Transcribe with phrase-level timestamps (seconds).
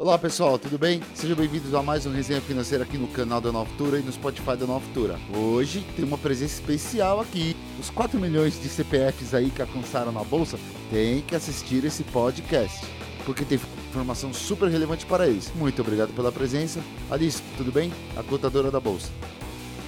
[0.00, 1.02] Olá pessoal, tudo bem?
[1.14, 4.10] Sejam bem-vindos a mais um Resenha Financeira aqui no canal da Nova Futura e no
[4.10, 5.20] Spotify da Nova Futura.
[5.36, 7.54] Hoje tem uma presença especial aqui.
[7.78, 10.58] Os 4 milhões de CPFs aí que alcançaram na bolsa
[10.90, 12.80] têm que assistir esse podcast,
[13.26, 13.60] porque tem
[13.90, 15.52] informação super relevante para eles.
[15.54, 16.80] Muito obrigado pela presença.
[17.10, 17.92] Alice, tudo bem?
[18.16, 19.10] A cotadora da bolsa.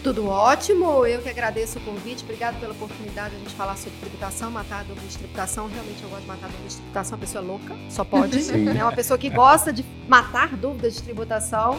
[0.03, 3.97] Tudo ótimo, eu que agradeço o convite, obrigado pela oportunidade de a gente falar sobre
[4.01, 5.69] tributação, matar dúvida de tributação.
[5.69, 8.39] Realmente eu gosto de matar dúvida de tributação, uma pessoa louca, só pode.
[8.53, 11.79] É uma pessoa que gosta de matar dúvidas de tributação,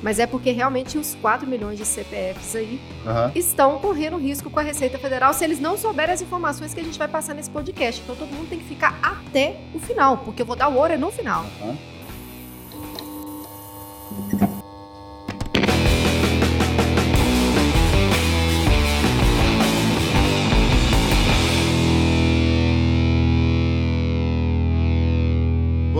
[0.00, 3.32] mas é porque realmente os 4 milhões de CPFs aí uhum.
[3.34, 6.84] estão correndo risco com a Receita Federal se eles não souberem as informações que a
[6.84, 8.00] gente vai passar nesse podcast.
[8.00, 10.96] Então todo mundo tem que ficar até o final, porque eu vou dar o ouro
[10.96, 11.44] no final.
[11.60, 11.76] Uhum.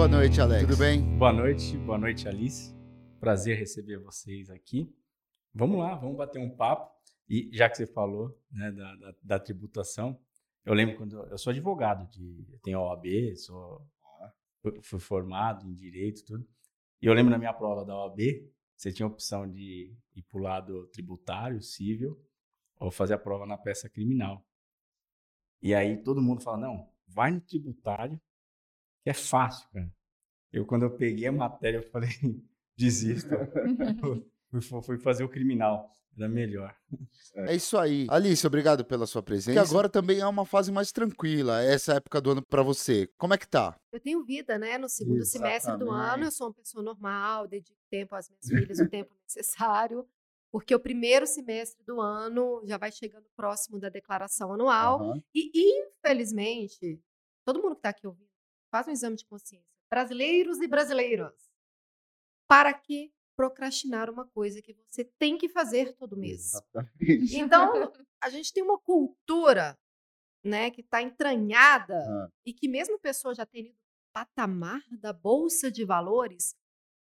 [0.06, 0.62] Boa noite, Alex.
[0.62, 1.19] Tudo bem?
[1.19, 2.73] Boa noite, boa noite, Alice.
[3.19, 4.88] Prazer receber vocês aqui.
[5.52, 6.94] Vamos lá, vamos bater um papo.
[7.28, 10.16] E já que você falou né, da, da, da tributação,
[10.64, 13.84] eu lembro quando eu sou advogado, de, eu tenho OAB, sou,
[14.81, 16.48] fui formado em direito, tudo.
[17.03, 20.38] E eu lembro na minha prova da OAB, você tinha a opção de ir para
[20.38, 22.16] o lado tributário, civil,
[22.78, 24.47] ou fazer a prova na peça criminal.
[25.61, 28.20] E aí todo mundo fala: não, vai no tributário,
[29.03, 29.95] que é fácil, cara.
[30.57, 32.09] Eu, quando eu peguei a matéria, eu falei,
[32.77, 33.29] desisto.
[34.62, 35.95] fui, fui fazer o criminal.
[36.17, 36.75] Era melhor.
[37.35, 38.07] É isso aí.
[38.09, 39.53] Alice, obrigado pela sua presença.
[39.53, 43.07] Que agora também é uma fase mais tranquila, essa época do ano para você.
[43.19, 43.79] Como é que tá?
[43.93, 44.79] Eu tenho vida, né?
[44.79, 45.61] No segundo Exatamente.
[45.61, 49.15] semestre do ano, eu sou uma pessoa normal, dedico tempo às minhas filhas, o tempo
[49.25, 50.09] necessário.
[50.51, 55.03] Porque o primeiro semestre do ano já vai chegando próximo da declaração anual.
[55.03, 55.23] Uhum.
[55.34, 56.99] E, infelizmente,
[57.45, 58.31] todo mundo que está aqui ouvindo
[58.71, 61.34] faz um exame de consciência brasileiros e brasileiras.
[62.48, 66.55] Para que procrastinar uma coisa que você tem que fazer todo mês?
[66.55, 67.37] Exatamente.
[67.37, 69.78] Então, a gente tem uma cultura
[70.43, 72.31] né, que está entranhada ah.
[72.44, 73.75] e que mesmo pessoa já tendo
[74.12, 76.56] patamar da bolsa de valores,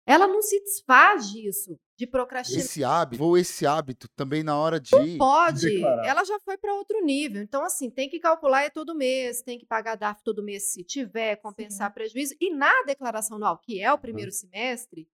[0.10, 2.66] ela não se desfaz disso, de procrastinar.
[2.66, 4.92] Esse hábito, ou esse hábito também na hora de.
[4.92, 5.70] Não pode.
[5.70, 6.08] Declarar.
[6.08, 7.44] Ela já foi para outro nível.
[7.44, 10.84] Então, assim, tem que calcular é todo mês, tem que pagar DAF todo mês se
[10.84, 11.94] tiver, compensar Sim.
[11.94, 12.36] prejuízo.
[12.42, 14.38] E na declaração anual, que é o primeiro uhum.
[14.38, 15.08] semestre,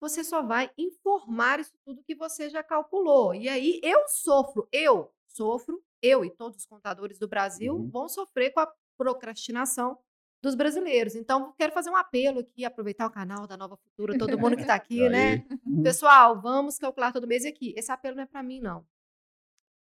[0.00, 3.34] você só vai informar isso tudo que você já calculou.
[3.34, 7.90] E aí eu sofro, eu sofro, eu e todos os contadores do Brasil uhum.
[7.90, 9.98] vão sofrer com a procrastinação
[10.42, 11.14] dos brasileiros.
[11.14, 14.62] Então, quero fazer um apelo aqui, aproveitar o canal da Nova Futura, todo mundo que
[14.62, 15.46] está aqui, né?
[15.64, 15.82] Uhum.
[15.82, 17.74] Pessoal, vamos calcular todo mês aqui.
[17.76, 18.86] Esse apelo não é para mim, não.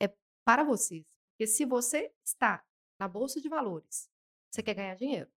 [0.02, 0.10] É
[0.46, 1.04] para vocês.
[1.32, 2.64] Porque se você está
[3.00, 4.10] na Bolsa de Valores,
[4.50, 5.30] você quer ganhar dinheiro.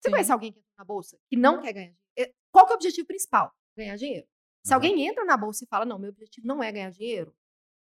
[0.00, 0.10] Você Sim.
[0.10, 2.34] conhece alguém que entra na Bolsa que não quer ganhar dinheiro?
[2.52, 3.54] Qual é o objetivo principal?
[3.76, 4.26] Ganhar dinheiro.
[4.64, 4.74] Se uhum.
[4.76, 7.34] alguém entra na Bolsa e fala, não, meu objetivo não é ganhar dinheiro,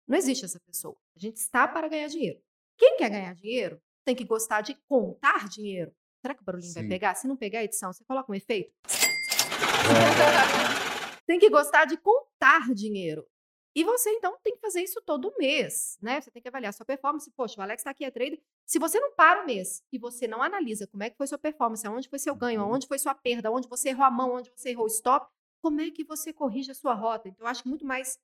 [0.06, 0.96] não existe essa pessoa.
[1.16, 2.42] A gente está para ganhar dinheiro.
[2.76, 5.94] Quem quer ganhar dinheiro tem que gostar de contar dinheiro.
[6.20, 6.80] Será que o barulhinho Sim.
[6.80, 7.14] vai pegar?
[7.14, 8.72] Se não pegar a edição, você coloca um efeito?
[8.86, 11.18] É.
[11.26, 13.26] tem que gostar de contar dinheiro.
[13.74, 16.20] E você, então, tem que fazer isso todo mês, né?
[16.20, 17.30] Você tem que avaliar sua performance.
[17.30, 18.40] Poxa, o Alex está aqui, é trader.
[18.66, 21.38] Se você não para o mês e você não analisa como é que foi sua
[21.38, 22.72] performance, aonde foi seu ganho, uhum.
[22.72, 25.30] aonde foi sua perda, aonde você errou a mão, aonde você errou o stop,
[25.62, 27.28] como é que você corrige a sua rota?
[27.28, 28.18] Então, eu acho muito mais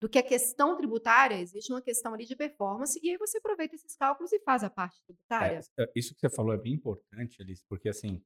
[0.00, 3.74] do que a questão tributária, existe uma questão ali de performance, e aí você aproveita
[3.74, 5.60] esses cálculos e faz a parte é, tributária.
[5.78, 8.22] É, isso que você falou é bem importante, Alice, porque assim,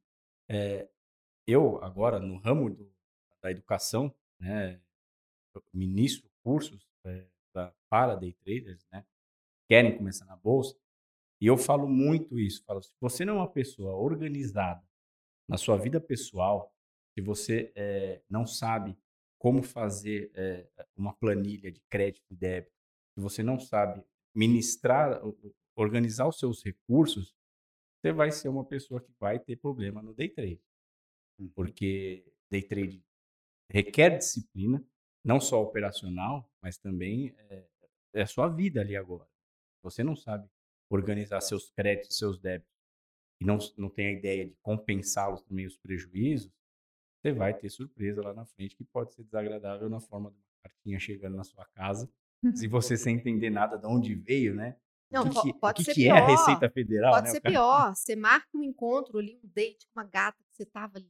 [0.48, 0.88] é,
[1.46, 2.94] eu agora, no ramo do,
[3.42, 4.80] da educação, né,
[5.72, 9.04] ministro cursos é, pra, para day traders, né,
[9.68, 10.76] querem começar na bolsa,
[11.40, 14.82] e eu falo muito isso, falo, se você não é uma pessoa organizada
[15.48, 16.72] na sua vida pessoal,
[17.12, 18.96] se você é, não sabe
[19.44, 20.66] como fazer é,
[20.96, 22.72] uma planilha de crédito e débito,
[23.14, 24.02] se você não sabe
[24.34, 25.20] ministrar,
[25.76, 27.36] organizar os seus recursos,
[28.00, 30.62] você vai ser uma pessoa que vai ter problema no day trade.
[31.38, 31.50] Uhum.
[31.54, 33.04] Porque day trade
[33.70, 34.82] requer disciplina,
[35.22, 37.66] não só operacional, mas também é,
[38.14, 39.28] é a sua vida ali agora.
[39.82, 40.48] Você não sabe
[40.88, 42.72] organizar seus créditos, seus débitos,
[43.42, 46.50] e não, não tem a ideia de compensá-los também os prejuízos,
[47.24, 50.44] você vai ter surpresa lá na frente que pode ser desagradável na forma de uma
[50.62, 52.10] cartinha chegando na sua casa.
[52.54, 54.76] Se você sem entender nada de onde veio, né?
[55.10, 56.16] Não, que, pode que ser que pior.
[56.16, 57.12] é a Receita Federal?
[57.12, 57.94] Pode né, ser pior.
[57.94, 61.08] Você marca um encontro ali, um date com uma gata que você tava ali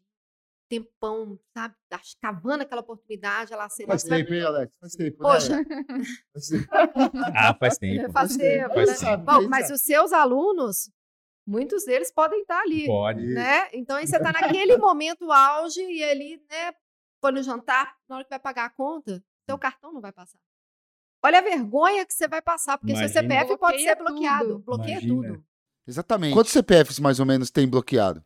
[0.69, 1.75] tempão, sabe?
[2.20, 3.88] Cavando aquela oportunidade, ela seria.
[3.88, 4.72] Faz tempo, hein, Alex?
[4.78, 5.22] Faz tempo.
[5.22, 5.28] Né?
[5.31, 5.56] Poxa.
[5.56, 5.64] Né?
[7.34, 8.12] ah, faz tempo.
[8.12, 8.75] Faz tempo.
[8.75, 9.11] Faz né?
[9.11, 9.25] tempo.
[9.25, 10.90] Bom, mas os seus alunos
[11.46, 12.87] muitos deles podem estar ali.
[12.87, 13.26] Pode.
[13.26, 13.69] Né?
[13.73, 16.73] Então aí você está naquele momento auge e ali, né?
[17.25, 20.38] foi no jantar, na hora que vai pagar a conta, seu cartão não vai passar.
[21.25, 23.23] Olha a vergonha que você vai passar, porque seu Imagina.
[23.23, 24.46] CPF pode ser bloqueado.
[24.46, 24.58] tudo.
[24.62, 25.29] Bloqueia Imagina.
[25.32, 25.44] tudo.
[25.87, 26.35] Exatamente.
[26.35, 28.23] Quantos CPFs mais ou menos tem bloqueado?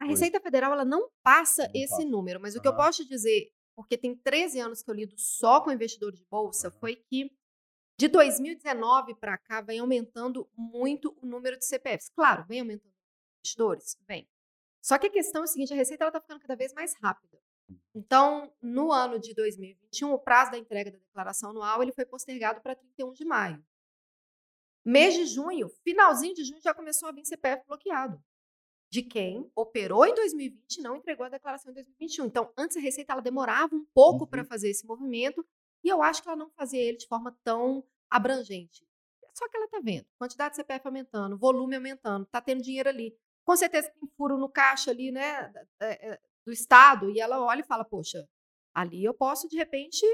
[0.00, 0.10] A Oi.
[0.10, 2.04] Receita Federal ela não passa Não esse passa.
[2.04, 2.84] número, mas o que eu Aham.
[2.84, 6.68] posso te dizer, porque tem 13 anos que eu lido só com investidores de bolsa,
[6.68, 6.76] Aham.
[6.78, 7.36] foi que
[7.98, 12.10] de 2019 para cá vem aumentando muito o número de CPFs.
[12.10, 14.28] Claro, vem aumentando os investidores, vem.
[14.80, 17.36] Só que a questão é a seguinte, a Receita está ficando cada vez mais rápida.
[17.92, 22.60] Então, no ano de 2021, o prazo da entrega da declaração anual ele foi postergado
[22.60, 23.66] para 31 de maio.
[24.84, 28.22] Mês de junho, finalzinho de junho, já começou a vir CPF bloqueado
[28.90, 32.26] de quem operou em 2020 e não entregou a declaração em 2021.
[32.26, 35.44] Então, antes a Receita ela demorava um pouco para fazer esse movimento
[35.88, 38.86] e eu acho que ela não fazia ele de forma tão abrangente.
[39.34, 43.16] Só que ela está vendo, quantidade de CPF aumentando, volume aumentando, está tendo dinheiro ali.
[43.42, 45.50] Com certeza tem furo no caixa ali, né,
[45.80, 48.28] é, é, do Estado, e ela olha e fala, poxa,
[48.74, 50.04] ali eu posso, de repente,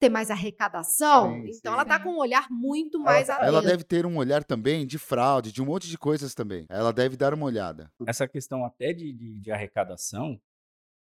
[0.00, 1.34] ter mais arrecadação.
[1.34, 1.68] Sim, então, sim.
[1.68, 2.04] ela está Sim.
[2.04, 3.48] com um olhar muito mais Ela, atento.
[3.48, 6.66] ela deve ter um olhar também de fraude, de um monte de coisas também.
[6.68, 7.92] Ela deve dar uma olhada.
[8.06, 10.40] essa questão até de, de, de arrecadação,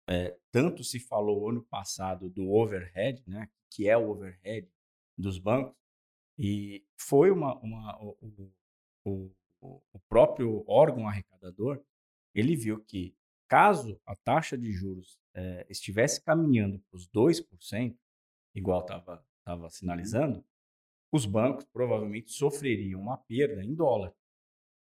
[0.09, 4.69] é, tanto se falou ano passado do overhead, né, que é o overhead
[5.17, 5.77] dos bancos,
[6.39, 8.17] e foi uma, uma o,
[9.05, 9.31] o-
[9.61, 11.83] o, próprio órgão arrecadador,
[12.35, 13.15] ele viu que
[13.49, 17.97] caso a taxa de juros é, estivesse caminhando para os 2%,
[18.55, 20.45] igual estava tava sinalizando,
[21.13, 24.15] os bancos provavelmente sofreriam uma perda em dólar.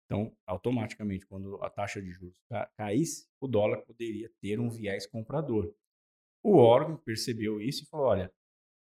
[0.06, 5.08] Então, automaticamente, quando a taxa de juros ca- caísse, o dólar poderia ter um viés
[5.08, 5.74] comprador.
[6.44, 8.34] O órgão percebeu isso e falou: olha,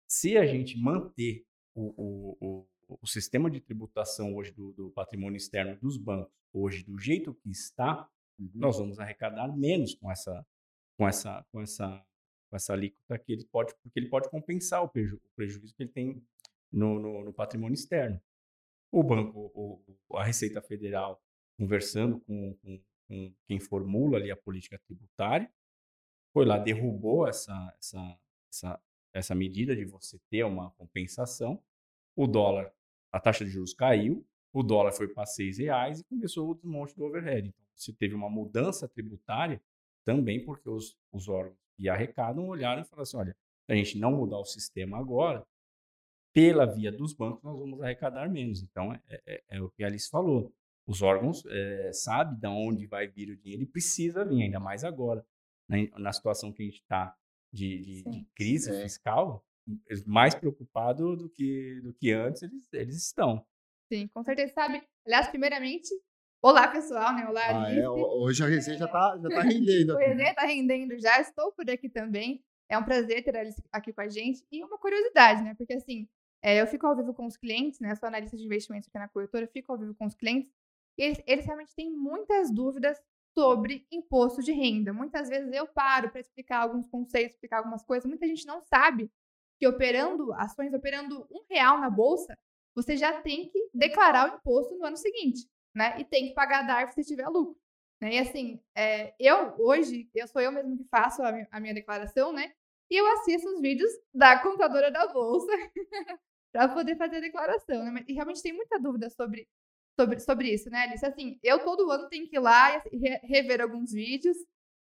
[0.06, 1.44] se a gente manter
[1.74, 2.36] o, o,
[2.88, 7.34] o, o sistema de tributação hoje do, do patrimônio externo dos bancos, hoje do jeito
[7.34, 8.08] que está,
[8.54, 10.46] nós vamos arrecadar menos com essa,
[10.96, 12.06] com essa, com essa,
[12.50, 15.92] com essa alíquota que ele pode, porque ele pode compensar o, preju- prejuízo que ele
[15.92, 16.22] tem
[16.72, 18.20] no, no, no patrimônio externo.
[18.92, 19.82] O banco,
[20.14, 21.20] a Receita Federal,
[21.58, 25.50] conversando com, com, com quem formula ali a política tributária,
[26.32, 28.20] foi lá, derrubou essa, essa,
[28.50, 28.80] essa,
[29.16, 31.62] essa medida de você ter uma compensação.
[32.14, 32.72] O dólar,
[33.12, 36.94] a taxa de juros caiu, o dólar foi para seis reais e começou o desmonte
[36.94, 37.48] do overhead.
[37.48, 39.60] Então, você teve uma mudança tributária
[40.04, 43.36] também porque os, os órgãos que arrecadam olharam e falaram assim, olha,
[43.66, 45.46] se a gente não mudar o sistema agora,
[46.32, 48.62] pela via dos bancos, nós vamos arrecadar menos.
[48.62, 50.52] Então, é, é- é o que a Alice falou.
[50.86, 54.84] Os órgãos é, sabem de onde vai vir o dinheiro e precisa vir, ainda mais
[54.84, 55.24] agora.
[55.68, 57.16] Na, na situação que a gente está
[57.56, 58.82] de, de- de crise É.
[58.82, 59.44] fiscal,
[60.06, 63.44] mais preocupado do que, do que antes eles, eles estão.
[63.92, 64.52] Sim, com certeza.
[64.52, 64.82] Sabe?
[65.06, 65.88] Aliás, primeiramente,
[66.42, 67.26] olá, pessoal, né?
[67.28, 67.80] Olá, Ah, Alice.
[67.80, 69.94] é, ho- hoje a resenha já tá, já tá rendendo.
[69.94, 70.06] O aqui.
[70.08, 72.44] Resenha tá rendendo já, estou por aqui também.
[72.68, 74.44] É um prazer ter a Alice aqui com a gente.
[74.50, 75.54] E uma curiosidade, né?
[75.56, 76.08] Porque assim,
[76.42, 77.94] é, eu fico ao vivo com os clientes, né?
[77.94, 80.52] Sou analista de investimentos aqui na corretora, fico ao vivo com os clientes.
[80.98, 82.98] E eles, eles realmente têm muitas dúvidas
[83.36, 84.92] sobre imposto de renda.
[84.92, 88.08] Muitas vezes eu paro para explicar alguns conceitos, explicar algumas coisas.
[88.08, 89.10] Muita gente não sabe
[89.58, 92.36] que operando ações, operando um real na bolsa,
[92.74, 96.00] você já tem que declarar o imposto no ano seguinte, né?
[96.00, 97.58] E tem que pagar DARF se tiver lucro.
[98.00, 98.14] Né?
[98.14, 102.32] E assim, é, eu hoje, eu sou eu mesmo que faço a, a minha declaração,
[102.32, 102.52] né?
[102.90, 105.50] E eu assisto os vídeos da contadora da bolsa
[106.52, 108.04] para poder fazer a declaração, né?
[108.06, 109.48] E realmente tem muita dúvida sobre,
[109.98, 111.04] sobre, sobre isso, né, Alice?
[111.04, 114.36] Assim, eu todo ano tenho que ir lá e re- rever alguns vídeos,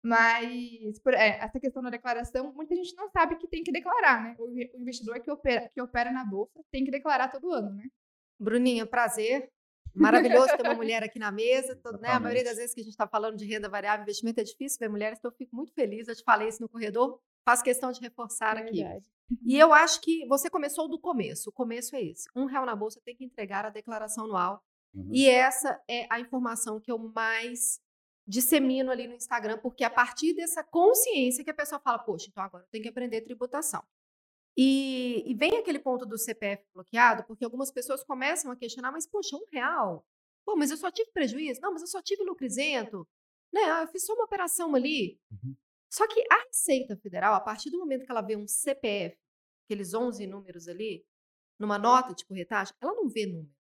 [0.02, 4.22] mas por- é, essa questão da declaração, muita gente não sabe que tem que declarar,
[4.22, 4.36] né?
[4.38, 7.70] O, inve- o investidor que opera, que opera na bolsa tem que declarar todo ano,
[7.74, 7.84] né?
[8.40, 9.48] Bruninha, prazer.
[9.94, 11.76] Maravilhoso ter uma mulher aqui na mesa.
[11.76, 14.40] Tô- né, a maioria das vezes que a gente está falando de renda variável, investimento
[14.40, 16.08] é difícil ver mulheres, então eu fico muito feliz.
[16.08, 18.82] Eu te falei isso no corredor, faço questão de reforçar aqui.
[18.82, 19.06] Verdade.
[19.46, 21.50] E eu acho que você começou do começo.
[21.50, 22.28] O começo é esse.
[22.34, 24.62] Um real na bolsa tem que entregar a declaração anual.
[24.94, 25.10] Uhum.
[25.12, 27.80] E essa é a informação que eu mais
[28.26, 32.28] dissemino ali no Instagram, porque é a partir dessa consciência que a pessoa fala, poxa,
[32.30, 33.82] então agora eu tenho que aprender tributação.
[34.56, 39.06] E, e vem aquele ponto do CPF bloqueado, porque algumas pessoas começam a questionar, mas
[39.06, 40.06] poxa, um real?
[40.44, 41.60] Pô, mas eu só tive prejuízo?
[41.60, 43.08] Não, mas eu só tive lucro isento.
[43.52, 43.62] Né?
[43.64, 45.18] Ah, eu fiz só uma operação ali.
[45.30, 45.56] Uhum.
[45.90, 49.16] Só que a Receita Federal, a partir do momento que ela vê um CPF,
[49.64, 51.04] aqueles 11 números ali,
[51.58, 53.54] numa nota de corretagem, ela não vê número.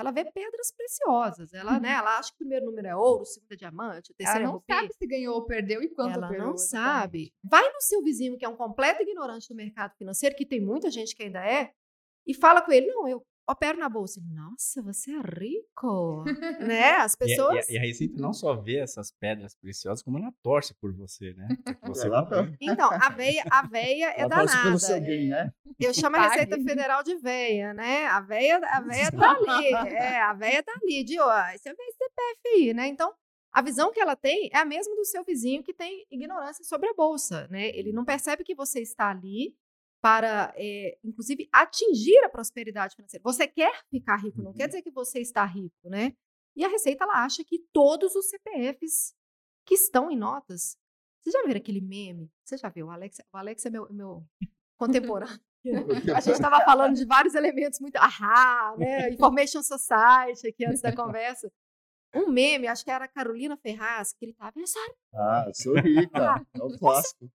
[0.00, 1.52] Ela vê pedras preciosas.
[1.54, 4.14] Ela, né, ela acha que o primeiro número é ouro, o segundo é diamante, o
[4.14, 4.64] Ela terceiro é não rubi.
[4.68, 6.46] sabe se ganhou ou perdeu e quanto Ela perdeu.
[6.46, 6.90] não exatamente.
[7.00, 7.34] sabe.
[7.44, 10.90] Vai no seu vizinho, que é um completo ignorante do mercado financeiro, que tem muita
[10.90, 11.72] gente que ainda é,
[12.26, 14.20] e fala com ele: não, eu, opero na bolsa.
[14.32, 16.24] Nossa, você é rico,
[16.60, 16.92] né?
[17.04, 17.68] As E, a- e pessoas...
[17.68, 21.34] a- e a Receita não só vê essas pedras preciosas, como ela torce por você,
[21.34, 21.48] né?
[21.84, 22.28] Você Ela.
[22.60, 24.78] Então, a veia, a veia é Ela torce pelo danada.
[24.78, 25.52] seu gain, né?
[25.78, 26.28] Eu chamo a.
[26.28, 28.06] Receita Federal de veia, né?
[28.06, 29.72] A veia, a veia tá ali.
[29.94, 32.86] É, a veia tá ali, de ó, você vê CPF aí, né?
[32.88, 33.12] Então,
[33.52, 36.88] a visão que ela tem é a mesma do seu vizinho que tem ignorância sobre
[36.88, 37.68] a bolsa, né?
[37.70, 39.54] Ele não percebe que você está ali
[40.00, 43.22] para, é, inclusive, atingir a prosperidade financeira.
[43.22, 46.14] Você quer ficar rico, não quer dizer que você está rico, né?
[46.56, 49.14] E a Receita, ela acha que todos os CPFs
[49.64, 50.76] que estão em notas.
[51.20, 52.30] Vocês já viram aquele meme?
[52.42, 52.86] Você já viu?
[52.86, 54.26] O Alex, o Alex é meu, meu
[54.76, 55.38] contemporâneo.
[56.16, 57.96] A gente estava falando de vários elementos muito.
[57.96, 59.10] Ahá, né?
[59.10, 61.52] Information Society aqui antes da conversa.
[62.14, 64.52] Um meme, acho que era a Carolina Ferraz, que ele estava.
[65.14, 66.10] Ah, sou rica.
[66.54, 67.30] É o clássico.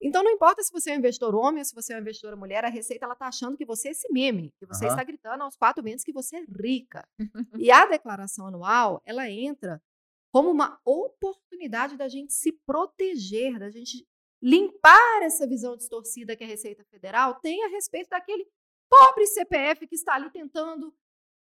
[0.00, 2.36] Então não importa se você é um investidor homem ou se você é uma investidora
[2.36, 4.94] mulher, a Receita ela está achando que você é esse meme, que você Aham.
[4.94, 7.06] está gritando aos quatro ventos que você é rica.
[7.58, 9.82] e a declaração anual, ela entra
[10.32, 14.06] como uma oportunidade da gente se proteger, da gente
[14.40, 18.46] limpar essa visão distorcida que a Receita Federal tem a respeito daquele
[18.88, 20.94] pobre CPF que está ali tentando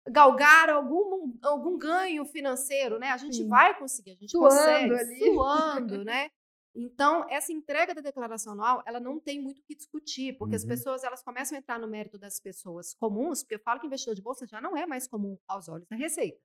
[0.08, 3.08] galgar algum, algum ganho financeiro, né?
[3.08, 3.48] A gente Sim.
[3.48, 5.18] vai conseguir, a gente Suando consegue, ali.
[5.18, 6.30] suando, né?
[6.74, 10.62] Então, essa entrega da declaração anual, ela não tem muito o que discutir, porque as
[10.62, 10.68] Uhum.
[10.70, 14.14] pessoas, elas começam a entrar no mérito das pessoas comuns, porque eu falo que investidor
[14.16, 16.40] de bolsa já não é mais comum aos olhos da Receita.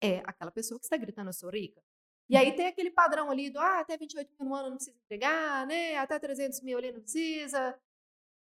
[0.00, 1.82] É aquela pessoa que está gritando, eu sou rica.
[2.28, 4.96] E aí tem aquele padrão ali do, ah, até 28 mil no ano não precisa
[4.96, 5.96] entregar, né?
[5.96, 7.78] Até 300 mil ali não precisa.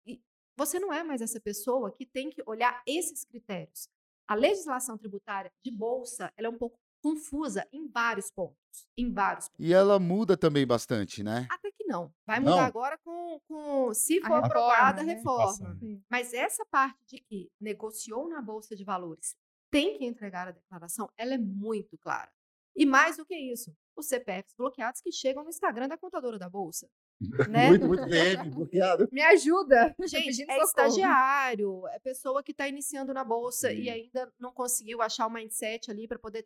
[0.06, 0.22] E
[0.58, 3.90] você não é mais essa pessoa que tem que olhar esses critérios.
[4.28, 8.58] A legislação tributária de bolsa, ela é um pouco confusa em vários pontos.
[8.98, 9.66] Em vários pontos.
[9.66, 11.48] E ela muda também bastante, né?
[11.50, 12.14] Até que não.
[12.26, 12.60] Vai mudar Não?
[12.60, 15.78] agora com, com se A for aprovada a reforma, né?
[15.80, 16.04] reforma.
[16.10, 19.36] Mas essa parte de que negociou na Bolsa de Valores
[19.70, 22.32] tem que entregar a declaração, ela é muito clara.
[22.76, 26.50] E mais do que isso, os CPFs bloqueados que chegam no Instagram da contadora da
[26.50, 26.90] Bolsa.
[27.50, 27.68] Né?
[27.70, 29.08] Muito, muito bem, bloqueado.
[29.12, 29.96] Me ajuda.
[30.06, 33.90] Gente, é estagiário, é pessoa que está iniciando na bolsa e Sim.
[33.90, 36.44] ainda não conseguiu achar o mindset ali para poder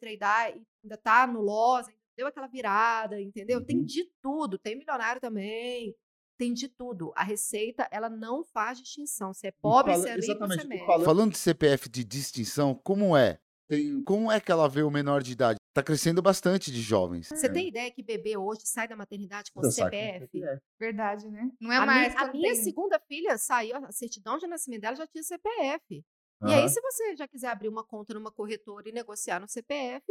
[0.55, 3.63] e ainda tá no loss, deu aquela virada, entendeu?
[3.65, 3.86] Tem Uhum.
[3.86, 5.96] de tudo, tem milionário também,
[6.38, 7.12] tem de tudo.
[7.15, 10.36] A receita, ela não faz distinção, se é pobre, fala- se é rico, se é
[10.63, 10.86] e médio.
[10.86, 13.39] falando- Falando de CPF de distinção, como é?
[13.70, 15.58] Tem- como é que ela vê o menor de idade?
[15.75, 17.27] Tá crescendo bastante de jovens.
[17.27, 19.89] Você tem ideia que bebê hoje sai da maternidade com saco.
[19.94, 20.29] CPF?
[20.79, 21.51] Verdade, né?
[21.60, 22.13] Não é A, mais.
[22.13, 25.84] minha, a minha tem- segunda filha saiu, a certidão de nascimento dela já tinha CPF.
[25.91, 26.03] E
[26.46, 26.53] Aham.
[26.63, 30.01] aí, se você já quiser abrir uma conta numa corretora e negociar no CPF,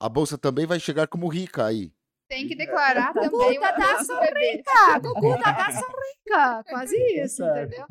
[0.00, 1.92] A bolsa também vai chegar como rica aí.
[2.26, 3.28] Tem que declarar também
[3.58, 4.62] o Puta, tá nosso bebê.
[4.66, 7.86] Ah, Gugu tá da rica, quase isso, entendeu?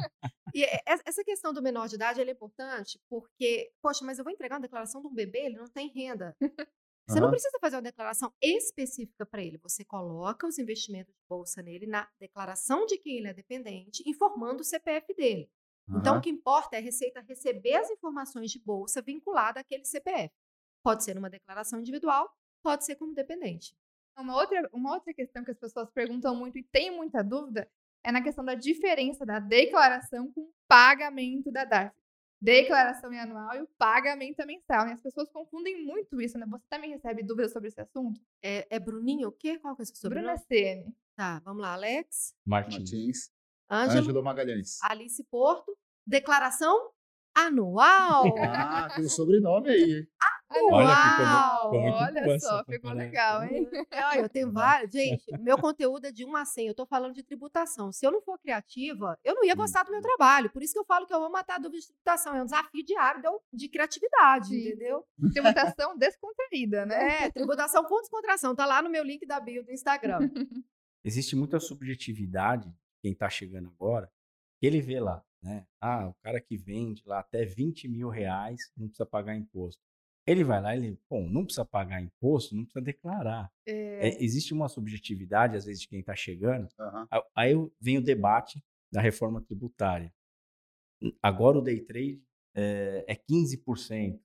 [0.56, 4.18] E é- é- essa questão do menor de idade ela é importante porque, poxa, mas
[4.18, 6.36] eu vou entregar uma declaração de um bebê, ele não tem renda.
[7.08, 7.32] Você não Aham.
[7.32, 9.58] precisa fazer uma declaração específica para ele.
[9.58, 14.62] Você coloca os investimentos de bolsa nele na declaração de que ele é dependente, informando
[14.62, 15.50] o CPF dele.
[15.90, 20.34] Então, o que importa é a Receita receber as informações de bolsa vinculada àquele CPF.
[20.84, 22.30] Pode ser numa declaração individual,
[22.64, 23.76] pode ser como dependente.
[24.18, 27.70] Uma outra, uma outra questão que as pessoas perguntam muito e têm muita dúvida
[28.04, 31.96] é na questão da diferença da declaração com o pagamento da DARF.
[32.42, 34.88] Declaração anual e o pagamento mensal.
[34.88, 36.46] E as pessoas confundem muito isso, né?
[36.50, 38.20] Você também recebe dúvidas sobre esse assunto?
[38.42, 39.60] É, é Bruninho o quê?
[39.60, 40.48] Qual que é o seu Bruna sobrenome?
[40.48, 40.96] CN.
[41.16, 41.74] Tá, vamos lá.
[41.74, 42.78] Alex, Martins.
[42.80, 43.32] Martins.
[43.70, 44.80] Ângelo, Ângelo Magalhães.
[44.82, 45.78] Alice Porto.
[46.06, 46.92] Declaração
[47.36, 48.26] anual.
[48.40, 50.08] Ah, tem o sobrenome aí.
[50.56, 50.70] Hein?
[50.72, 51.72] Olha, ficou Uau!
[51.72, 53.70] ficou muito Olha só, ficou legal, hein?
[53.94, 54.92] Olha, eu tenho vários.
[54.92, 56.68] Gente, meu conteúdo é de 1 a 100.
[56.68, 57.92] Eu tô falando de tributação.
[57.92, 60.50] Se eu não for criativa, eu não ia gostar do meu trabalho.
[60.50, 62.36] Por isso que eu falo que eu amo matar dúvida de tributação.
[62.36, 63.22] É um desafio diário
[63.54, 64.68] de criatividade, Sim.
[64.68, 65.06] entendeu?
[65.34, 67.26] Tributação descontraída, né?
[67.26, 68.56] É, tributação com descontração.
[68.56, 70.20] Tá lá no meu link da bio do Instagram.
[71.04, 74.12] Existe muita subjetividade, quem está chegando agora,
[74.60, 75.66] que ele vê lá, né?
[75.80, 79.82] Ah, o cara que vende lá até 20 mil reais não precisa pagar imposto.
[80.26, 83.52] Ele vai lá ele, bom, não precisa pagar imposto, não precisa declarar.
[83.68, 86.68] É, É, existe uma subjetividade, às vezes, de quem está chegando.
[87.12, 90.14] A- Aí vem o debate da reforma tributária.
[91.22, 92.22] Agora o day trade
[92.56, 94.20] é, é 15%.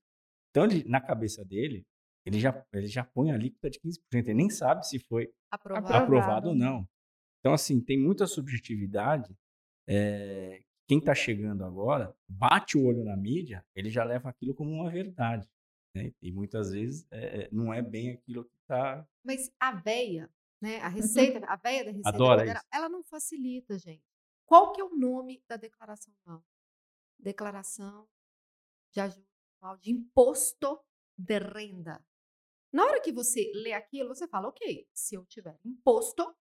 [0.50, 1.84] Então, ele, na cabeça dele,
[2.24, 4.28] ele já, ele já põe a alíquota de 15%.
[4.28, 5.86] Ele nem sabe se foi Aprovado.
[5.86, 6.04] Aprovado.
[6.04, 6.88] aprovado ou não.
[7.40, 9.34] Então, assim, tem muita subjetividade.
[9.88, 14.70] é, quem está chegando agora, bate o olho na mídia, ele já leva aquilo como
[14.70, 15.48] uma verdade.
[15.96, 16.12] Né?
[16.20, 19.06] E muitas vezes é, é, não é bem aquilo que está.
[19.24, 20.78] Mas a veia, né?
[20.80, 22.68] A receita, a veia da Receita Adora Federal, isso.
[22.72, 24.04] ela não facilita, gente.
[24.44, 26.44] Qual que é o nome da declaração anual?
[27.18, 28.06] Declaração
[28.92, 29.26] de ajuste
[29.60, 30.78] anual de imposto
[31.16, 32.04] de renda.
[32.72, 36.36] Na hora que você lê aquilo, você fala, ok, se eu tiver imposto,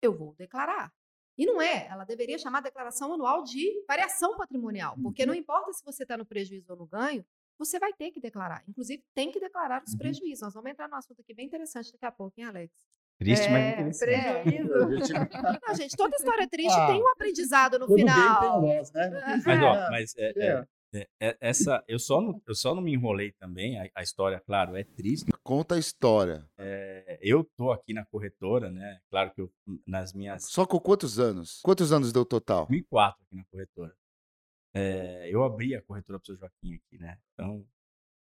[0.00, 0.92] eu vou declarar.
[1.36, 5.84] E não é, ela deveria chamar declaração anual de variação patrimonial, porque não importa se
[5.84, 7.24] você está no prejuízo ou no ganho,
[7.58, 8.62] você vai ter que declarar.
[8.68, 9.98] Inclusive, tem que declarar os Uhum.
[9.98, 10.42] prejuízos.
[10.42, 12.72] Nós vamos entrar num assunto aqui bem interessante daqui a pouco, hein, Alex?
[13.18, 14.42] Triste, mas É, interessante.
[14.44, 14.72] prejuízo.
[15.68, 18.60] Não, gente, toda história triste Ah, tem um aprendizado no tem final.
[18.60, 19.10] loss, né?
[19.46, 20.46] Mas, ó, É, mas é, é.
[20.48, 23.78] é, é, é, essa, eu só, não, eu só não me enrolei também.
[23.80, 25.30] A, a história, claro, é triste.
[25.44, 26.44] Conta a história.
[26.58, 28.98] É, eu tô aqui na corretora, né?
[29.10, 29.52] Claro que eu,
[29.86, 31.60] nas minhas Só com quantos anos?
[31.62, 32.66] Quantos anos deu total?
[32.66, 33.94] 2004 aqui na corretora.
[34.74, 37.18] É, eu abri a corretora para o seu Joaquim aqui, né?
[37.32, 37.66] Então,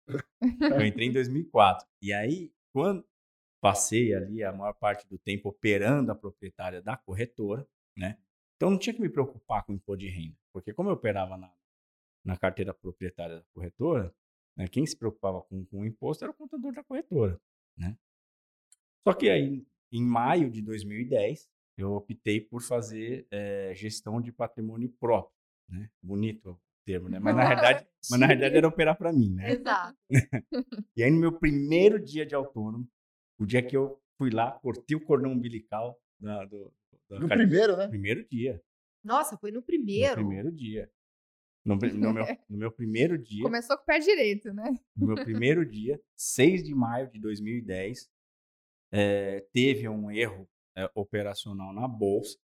[0.06, 0.20] eu
[0.86, 1.86] entrei em 2004.
[2.02, 3.06] E aí, quando
[3.60, 7.66] passei ali a maior parte do tempo operando a proprietária da corretora,
[7.96, 8.18] né?
[8.56, 10.36] Então, não tinha que me preocupar com o imposto de renda.
[10.52, 11.52] Porque como eu operava na,
[12.24, 14.14] na carteira proprietária da corretora,
[14.56, 17.40] né, quem se preocupava com, com o imposto era o contador da corretora,
[17.76, 17.96] né?
[19.06, 24.88] Só que aí, em maio de 2010, eu optei por fazer eh, gestão de patrimônio
[24.98, 25.35] próprio,
[25.68, 25.88] né?
[26.02, 27.18] Bonito o termo, né?
[27.18, 29.50] Mas na verdade, mas na verdade era operar para mim, né?
[29.52, 29.96] Exato.
[30.96, 32.88] E aí no meu primeiro dia de autônomo,
[33.38, 36.72] o dia que eu fui lá, cortei o cordão umbilical da, do,
[37.08, 37.88] da No primeiro, né?
[37.88, 38.62] primeiro dia.
[39.04, 40.14] Nossa, foi no No primeiro.
[40.14, 40.90] primeiro dia.
[41.64, 44.64] No, no meu, no meu primeiro dia, Começou com o pé direito, né?
[44.96, 48.08] no meu primeiro dia, 6 de maio de 2010,
[48.92, 52.38] eh, teve um erro eh, operacional na bolsa.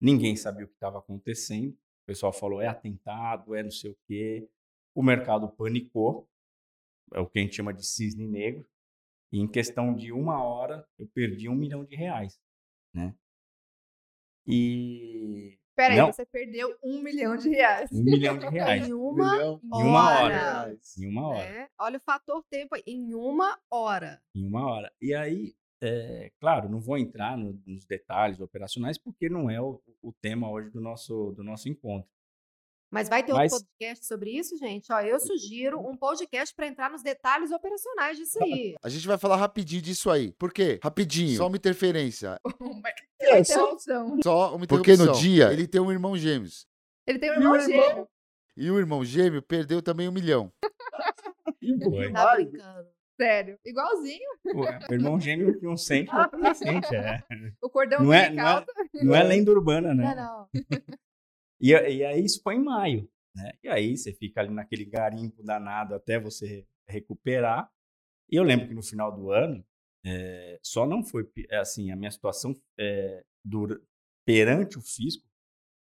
[0.00, 1.76] Ninguém sabia o que estava acontecendo.
[2.06, 4.48] O pessoal falou, é atentado, é não sei o quê.
[4.94, 6.28] O mercado panicou.
[7.12, 8.64] É o que a gente chama de cisne negro.
[9.32, 12.40] E em questão de uma hora, eu perdi um milhão de reais,
[12.94, 13.12] né?
[14.46, 16.10] E Peraí, Não.
[16.10, 17.90] você perdeu um milhão de reais.
[17.92, 19.60] um milhão de reais Em uma Milhão.
[19.62, 20.60] em uma hora.
[20.62, 20.78] hora.
[20.98, 21.50] Em uma hora.
[21.52, 21.68] né?
[21.78, 24.22] Olha o fator tempo aí, em uma hora.
[24.34, 24.90] em uma hora.
[25.02, 29.80] E aí, é, claro, não vou entrar no- nos detalhes operacionais porque não é o,
[30.02, 32.08] o tema hoje do nosso, do nosso encontro.
[32.90, 34.92] Mas vai ter Mas- outro podcast sobre isso, gente?
[34.92, 38.76] Ó, eu sugiro um podcast para entrar nos detalhes operacionais disso aí.
[38.82, 40.32] A gente vai falar rapidinho disso aí.
[40.34, 40.78] Por quê?
[40.82, 41.36] Rapidinho.
[41.36, 42.38] Só uma interferência.
[42.60, 42.88] Uma
[43.20, 44.18] É, só, interrupção.
[44.22, 45.14] só uma Porque interrupção.
[45.14, 46.66] no dia- Ele tem um irmão gêmeos.
[47.06, 47.68] Ele tem um E irmão irmão?
[47.88, 48.08] gêmeo.
[48.56, 50.50] E o irmão gêmeo perdeu também um milhão.
[52.14, 52.88] Tá brincando.
[53.16, 53.58] Sério.
[53.64, 54.28] Igualzinho.
[54.54, 56.94] O, o irmão gêmeo que um sente, o outro não sente.
[56.94, 57.22] É.
[57.62, 58.66] O cordão Não é, não, é,
[59.02, 60.14] não é lenda urbana, né?
[60.14, 60.48] Não, não.
[61.58, 63.50] E, e aí isso foi em maio, né?
[63.62, 67.70] E aí você fica ali naquele garimpo danado até você recuperar.
[68.30, 69.64] E eu lembro que no final do ano,
[70.04, 73.80] eh, só não foi pi- assim, a minha situação eh, dura-
[74.26, 75.24] perante o fisco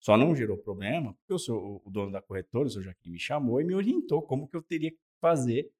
[0.00, 3.18] só não gerou problema, porque eu sou o- dono da corretora, o senhor Joaquim me
[3.20, 5.70] chamou e me orientou como que eu teria que fazer,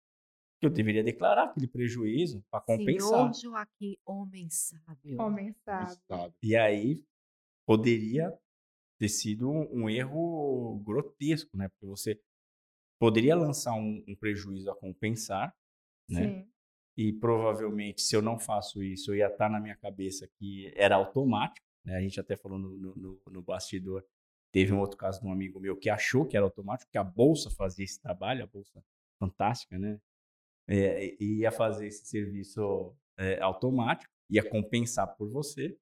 [0.61, 3.33] que eu deveria declarar aquele prejuízo para compensar.
[3.35, 5.21] Senhor Joaquim, homem sábio.
[5.21, 5.55] Homem.
[6.09, 6.35] Sabe?
[6.43, 7.03] E aí
[7.67, 8.37] poderia
[8.99, 11.69] ter sido um, erro grotesco, né?
[11.69, 12.21] Porque você
[12.99, 15.55] poderia lançar um, um prejuízo a compensar,
[16.09, 16.23] né?
[16.23, 16.49] Sim.
[16.97, 20.97] E provavelmente, se eu não faço isso, eu ia estar na minha cabeça que era
[20.97, 21.97] automático, né?
[21.97, 24.05] A gente até falou no- no- no bastidor.
[24.51, 27.05] Teve um outro caso de um amigo meu que achou que era automático, que a
[27.05, 28.83] bolsa fazia esse trabalho, a bolsa
[29.21, 30.01] fantástica, né?
[30.69, 35.77] É, ia fazer esse serviço é, automático, ia compensar por você.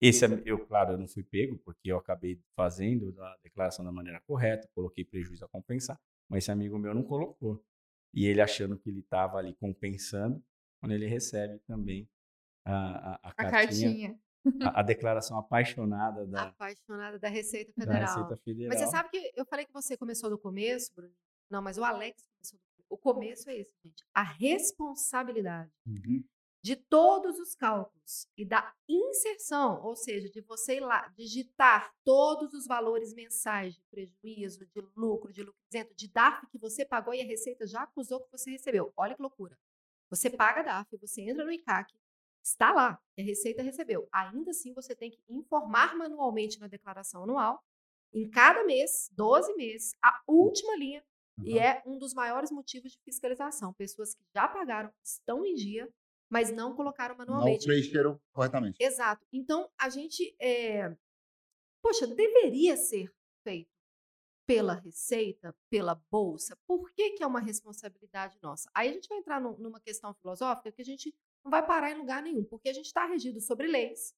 [0.00, 3.90] Esse, é- eu, claro, eu não fui pego, porque eu acabei fazendo a declaração da
[3.90, 7.64] maneira correta, coloquei prejuízo a compensar, mas esse amigo meu não colocou.
[8.14, 10.42] E ele achando que ele estava ali compensando,
[10.80, 12.06] quando ele recebe também
[12.66, 14.20] a, a, a A cartinha, cartinha.
[14.62, 18.06] a, a declaração apaixonada da, Apaixonada da Receita da Federal.
[18.14, 18.68] Receita Federal.
[18.68, 21.14] Mas você sabe que eu falei que você começou do começo, Bruno?
[21.50, 24.04] Não, mas o Alex começou do O começo é esse, gente.
[24.14, 26.24] A responsabilidade Uhum.
[26.62, 32.52] de todos os cálculos e da inserção, ou seja, de você ir lá digitar todos
[32.54, 37.14] os valores mensais de prejuízo, de lucro, de lucro isento, de DARF que você pagou
[37.14, 38.92] e a Receita já acusou que você recebeu.
[38.96, 39.56] Olha que loucura.
[40.10, 41.92] Você paga DARF, você entra no ICAC,
[42.42, 44.08] está lá, que a Receita recebeu.
[44.12, 47.62] Ainda assim, você tem que informar manualmente na declaração anual,
[48.12, 51.04] em cada mês, 12 meses, a última linha
[51.44, 53.72] e é um dos maiores motivos de fiscalização.
[53.74, 55.88] Pessoas que já pagaram, estão em dia,
[56.30, 57.66] mas não colocaram Não manualmente.
[57.66, 58.76] preencheram corretamente.
[58.82, 59.24] Exato.
[59.32, 60.34] Então, a gente.
[60.40, 60.96] é,
[61.82, 63.12] Poxa, deveria ser
[63.44, 63.70] feito
[64.44, 66.56] pela Receita, pela Bolsa.
[66.66, 68.68] Por que, que é uma responsabilidade nossa?
[68.74, 71.90] Aí a gente vai entrar num- numa questão filosófica que a gente não vai parar
[71.92, 74.14] em lugar nenhum, porque a gente está regido sobre leis.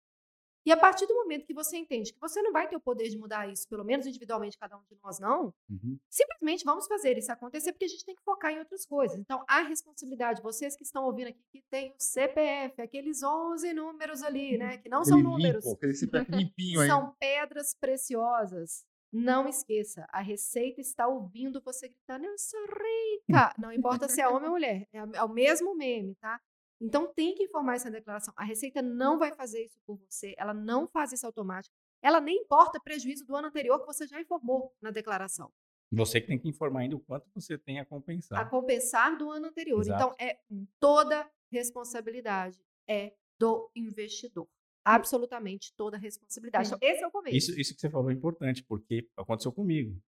[0.67, 3.09] E a partir do momento que você entende que você não vai ter o poder
[3.09, 5.99] de mudar isso, pelo menos individualmente, cada um de nós não, Uhum.
[6.11, 9.17] simplesmente vamos fazer isso acontecer, porque a gente tem que focar em outras coisas.
[9.19, 14.23] Então, a responsabilidade, vocês que estão ouvindo aqui, que tem o CPF, aqueles 11 números
[14.23, 16.89] ali, né, que não são Aquele números, limpo, aquele CPF limpinho aí.
[16.89, 18.85] são pedras preciosas.
[19.11, 23.55] Não esqueça, a Receita está ouvindo você gritando, eu sou rica.
[23.59, 26.39] Não importa se é homem ou mulher, é é o mesmo meme, tá?
[26.81, 28.33] Então tem que informar essa declaração.
[28.37, 31.75] A Receita não vai fazer isso por você, ela não faz isso automático.
[32.01, 35.53] Ela nem importa prejuízo do ano anterior que você já informou na declaração.
[35.91, 38.39] Você que tem que informar ainda o quanto você tem a compensar.
[38.39, 39.81] A compensar do ano anterior.
[39.81, 40.03] Exato.
[40.03, 40.39] Então é
[40.79, 44.49] toda responsabilidade é do investidor.
[44.85, 46.69] Absolutamente toda responsabilidade.
[46.69, 46.75] Sim.
[46.77, 47.37] Então, esse é o começo.
[47.37, 50.01] Isso, isso que você falou é importante, porque aconteceu comigo.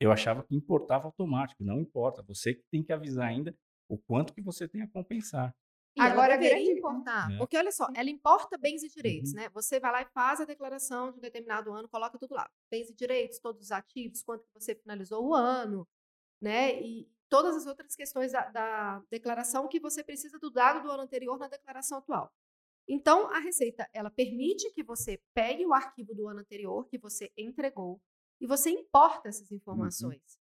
[0.00, 1.64] Eu achava que importava automático.
[1.64, 2.22] Não importa.
[2.22, 3.56] Você que tem que avisar ainda
[3.88, 5.54] o quanto que você tem a compensar.
[5.96, 7.32] E Agora, ela deveria grande- importar.
[7.32, 7.38] É.
[7.38, 9.36] Porque, olha só, ela importa bens e direitos, Uhum.
[9.36, 9.48] né?
[9.50, 12.48] Você vai lá e faz a declaração de um determinado ano, coloca tudo lá.
[12.70, 15.88] Bens e direitos, todos os ativos, quanto que você finalizou o ano,
[16.40, 16.80] né?
[16.80, 21.02] E todas as outras questões da, da declaração que você precisa do dado do ano
[21.02, 22.32] anterior na declaração atual.
[22.86, 27.30] Então, a Receita, ela permite que você pegue o arquivo do ano anterior que você
[27.36, 28.00] entregou
[28.40, 30.38] e você importa essas informações.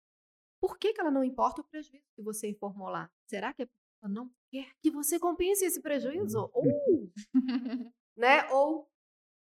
[0.61, 3.11] Por que, que ela não importa o prejuízo que você informou lá?
[3.27, 6.49] Será que é porque ela não quer que você compense esse prejuízo?
[6.53, 7.11] Ou,
[8.17, 8.49] né?
[8.53, 8.89] Ou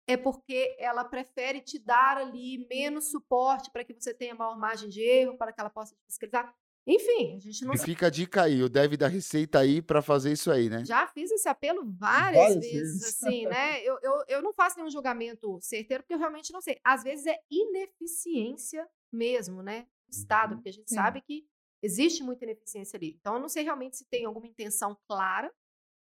[0.06, 4.88] é porque ela prefere te dar ali menos suporte para que você tenha maior margem
[4.88, 6.54] de erro, para que ela possa te fiscalizar.
[6.86, 10.02] Enfim, a gente não E fica a dica aí, o dev da Receita aí pra
[10.02, 10.84] fazer isso aí, né?
[10.84, 13.22] já fiz esse apelo várias, Várias vezes, vezes.
[13.22, 13.80] assim, né?
[13.84, 16.78] Eu, eu, eu não faço nenhum julgamento certeiro, porque eu realmente não sei.
[16.84, 19.86] Às vezes é ineficiência mesmo, né?
[20.08, 20.56] Do Estado, Uhum.
[20.56, 20.96] porque a gente Sim.
[20.96, 21.46] sabe que
[21.82, 23.16] existe muita ineficiência ali.
[23.20, 25.52] Então, eu não sei realmente se tem alguma intenção clara.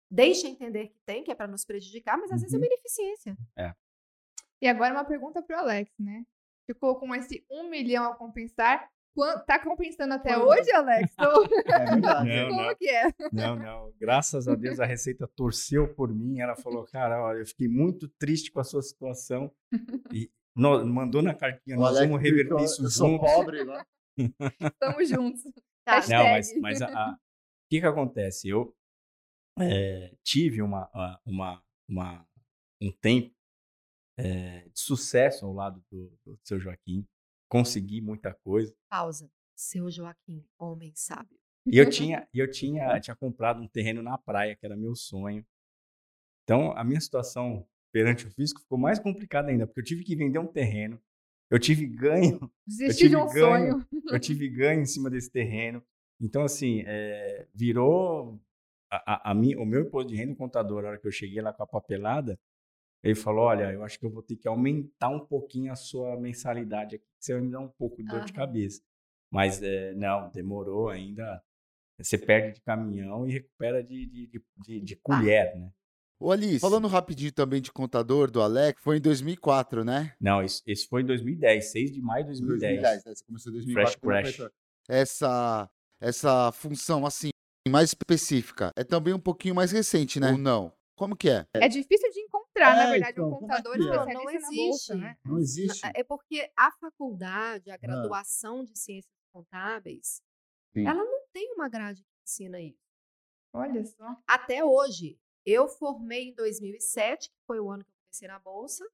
[0.09, 2.63] Deixa entender que tem, que é para nos prejudicar, mas às vezes é Uhum.
[2.63, 3.37] uma ineficiência.
[4.61, 6.23] E agora uma pergunta pro Alex, né?
[6.67, 8.89] Ficou com esse um milhão a compensar.
[9.15, 10.47] Quan- Tá compensando até Quanto?
[10.47, 11.13] hoje, Alex?
[11.65, 12.29] É verdade.
[12.29, 12.75] Não, como não.
[12.75, 13.03] que é?
[13.33, 13.93] Não, não.
[13.99, 16.39] Graças a Deus a Receita torceu por mim.
[16.39, 19.51] Ela falou, cara, ó, eu fiquei muito triste com a sua situação.
[20.13, 23.31] E no- mandou na cartinha, O nós Alex vamos reverter isso eu sou juntos.
[23.31, 23.85] pobre, né?
[24.17, 25.41] Estamos juntos.
[25.83, 25.99] Tá.
[26.07, 27.17] Não, mas, mas a- a- o
[27.67, 28.47] que que acontece?
[28.47, 28.71] Eu
[29.59, 32.27] eh, tive uma, a- uma, uma,
[32.79, 33.35] um tempo
[34.19, 37.03] eh, de sucesso ao lado do, do seu Joaquim.
[37.49, 38.75] Consegui muita coisa.
[38.91, 39.27] Pausa.
[39.55, 41.35] Seu Joaquim, homem sábio.
[41.65, 44.95] E eu tinha, e eu tinha, tinha comprado um terreno na praia, que era meu
[44.95, 45.43] sonho.
[46.43, 50.15] Então, a minha situação perante o fisco ficou mais complicada ainda, porque eu tive que
[50.15, 51.01] vender um terreno.
[51.51, 53.79] Eu tive ganho Desistir de tive um ganho.
[53.79, 53.87] sonho.
[54.11, 55.83] eu tive ganho em cima desse terreno.
[56.19, 58.39] Então, assim, é, virou
[58.89, 61.11] a, a, a mim, o meu imposto de renda, o contador, na hora que eu
[61.11, 62.39] cheguei lá com a papelada,
[63.03, 66.17] ele falou: Olha, eu acho que eu vou ter que aumentar um pouquinho a sua
[66.19, 68.33] mensalidade aqui, que você vai me dar um pouco de dor de Aham.
[68.33, 68.81] cabeça.
[69.31, 71.41] Mas, é, não, demorou ainda.
[71.99, 75.71] Você perde de caminhão e recupera de, de, de, de- de colher, né?
[76.21, 80.13] Ô Alice, falando rapidinho também de contador do Alex, foi em 2004, né?
[80.21, 83.03] Não, isso, esse foi em 2010, 6 de maio de 2010.
[83.05, 83.15] né?
[83.15, 83.99] Você começou em 2004.
[83.99, 84.51] Fresh como Crash.
[84.87, 87.29] Essa, essa função, assim,
[87.67, 90.31] mais específica, é também um pouquinho mais recente, né?
[90.31, 90.71] Ou não?
[90.95, 91.47] Como que é?
[91.55, 93.81] É difícil de encontrar, na É, verdade, então, um é contador que é?
[93.81, 94.55] especialista Não na existe.
[94.67, 95.17] bolsa, né?
[95.25, 95.81] Não existe?
[95.95, 100.21] É porque a faculdade, a graduação de ciências contábeis,
[100.71, 100.85] Sim.
[100.85, 102.77] ela não tem uma grade que ensina isso.
[103.53, 104.15] Olha só.
[104.27, 108.87] Até hoje, eu formei em 2007, que foi o ano que eu comecei na bolsa,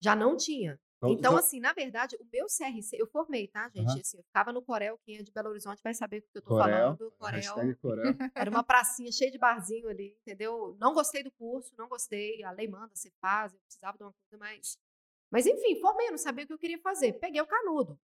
[0.00, 0.80] já não tinha.
[1.04, 3.86] Então, assim, na verdade, o meu CRC, eu formei, tá, gente?
[3.86, 4.00] Aham.
[4.00, 6.42] Assim, eu ficava no Corel, quem é de Belo Horizonte vai saber o que eu
[6.42, 7.12] tô Corel, falando.
[7.12, 7.40] Corel.
[7.40, 8.04] Hashtag Corel.
[8.34, 10.76] Era uma pracinha cheia de barzinho ali, entendeu?
[10.80, 12.42] Não gostei do curso, não gostei.
[12.42, 14.76] A lei manda, você faz, eu precisava de uma coisa mais.
[15.30, 17.12] Mas enfim, formei, não sabia o que eu queria fazer.
[17.12, 17.98] Peguei o canudo.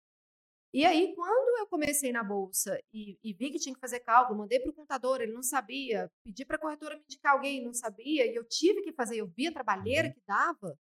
[0.74, 4.40] E aí, quando eu comecei na bolsa e, e vi que tinha que fazer cálculo,
[4.40, 7.72] mandei para o contador, ele não sabia, pedi para a corretora me indicar alguém, não
[7.72, 10.76] sabia, e eu tive que fazer, eu vi a trabalheira que dava,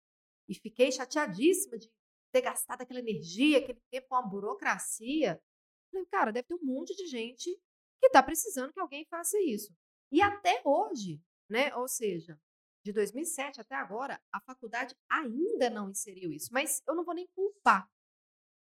[0.49, 1.91] e fiquei chateadíssima de
[2.33, 5.43] ter gastado aquela energia, aquele tempo com a burocracia.
[5.91, 7.51] Falei, cara, deve ter um monte de gente
[7.99, 9.75] que está precisando que alguém faça isso.
[10.13, 11.75] E até hoje, né?
[11.75, 12.39] Ou seja,
[12.85, 16.49] de 2007 até agora, a faculdade ainda não inseriu isso.
[16.53, 17.91] Mas eu não vou nem culpar.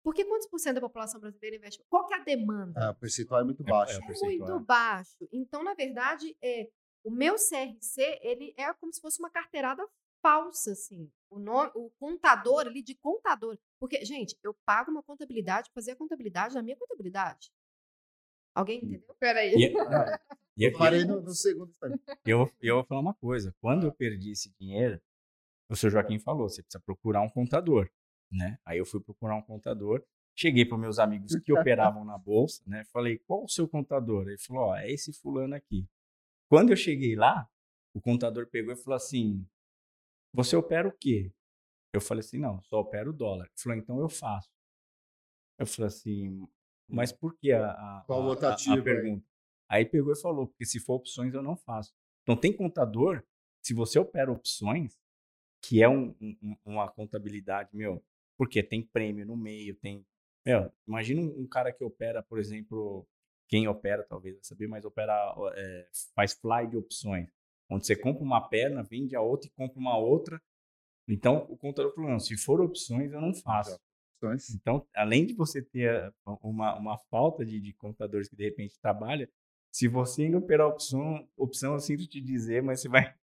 [0.05, 1.83] Porque quantos por cento da população brasileira investe?
[1.89, 2.79] Qual que é a demanda?
[2.79, 3.93] Ah, o percentual é muito É- baixo.
[3.93, 5.27] é É muito baixo.
[5.33, 6.69] Então, na verdade, é,
[7.03, 9.83] o meu CRC, ele é como se fosse uma carteirada
[10.21, 11.11] falsa, assim.
[11.27, 13.57] O, nome, o contador ali de contador.
[13.79, 17.51] Porque, gente, eu pago uma contabilidade, fazer a contabilidade da minha contabilidade.
[18.53, 19.15] Alguém entendeu?
[19.19, 19.55] Peraí.
[19.55, 19.73] E,
[20.55, 21.99] e, Eu parei no, no segundo instante.
[22.23, 23.55] eu, eu vou falar uma coisa.
[23.59, 25.01] Quando eu perdi esse dinheiro,
[25.67, 27.89] o seu Joaquim falou, você precisa procurar um contador,
[28.35, 28.59] né?
[28.65, 30.03] Aí eu fui procurar um contador,
[30.35, 32.83] cheguei para meus amigos que operavam na bolsa, né?
[32.85, 34.27] Falei, qual o seu contador?
[34.27, 35.87] Ele falou, ó, é esse fulano aqui.
[36.49, 37.49] Quando eu cheguei lá,
[37.93, 39.45] o contador pegou e falou assim,
[40.33, 41.31] você opera o quê?
[41.93, 43.45] Eu falei assim, não, só opero dólar.
[43.45, 44.49] Ele falou, então eu faço.
[45.57, 46.47] Eu falei assim,
[46.87, 48.83] mas por que a, a, Qual a- a- a ativo aí?
[48.83, 49.25] pergunta?
[49.67, 51.93] Aí pegou e falou, porque se for opções eu não faço.
[52.23, 53.23] Então tem contador,
[53.61, 54.99] se você opera opções,
[55.61, 58.03] que é um- um- uma contabilidade, meu,
[58.37, 60.05] porque tem prêmio no meio, tem.
[60.45, 63.07] Meu, imagina um, cara que opera, por exemplo,
[63.47, 65.13] quem opera talvez vai saber, mas opera,
[65.55, 67.29] é, faz fly de opções,
[67.69, 70.41] onde você compra uma perna, vende a outra e compra uma outra.
[71.07, 73.79] Então o contador falou: não, se for opções eu não faço.
[74.21, 74.49] Opções.
[74.55, 75.89] Então, além de você ter
[76.25, 79.29] a- uma, uma falta de, de contadores que de repente trabalha,
[79.71, 83.13] se você ainda operar opção, opção eu sinto te dizer, mas você vai,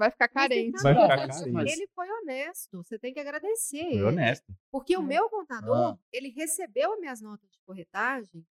[0.00, 0.78] Vai ficar carente.
[0.78, 1.54] fica vai ficar bom.
[1.54, 1.72] carente.
[1.72, 3.78] Ele foi honesto, você tem que agradecer.
[3.84, 4.02] Foi ele.
[4.02, 4.52] honesto.
[4.72, 5.04] Porque o É.
[5.04, 5.98] meu contador, Ah.
[6.10, 8.44] ele recebeu as minhas notas de corretagem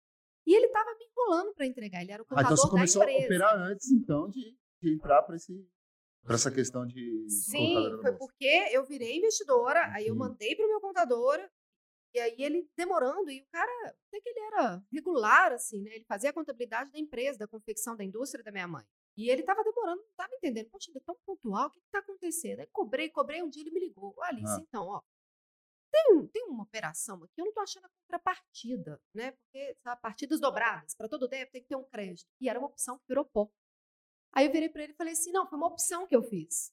[0.46, 2.02] e ele estava me enrolando para entregar.
[2.02, 3.24] Ele era o Ah, contador então você começou a empresa.
[3.26, 5.36] operar antes, então, de, de entrar para
[6.34, 10.18] essa questão de Sim, foi porque eu virei investidora, aí eu Sim.
[10.18, 11.38] mandei para o meu contador,
[12.14, 13.70] e aí ele demorando, e o cara,
[14.06, 15.94] até que ele era regular, assim, né?
[15.94, 18.84] Ele fazia a contabilidade da empresa, da confecção, da indústria da minha mãe.
[19.18, 20.70] E ele estava demorando, não estava entendendo.
[20.70, 22.60] Poxa, ele é tão pontual, o que está acontecendo?
[22.60, 24.14] Aí cobrei, cobrei, um dia ele me ligou.
[24.16, 24.60] Ô, Alice, Ah.
[24.60, 25.02] então, ó,
[25.90, 29.32] tem, tem uma operação aqui, eu não tô achando a contrapartida, né?
[29.32, 32.30] Porque, sabe, partidas dobradas, para todo débito tem que ter um crédito.
[32.40, 33.50] E era uma opção que virou pó.
[34.32, 36.72] Aí eu virei para ele e falei assim, não, foi uma opção que eu fiz.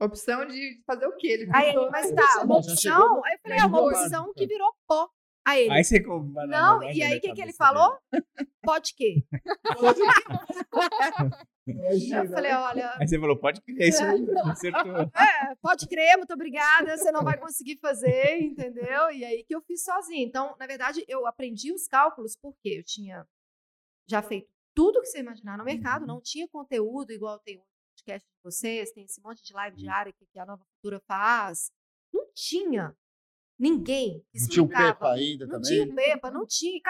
[0.00, 1.26] Opção de fazer o quê?
[1.26, 3.24] Ele Aí mas "Ah, tá, uma opção.
[3.24, 4.48] Aí eu falei, é uma opção que cara.
[4.48, 5.10] virou pó.
[5.48, 7.96] Aí ele, Aí você compra banana, não, vai e aí o que, que ele falou?
[8.62, 9.22] Pode quê?
[11.66, 12.94] Imagina, Eu falei, olha.
[12.98, 14.96] Aí você falou, pode crer, é isso aí, acertou.
[15.14, 19.10] é, pode crer, muito obrigada, você não vai conseguir fazer, entendeu?
[19.10, 20.24] E aí que eu fiz sozinha.
[20.24, 23.26] Então, na verdade, eu aprendi os cálculos porque eu tinha
[24.08, 26.06] já feito tudo que você imaginar no mercado, Uhum.
[26.08, 27.62] não tinha conteúdo igual tem o
[27.96, 29.82] podcast de vocês, tem esse monte de live Uhum.
[29.82, 31.70] diária que, que a Nova Cultura faz.
[32.14, 32.96] Não tinha
[33.58, 34.92] ninguém que Não tinha explicava.
[34.94, 35.68] Pepa ainda Não também?
[35.70, 36.80] tinha o Pepa, não tinha.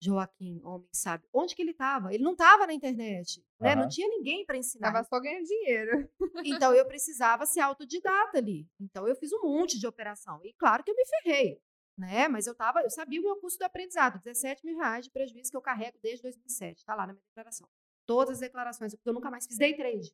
[0.00, 2.14] Joaquim, homem sabe, onde que ele estava?
[2.14, 3.74] Ele não estava na internet, né?
[3.74, 4.92] Não tinha ninguém para ensinar.
[4.92, 6.08] Tava só ganhando dinheiro.
[6.44, 8.68] Então eu precisava ser autodidata ali.
[8.80, 10.40] Então eu fiz um monte de operação.
[10.44, 11.60] E claro que eu me ferrei,
[11.96, 12.28] né?
[12.28, 15.50] Mas eu tava, eu sabia o meu custo do aprendizado, 17 mil reais de prejuízo
[15.50, 16.84] que eu carrego desde 2007.
[16.84, 17.68] Tá lá na minha declaração.
[18.06, 20.12] Todas as declarações, porque eu nunca mais fiz day trade.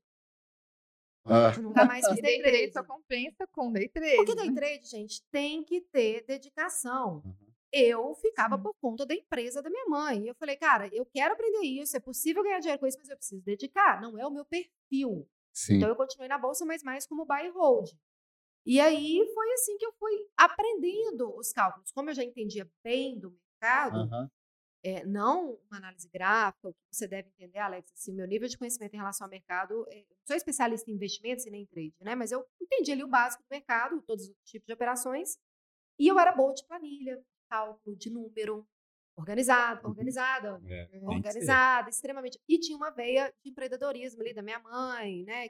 [1.27, 4.17] Ah, Eu nunca mais fiz E day trade só compensa com day trade.
[4.17, 7.23] Porque day trade, gente, tem que ter dedicação.
[7.25, 7.35] Uhum.
[7.73, 8.63] Eu ficava Sim.
[8.63, 10.25] por conta da empresa da minha mãe.
[10.25, 13.09] E eu falei, cara, eu quero aprender isso, é possível ganhar dinheiro com isso, mas
[13.09, 14.01] eu preciso dedicar.
[14.01, 15.29] Não é o meu perfil.
[15.53, 15.77] sim.
[15.77, 17.91] Então eu continuei na bolsa, mas mais como buy and hold.
[18.67, 21.91] E aí foi assim que eu fui aprendendo os cálculos.
[21.93, 24.09] Como eu já entendia bem do mercado.
[24.85, 28.59] É, não uma análise gráfica, o que você deve entender, Alex, assim, meu nível de
[28.59, 32.15] conhecimento em relação ao mercado, é, sou especialista em investimentos e nem em trade, né?
[32.15, 35.39] Mas eu entendi ali o básico do mercado, todos os tipos de operações,
[35.99, 38.67] e eu era boa de planilha, cálculo, de número,
[39.17, 42.39] organizada, organizada, É, organizada, extremamente.
[42.47, 45.49] E tinha uma veia de empreendedorismo ali da minha mãe, né?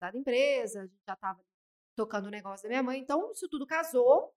[0.00, 1.40] Da empresa, a gente já estava
[1.96, 3.00] tocando o negócio da minha mãe.
[3.00, 4.34] Então, isso tudo casou.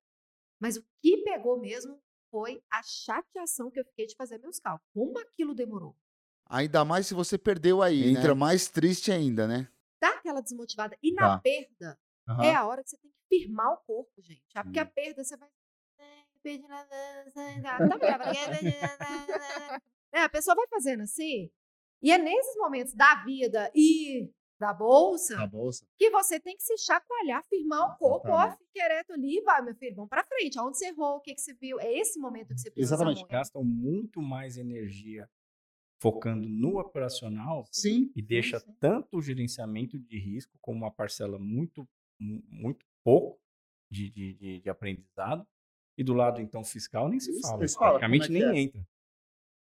[0.59, 4.87] Mas o que pegou mesmo foi a chateação que eu fiquei de fazer meus cálculos.
[4.93, 5.95] Como aquilo demorou?
[6.49, 8.09] Ainda mais se você perdeu aí.
[8.09, 9.67] Entra mais triste ainda, né?
[10.01, 10.97] Dá aquela desmotivada.
[11.03, 11.39] E na Tá.
[11.39, 12.43] perda, Aham.
[12.43, 14.45] é a hora que você tem que firmar o corpo, gente.
[14.55, 15.49] Ah, Porque a perda você vai.
[20.13, 21.51] É, a pessoa vai fazendo assim.
[22.01, 25.85] E é nesses momentos da vida e da bolsa Na bolsa.
[25.97, 29.75] que você tem que se chacoalhar, firmar o corpo, ó, fica ereto ali, vai, meu
[29.75, 30.57] filho, vamos pra frente.
[30.57, 31.79] Aonde você errou, o que, que você viu?
[31.79, 33.19] É esse momento que você precisa Exatamente.
[33.19, 33.31] muito.
[33.31, 35.29] Gastam muito mais energia
[36.01, 38.11] focando no operacional Sim.
[38.15, 38.71] e deixa sim.
[38.79, 41.87] tanto o gerenciamento de risco como uma parcela muito,
[42.19, 43.39] mu- muito pouco
[43.91, 45.45] de, de, de, de aprendizado.
[45.99, 47.57] E do lado, então, fiscal, nem se Isso, fala.
[47.57, 48.61] nem se fala, Praticamente é nem é?
[48.61, 48.87] entra.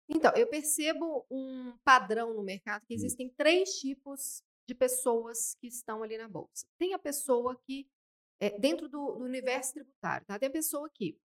[0.08, 2.84] Então, eu percebo um padrão no mercado Hum.
[2.86, 6.66] que existem três tipos de pessoas que estão ali na bolsa.
[6.78, 7.88] Tem a pessoa que,
[8.40, 10.38] é, dentro do, do universo tributário, tá?
[10.38, 11.18] tem a pessoa que,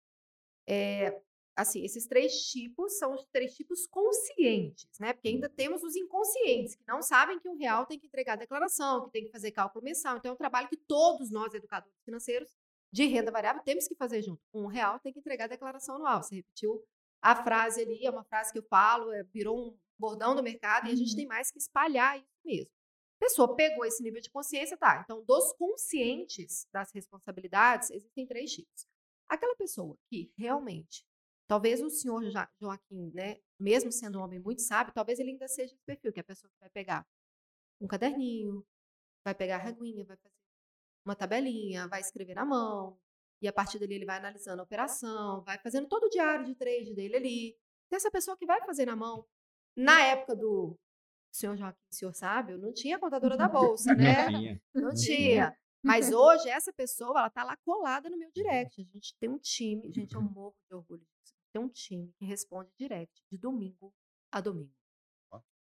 [0.67, 1.21] é,
[1.57, 5.13] assim, esses três tipos são os três tipos conscientes, né?
[5.13, 8.37] Porque ainda temos os inconscientes, que não sabem que o real tem que entregar a
[8.37, 10.17] declaração, que tem que fazer cálculo mensal.
[10.17, 12.55] Então, é um trabalho que todos nós, educadores financeiros,
[12.93, 14.41] de renda variável, temos que fazer junto.
[14.51, 16.23] Com o real tem que entregar a declaração anual.
[16.23, 16.83] Você repetiu
[17.21, 20.89] a frase ali, é uma frase que eu falo, é, virou um bordão do mercado
[20.89, 21.17] e a gente Uhum.
[21.17, 22.71] tem mais que espalhar isso mesmo.
[23.21, 25.01] A pessoa pegou esse nível de consciência, tá?
[25.05, 28.87] Então, dos conscientes das responsabilidades, existem três tipos.
[29.29, 31.05] Aquela pessoa que realmente,
[31.49, 35.49] talvez o senhor Jo- Joaquim, né, mesmo sendo um homem muito sábio, talvez ele ainda
[35.49, 37.07] seja esse perfil, que é a pessoa que vai pegar
[37.81, 38.65] um caderninho,
[39.25, 40.35] vai pegar a reguinha, vai fazer
[41.05, 42.99] uma tabelinha, vai escrever na mão,
[43.43, 46.55] e a partir dali ele vai analisando a operação, vai fazendo todo o diário de
[46.55, 47.59] trade dele ali.
[47.89, 49.27] Tem essa pessoa que vai fazer na mão.
[49.77, 50.79] Na época do
[51.31, 54.29] senhor Joaquim, senhor sábio, não tinha contadora da bolsa, né?
[54.29, 54.63] Não tinha.
[54.75, 55.59] Não tinha.
[55.83, 58.81] Mas hoje, essa pessoa, ela tá lá colada no meu direct.
[58.81, 61.35] A gente tem um time, gente, eu morro de orgulho disso.
[61.53, 63.93] Tem um time que responde direct de domingo
[64.33, 64.73] a domingo.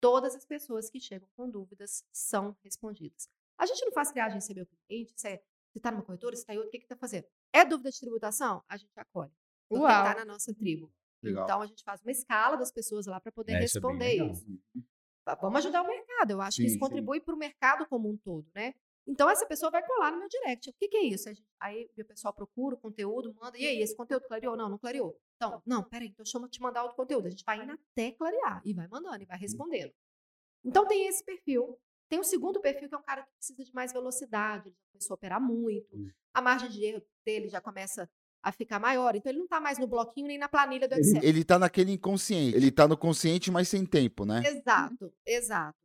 [0.01, 3.29] Todas as pessoas que chegam com dúvidas são respondidas.
[3.59, 6.37] A gente não faz triagem em receber o cliente, se é- se tá numa corretora,
[6.37, 7.27] se tá em outra, o que que tá fazendo?
[7.53, 8.63] É dúvida de tributação?
[8.69, 9.33] A gente acolhe.
[9.69, 10.05] Porque Uau.
[10.05, 10.93] tá na nossa tribo.
[11.21, 11.45] Legal.
[11.45, 14.31] Então, a gente faz uma escala das pessoas lá para poder É, isso é responder
[14.31, 14.47] isso.
[15.29, 16.31] Va- Vamos ajudar o mercado.
[16.31, 16.81] Eu acho que Sim, isso sim.
[16.81, 18.75] contribui para o mercado como um todo, né?
[19.07, 20.69] Então, essa pessoa vai colar no meu direct.
[20.69, 21.29] O que, que é isso?
[21.59, 23.57] Aí o pessoal procura o conteúdo, manda.
[23.57, 24.55] E aí, esse conteúdo clareou?
[24.57, 25.19] Não, não clareou.
[25.37, 27.27] Então, não, peraí, então deixa eu te mandar outro conteúdo.
[27.27, 29.93] A gente vai indo até clarear e vai mandando e vai respondendo.
[30.65, 31.79] Então, tem esse perfil.
[32.09, 34.91] Tem o segundo perfil, que é um cara que precisa de mais velocidade, ele já
[34.93, 36.11] começou a operar muito, Hum.
[36.35, 38.11] a margem de erro dele já começa
[38.43, 39.15] a ficar maior.
[39.17, 41.21] Então, ele não está mais no bloquinho nem na planilha do Excel.
[41.23, 42.57] Ele, ele tá naquele inconsciente.
[42.57, 44.43] Ele tá no consciente, mas sem tempo, né?
[44.47, 45.77] Exato, exato.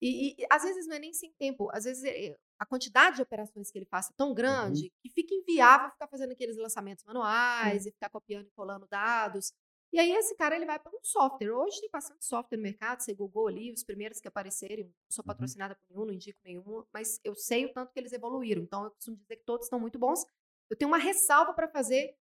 [0.00, 3.22] E, e- às vezes não é nem sem tempo, às vezes é- a quantidade de
[3.22, 7.86] operações que ele faz é tão grande que fica inviável ficar fazendo aqueles lançamentos manuais
[7.86, 9.52] e ficar copiando e colando dados.
[9.92, 11.52] E aí esse cara ele vai para um software.
[11.52, 15.24] Hoje tem bastante software no mercado, você Google ali, os primeiros que aparecerem, não sou
[15.24, 18.62] patrocinada por nenhum, não indico nenhum, mas eu sei o tanto que eles evoluíram.
[18.62, 20.24] Então eu costumo dizer que todos estão muito bons.
[20.70, 22.16] Eu tenho uma ressalva para fazer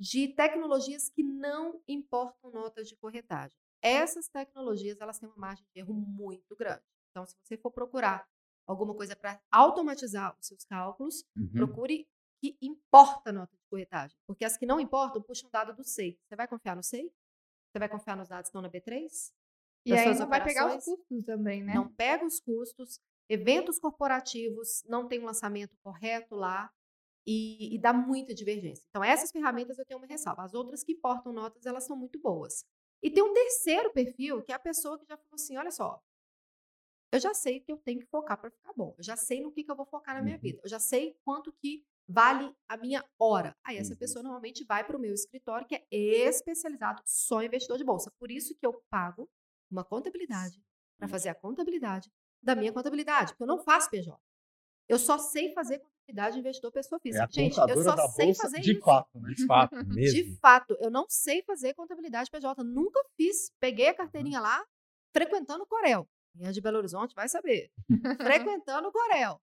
[0.00, 3.52] de tecnologias que não importam notas de corretagem.
[3.82, 6.82] Essas tecnologias, elas têm uma margem de erro muito grande.
[7.10, 8.28] Então, se você for procurar
[8.66, 11.50] alguma coisa para automatizar os seus cálculos, Uhum.
[11.52, 12.08] procure
[12.40, 14.16] que importa a nota de corretagem.
[14.26, 16.18] Porque as que não importam, puxam dado do SEI.
[16.28, 17.10] Você vai confiar no SEI?
[17.72, 19.32] Você vai confiar nos dados que estão na B3?
[19.84, 21.74] E aí não vai pegar os custos também, né?
[21.74, 23.00] Não pega os custos.
[23.28, 26.72] Eventos corporativos não tem um lançamento correto lá
[27.26, 28.84] e, e dá muita divergência.
[28.90, 30.42] Então, essas ferramentas eu tenho uma ressalva.
[30.44, 32.64] As outras que importam notas, elas são muito boas.
[33.02, 36.02] E tem um terceiro perfil, que é a pessoa que já falou assim: olha só,
[37.12, 38.94] eu já sei o que eu tenho que focar para ficar bom.
[38.98, 40.42] Eu já sei no que, que eu vou focar na minha Uhum.
[40.42, 40.60] vida.
[40.62, 43.56] Eu já sei quanto que vale a minha hora.
[43.64, 43.98] Aí essa Uhum.
[43.98, 48.10] pessoa normalmente vai para o meu escritório, que é especializado só em investidor de bolsa.
[48.18, 49.28] Por isso que eu pago
[49.70, 50.62] uma contabilidade
[50.98, 52.10] para fazer a contabilidade
[52.42, 54.18] da minha contabilidade, porque eu não faço PJ.
[54.88, 57.24] Eu só sei fazer contabilidade de investidor pessoa É física.
[57.24, 58.80] a Gente, eu só da sei bolsa fazer de isso.
[58.80, 59.30] fato, né?
[59.34, 60.36] De fato, De mesmo.
[60.40, 62.64] fato, eu não sei fazer contabilidade PJ.
[62.64, 63.52] Nunca fiz.
[63.60, 64.64] Peguei a carteirinha lá,
[65.14, 66.08] frequentando o Corel.
[66.36, 67.70] Quem é de Belo Horizonte vai saber.
[68.20, 69.40] frequentando o Corel.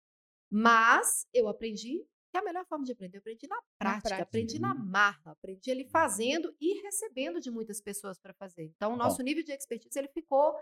[0.50, 3.16] Mas eu aprendi que é a melhor forma de aprender.
[3.18, 4.22] Eu aprendi na prática, prática.
[4.22, 8.64] aprendi na marra, aprendi ali fazendo e recebendo de muitas pessoas para fazer.
[8.64, 10.54] Então, o nosso nível de expertise ele ficou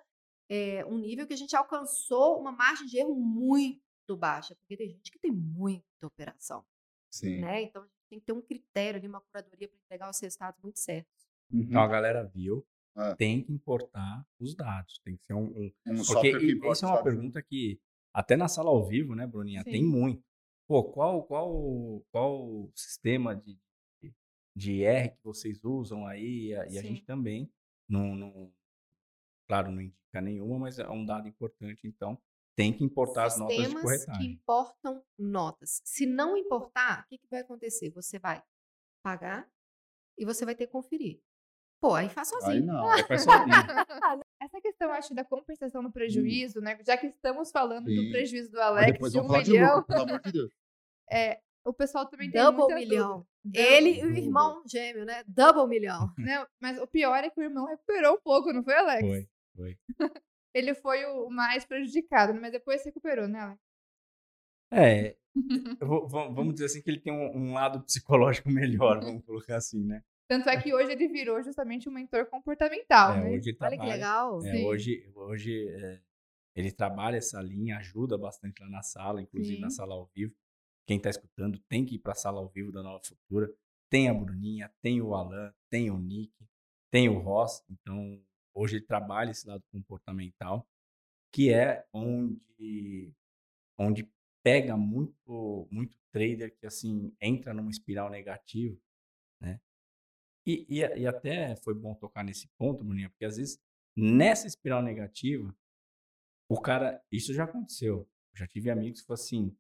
[0.49, 3.81] é, um nível que a gente alcançou uma margem de erro muito
[4.15, 6.63] baixa, porque tem gente que tem muita operação
[7.11, 7.41] Sim.
[7.41, 7.63] né?
[7.63, 10.61] Então a gente tem que ter um critério ali, uma curadoria para entregar os resultados
[10.63, 11.27] muito certos.
[11.51, 12.63] Então a galera viu,
[12.95, 13.15] É.
[13.15, 14.99] tem que importar os dados.
[15.03, 15.45] Tem que ser um.
[15.47, 17.03] um- Um porque importa isso é uma dados.
[17.13, 17.81] pergunta que,
[18.13, 19.87] até na sala ao vivo, né, Bruninha, tem Sim.
[19.89, 20.23] muito.
[20.69, 23.59] Pô, qual, qual, qual sistema de,
[24.03, 24.15] de-
[24.57, 26.49] de R que vocês usam aí?
[26.49, 27.51] E a, e a gente também
[27.89, 28.53] não, não-
[29.49, 32.21] Claro, não indica nenhuma, mas é um dado importante, então
[32.57, 34.33] tem que importar as notas de Sistemas que corretagem.
[34.33, 35.81] importam notas.
[35.85, 37.91] Se não importar, o que, que vai acontecer?
[37.91, 38.43] Você vai
[39.05, 39.47] pagar
[40.19, 41.21] e você vai ter que conferir.
[41.81, 42.67] Pô, aí faz Aí sozinho.
[42.67, 42.89] não.
[42.89, 43.47] Aí faz sozinho.
[44.41, 46.79] Essa questão, acho, da compensação no prejuízo, né?
[46.85, 47.97] Já que estamos falando Sim.
[48.07, 50.51] do prejuízo do Alex depois de um falar de milhão, lucro, pelo amor de Deus.
[51.67, 53.27] o pessoal também tem Double milhão.
[53.45, 53.61] dúvida.
[53.69, 54.23] Ele e o Double.
[54.23, 55.23] irmão gêmeo, né?
[55.27, 56.11] Double milhão.
[56.19, 59.07] Não, mas o pior é que o irmão recuperou um pouco, não foi, Alex?
[59.07, 59.79] Foi, foi.
[60.57, 63.61] Ele foi o mais prejudicado, mas depois se recuperou, né, Alex?
[64.73, 65.17] É,
[65.81, 69.85] vou- vamos dizer assim que ele tem um, um lado psicológico melhor, vamos colocar assim,
[69.85, 70.03] né?
[70.29, 73.31] Tanto é que hoje ele virou justamente um mentor comportamental, É, né?
[73.31, 74.39] hoje ele Olha que trabalha- legal.
[74.45, 74.65] É, Sim.
[74.65, 76.01] hoje hoje é,
[76.55, 79.77] ele trabalha essa linha, ajuda bastante lá na sala, inclusive na Sim.
[79.77, 80.35] sala ao vivo.
[80.87, 83.53] Quem está escutando tem que ir para a sala ao vivo da Nova Futura.
[83.91, 86.33] Tem a Bruninha, tem o Alan, tem o Nick,
[86.91, 87.63] tem o Ross.
[87.69, 88.21] Então,
[88.57, 90.69] hoje ele trabalha esse lado comportamental,
[91.33, 93.15] que é onde,
[93.79, 94.09] onde
[94.43, 98.79] pega muito, muito trader que assim entra numa espiral negativa,
[99.41, 99.61] né?
[100.47, 103.61] E, e, e até foi bom tocar nesse ponto, Bruninha, porque às vezes
[103.97, 105.55] nessa espiral negativa
[106.49, 108.09] O cara, isso já aconteceu.
[108.35, 109.57] Já tive amigos que foram assim,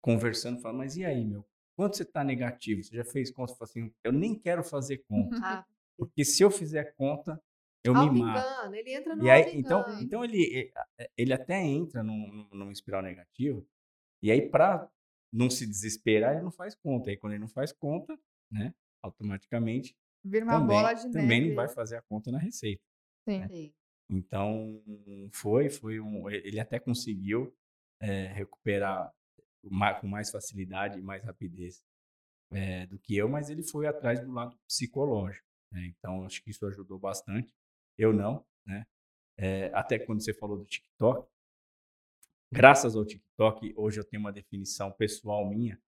[0.00, 1.46] conversando, falando, mas e aí, meu?
[1.76, 2.82] Quanto você tá negativo?
[2.82, 3.52] Você já fez conta?
[3.52, 5.36] Eu assim, eu nem quero fazer conta.
[5.44, 5.66] Ah,
[5.98, 7.42] Porque se eu fizer conta,
[7.86, 8.74] eu me mato.
[8.74, 12.72] ele entra no E aí, então, então ele, eh, ele até entra num, num- numa
[12.72, 13.64] espiral negativa,
[14.22, 14.88] e aí, para
[15.32, 17.10] não se desesperar, ele não faz conta.
[17.10, 18.18] Aí, quando ele não faz conta,
[18.50, 21.48] né, automaticamente, Vira uma também, bola de também neve.
[21.50, 22.82] não vai fazer a conta na receita.
[23.28, 23.48] Sim.
[23.48, 23.72] Sim.
[24.08, 24.82] Então,
[25.32, 26.30] foi, foi um.
[26.30, 27.52] Ele até conseguiu
[28.00, 29.12] eh, recuperar
[30.00, 31.82] com mais facilidade e mais rapidez
[32.52, 35.46] eh, do que eu, mas ele foi atrás do lado psicológico.
[35.72, 35.86] né?
[35.98, 37.52] Então, acho que isso ajudou bastante.
[37.98, 38.86] Eu não, né?
[39.38, 41.28] Eh, até quando você falou do TikTok,
[42.52, 45.80] graças ao TikTok, hoje eu tenho uma definição pessoal minha,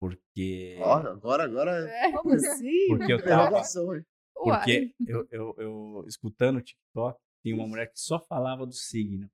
[0.00, 2.88] porque, Ó, agora, agora é Como assim?
[2.88, 3.62] porque eu tava,
[4.34, 9.30] porque eu, eu, eu, escutando o TikTok, tem uma mulher que só falava do signo.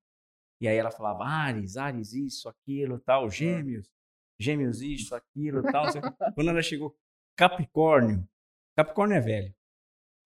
[0.60, 3.90] E aí ela falava, Ares, Ares, isso, aquilo, tal, gêmeos,
[4.38, 5.86] gêmeos, isso, aquilo, tal.
[6.34, 6.96] Quando ela chegou,
[7.36, 8.28] Capricórnio,
[8.76, 9.54] Capricórnio é velho.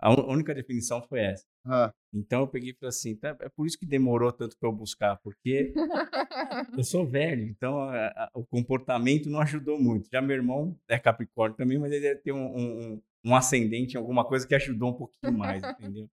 [0.02, 1.46] A única definição foi essa.
[1.64, 4.68] Ah, Então eu peguei e falei assim, tá, é por isso que demorou tanto para
[4.68, 5.72] eu buscar, porque
[6.76, 10.08] eu sou velho, então a- a- o comportamento não ajudou muito.
[10.10, 13.98] Já meu irmão é Capricórnio também, mas ele deve ter um, um, um- ascendente em
[13.98, 16.08] alguma coisa que ajudou um pouquinho mais, entendeu?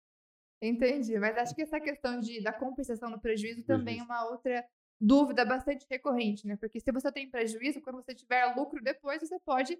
[0.61, 4.05] Entendi, mas acho que essa questão de, da compensação no prejuízo também é Prejuízo.
[4.05, 4.65] uma outra
[4.99, 6.57] dúvida bastante recorrente, né?
[6.57, 9.77] Porque se você tem prejuízo, quando você tiver lucro depois, você pode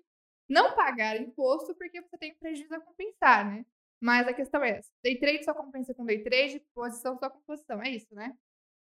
[0.48, 3.66] não pagar imposto porque você tem prejuízo a compensar, né?
[4.02, 4.92] Mas a questão é essa.
[5.04, 7.82] Day trade só compensa com day trade, posição só com posição.
[7.82, 8.34] É isso, né?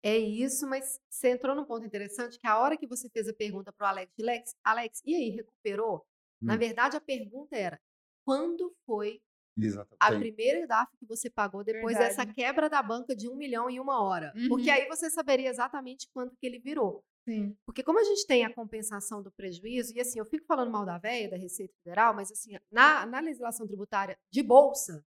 [0.04, 3.34] É isso, mas você entrou num ponto interessante que a hora que você fez a
[3.34, 6.06] pergunta pro Alex, Alex, Alex, e aí, recuperou?
[6.46, 6.58] Na Hum.
[6.58, 7.80] verdade, a pergunta era:
[8.26, 9.22] quando foi
[10.00, 10.32] a exatamente.
[10.52, 12.36] primeira DAF que você pagou depois dessa Verdade.
[12.36, 14.38] quebra da banca de um milhão em uma hora?
[14.48, 14.72] Porque Uhum.
[14.72, 17.04] aí você saberia exatamente quanto que ele virou.
[17.28, 17.58] Sim.
[17.66, 20.86] Porque como a gente tem a compensação do prejuízo, e assim, eu fico falando mal
[20.86, 25.06] da véia, da Receita Federal, mas assim, na, na legislação tributária de bolsa,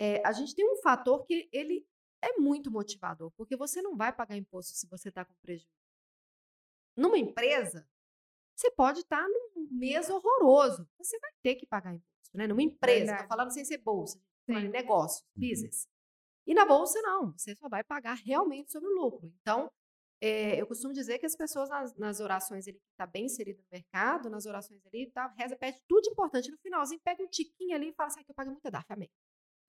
[0.00, 1.86] é, a gente tem um fator que ele
[2.22, 5.68] é muito motivador, porque você não vai pagar imposto se você está com prejuízo.
[6.96, 7.86] Numa empresa,
[8.54, 12.46] você pode estar num mês horroroso, você vai ter que pagar imposto, né?
[12.46, 14.18] Numa empresa, estou falando sem ser bolsa,
[14.48, 15.86] em negócio, business.
[16.46, 19.30] E na bolsa, não, você só vai pagar realmente sobre o lucro.
[19.42, 19.70] Então,
[20.20, 23.68] é, eu costumo dizer que as pessoas nas, nas orações ele está bem inserido no
[23.70, 26.50] mercado, nas orações ali, tá, reza, pede tudo importante.
[26.50, 28.92] No finalzinho, pega um tiquinho ali e fala assim, ah, que eu paguei muita DARF,
[28.92, 29.10] amém.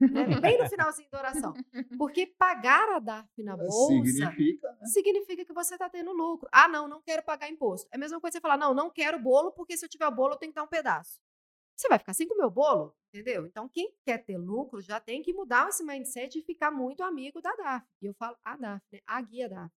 [0.40, 1.52] Bem no finalzinho da oração.
[1.98, 4.86] Porque pagar a DARF na bolsa Significa, né?
[4.86, 6.48] significa que você está tendo lucro.
[6.52, 7.88] Ah, não, não quero pagar imposto.
[7.92, 10.10] É a mesma coisa que você falar, não, não quero bolo, porque se eu tiver
[10.10, 11.20] bolo, eu tenho que dar um pedaço.
[11.76, 13.46] Você vai ficar sem comer o bolo, entendeu?
[13.46, 17.40] Então, quem quer ter lucro já tem que mudar esse mindset e ficar muito amigo
[17.40, 17.86] da DAF.
[18.02, 18.98] E eu falo a DAF, né?
[19.06, 19.72] A guia DAF.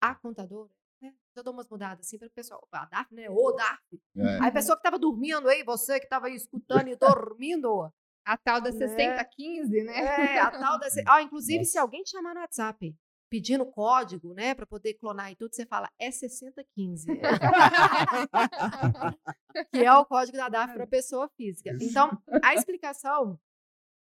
[0.00, 0.70] A contadora.
[1.00, 1.12] Né?
[1.34, 2.66] Eu dou umas mudadas assim para o pessoal.
[2.72, 3.28] A DAF, né?
[3.30, 4.00] O DAF.
[4.16, 4.38] É.
[4.40, 7.90] Aí a pessoa que estava dormindo aí, você que estava aí escutando e dormindo.
[8.24, 8.78] A tal da Né?
[8.78, 9.98] 6015, né?
[9.98, 11.02] É, a tal dessa.
[11.08, 11.80] Ó, inclusive, se Nossa.
[11.80, 12.94] alguém te chamar no WhatsApp
[13.30, 17.06] pedindo código, né, para poder clonar e tudo, você fala é 6015.
[19.70, 21.70] que é o código da DAF para pessoa física.
[21.80, 22.10] Então,
[22.42, 23.38] a explicação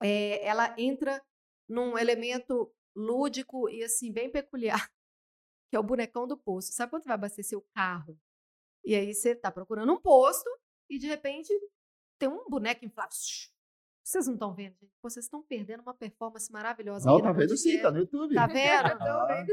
[0.02, 1.22] é, ela entra
[1.68, 4.88] num elemento lúdico e assim bem peculiar,
[5.70, 6.72] que é o bonecão do posto.
[6.72, 8.18] Sabe quando você vai abastecer o carro?
[8.84, 10.48] E aí você tá procurando um posto
[10.88, 11.52] e de repente
[12.18, 13.10] tem um boneco inflável.
[14.04, 14.92] Vocês não estão vendo, gente?
[15.02, 17.08] Vocês estão perdendo uma performance maravilhosa.
[17.08, 18.34] Não, tá vendo sim, tá no YouTube.
[18.34, 18.86] Tá vendo?
[19.02, 19.44] Ah,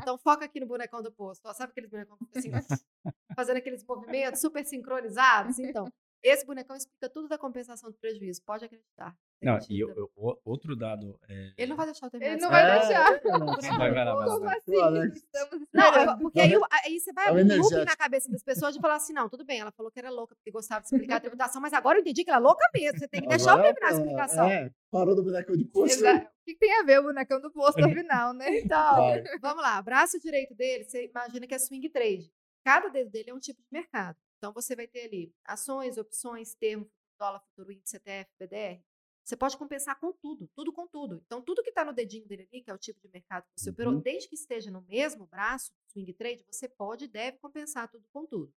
[0.00, 1.44] Então foca aqui no bonecão do posto.
[1.46, 2.50] Ó, sabe aqueles bonecão assim,
[3.36, 5.58] fazendo aqueles movimentos super sincronizados?
[5.58, 5.86] Então,
[6.24, 8.42] esse bonecão explica tudo da compensação do prejuízo.
[8.44, 9.14] Pode acreditar.
[9.42, 11.52] Não, e eu- eu- o- outro dado é...
[11.58, 12.32] Ele não vai deixar eu terminar.
[12.32, 13.12] Ele não vai deixar.
[13.24, 14.56] É, não, Vai, vai lá, vai lá, Como vai.
[14.56, 15.12] assim?
[15.12, 17.96] Estamos Não, eu- porque aí, o- aí você vai É o abrir um loop na
[17.96, 20.50] cabeça das pessoas de falar assim: não, tudo bem, ela falou que era louca porque
[20.50, 21.20] gostava de explicar a
[21.52, 22.98] tributação, mas agora eu entendi que ela é louca mesmo.
[22.98, 24.48] Você tem que deixar eu Agora, terminar a explicação.
[24.50, 25.94] É, parou do bonecão de posto.
[25.98, 26.24] Exato.
[26.26, 28.60] O que que tem a ver o bonecão do posto no final, né?
[28.60, 29.22] Então, Vai.
[29.40, 29.82] vamos lá.
[29.82, 32.30] Braço direito dele, você imagina que é swing trade.
[32.64, 34.16] Cada dedo dele é um tipo de mercado.
[34.44, 36.86] Então, você vai ter ali ações, opções, termo,
[37.18, 38.78] dólar, futuro, índice, ETF, BDR.
[39.24, 41.22] Você pode compensar com tudo, tudo com tudo.
[41.24, 43.58] Então, tudo que está no dedinho dele ali, que é o tipo de mercado que
[43.58, 44.00] você operou, Uhum.
[44.02, 48.26] desde que esteja no mesmo braço, swing trade, você pode e deve compensar tudo com
[48.26, 48.52] tudo.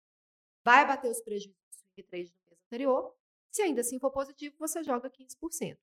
[0.61, 3.15] Vai bater os prejuízos do swing trade do mês anterior.
[3.49, 5.79] Se ainda assim for positivo, você joga 15%.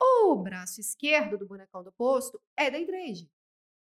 [0.00, 3.30] O braço esquerdo do bonecão do posto é day trade.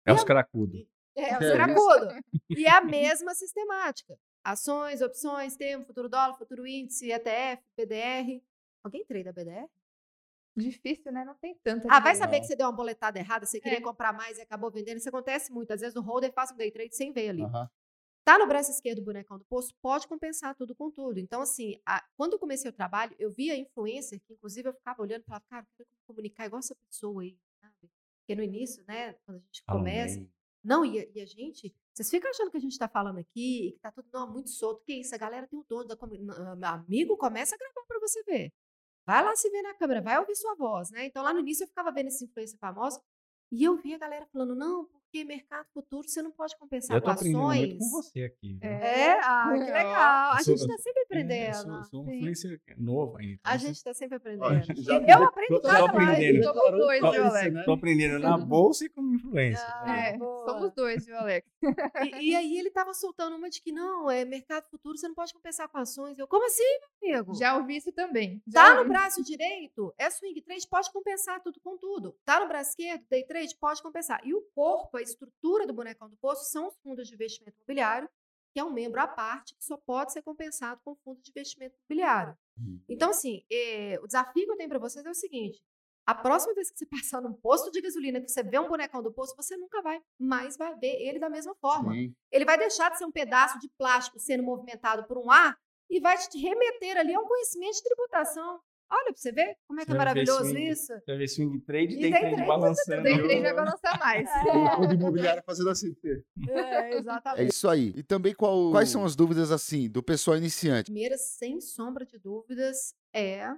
[0.08, 0.88] É E os a- cracudos.
[1.18, 2.08] É, o É cracudo.
[2.50, 4.18] E é a mesma sistemática.
[4.44, 8.42] Ações, opções, termo, futuro dólar, futuro índice, ETF, BDR.
[8.84, 9.68] Alguém treina BDR?
[10.56, 11.24] Difícil, né?
[11.24, 11.88] Não tem tanta.
[11.90, 12.42] Ah, vai saber Não.
[12.42, 13.82] que você deu uma boletada errada, você queria É.
[13.82, 14.98] comprar mais e acabou vendendo.
[14.98, 15.72] Isso acontece muito.
[15.72, 17.44] Às vezes o holder faz um day trade sem ver ali.
[18.26, 21.18] Tá no braço esquerdo do bonecão do posto, pode compensar tudo com tudo.
[21.20, 25.02] Então, assim, a- quando eu comecei o trabalho, eu via influencer, que inclusive eu ficava
[25.02, 27.74] olhando e falava, cara, eu quero comunicar igual essa pessoa aí, sabe?
[28.20, 30.22] Porque no início, né, quando a gente começa.
[30.64, 33.68] Não, e a, e a gente, vocês ficam achando que a gente tá falando aqui,
[33.68, 34.82] e que tá tudo não, muito solto.
[34.86, 35.14] Que isso?
[35.14, 35.98] A galera tem o dono da
[36.56, 38.54] Meu amigo, começa a gravar pra você ver.
[39.06, 41.06] Vai lá se ver na câmera, vai ouvir sua voz, né?
[41.06, 43.02] Então lá no início eu ficava vendo esse influencer famoso
[43.52, 47.02] e eu via a galera falando, não, porque mercado futuro você não pode compensar Eu
[47.02, 47.78] tô com aprendendo muito ações.
[47.80, 48.54] com você aqui.
[48.62, 48.70] viu?
[48.70, 50.32] É, ah, que legal.
[50.32, 51.56] A eu sou- gente tá sempre É, aprendendo.
[51.56, 52.16] sou, sou um Sim.
[52.18, 53.34] influencer novo ainda.
[53.34, 54.74] então A gente tá sempre aprendendo.
[54.84, 56.10] Já eu aprendo cada mais.
[56.10, 56.44] aprendendo.
[56.44, 57.54] Somos dois, viu, Alex?
[57.54, 57.64] né?
[57.64, 59.66] Tô aprendendo na bolsa e como influencer.
[59.68, 60.10] Ah, né?
[60.14, 60.46] É, boa.
[60.46, 61.48] somos dois, viu, Alex?
[62.06, 65.16] E, e aí ele tava soltando uma de que não, é mercado futuro, você não
[65.16, 66.18] pode compensar com ações.
[66.20, 66.64] Eu, como assim,
[67.02, 67.34] meu amigo?
[67.36, 68.42] Já ouvi isso também.
[68.48, 72.16] Já Tá no braço direito, é swing trade, pode compensar tudo com tudo.
[72.24, 74.20] Tá no braço esquerdo, day trade, pode compensar.
[74.24, 78.10] E o corpo, a estrutura do bonecão do poço são os fundos de investimento imobiliário,
[78.54, 81.76] que é um membro à parte que só pode ser compensado com fundo de investimento
[81.78, 82.36] imobiliário.
[82.58, 82.82] Uhum.
[82.90, 85.62] Então, assim, eh, o desafio que eu tenho para vocês é o seguinte:
[86.06, 89.04] a próxima vez que você passar num posto de gasolina, que você vê um bonecão
[89.04, 91.94] do poço, você nunca vai mais vai ver ele da mesma forma.
[91.94, 92.14] Sim.
[92.32, 95.56] Ele vai deixar de ser um pedaço de plástico sendo movimentado por um ar
[95.90, 98.60] e vai te remeter ali a um conhecimento de tributação.
[98.92, 100.70] Olha para você ver como é que é maravilhoso swing.
[100.70, 100.94] isso.
[101.06, 103.04] Vai ver swing trade E day trade trade, balançando.
[103.04, 104.30] Day trade vai balançar mais.
[104.50, 105.96] O fundo imobiliário fazendo assim.
[106.48, 106.52] É,
[106.94, 107.50] É exatamente.
[107.52, 107.94] isso aí.
[107.96, 110.86] E também qual- quais são as dúvidas assim do pessoal iniciante?
[110.92, 113.52] primeira, sem sombra de dúvidas, é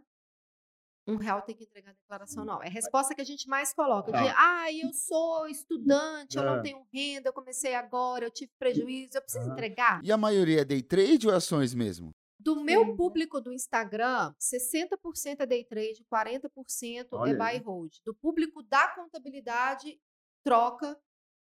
[1.08, 2.62] um real tem que entregar a declaração anual.
[2.64, 4.12] É a resposta que a gente mais coloca.
[4.12, 6.46] De, ah, eu sou estudante, eu É.
[6.46, 10.00] não tenho renda, eu comecei agora, eu tive prejuízo, eu preciso entregar.
[10.04, 12.14] E a maioria é day trade ou é ações mesmo?
[12.44, 12.96] Do meu Sim.
[12.96, 17.58] público do Instagram, 60% é day trade, 40% é Olha buy aí.
[17.60, 17.94] and hold.
[18.04, 20.00] Do público da contabilidade,
[20.44, 21.00] troca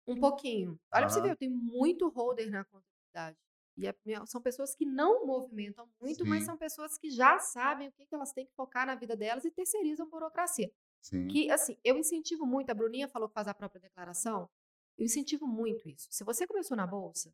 [0.05, 0.79] um pouquinho.
[0.93, 3.37] Olha pra você ver, eu tenho muito holder na contabilidade.
[3.77, 6.47] E é- meu, são pessoas que não movimentam muito, mas Sim.
[6.47, 9.45] são pessoas que já sabem o que, que elas têm que focar na vida delas
[9.45, 10.71] e terceirizam burocracia.
[11.01, 11.27] Sim.
[11.27, 14.49] Que, assim, eu incentivo muito, a Bruninha falou que faz a própria declaração,
[14.97, 16.07] eu incentivo muito isso.
[16.11, 17.33] Se você começou na bolsa,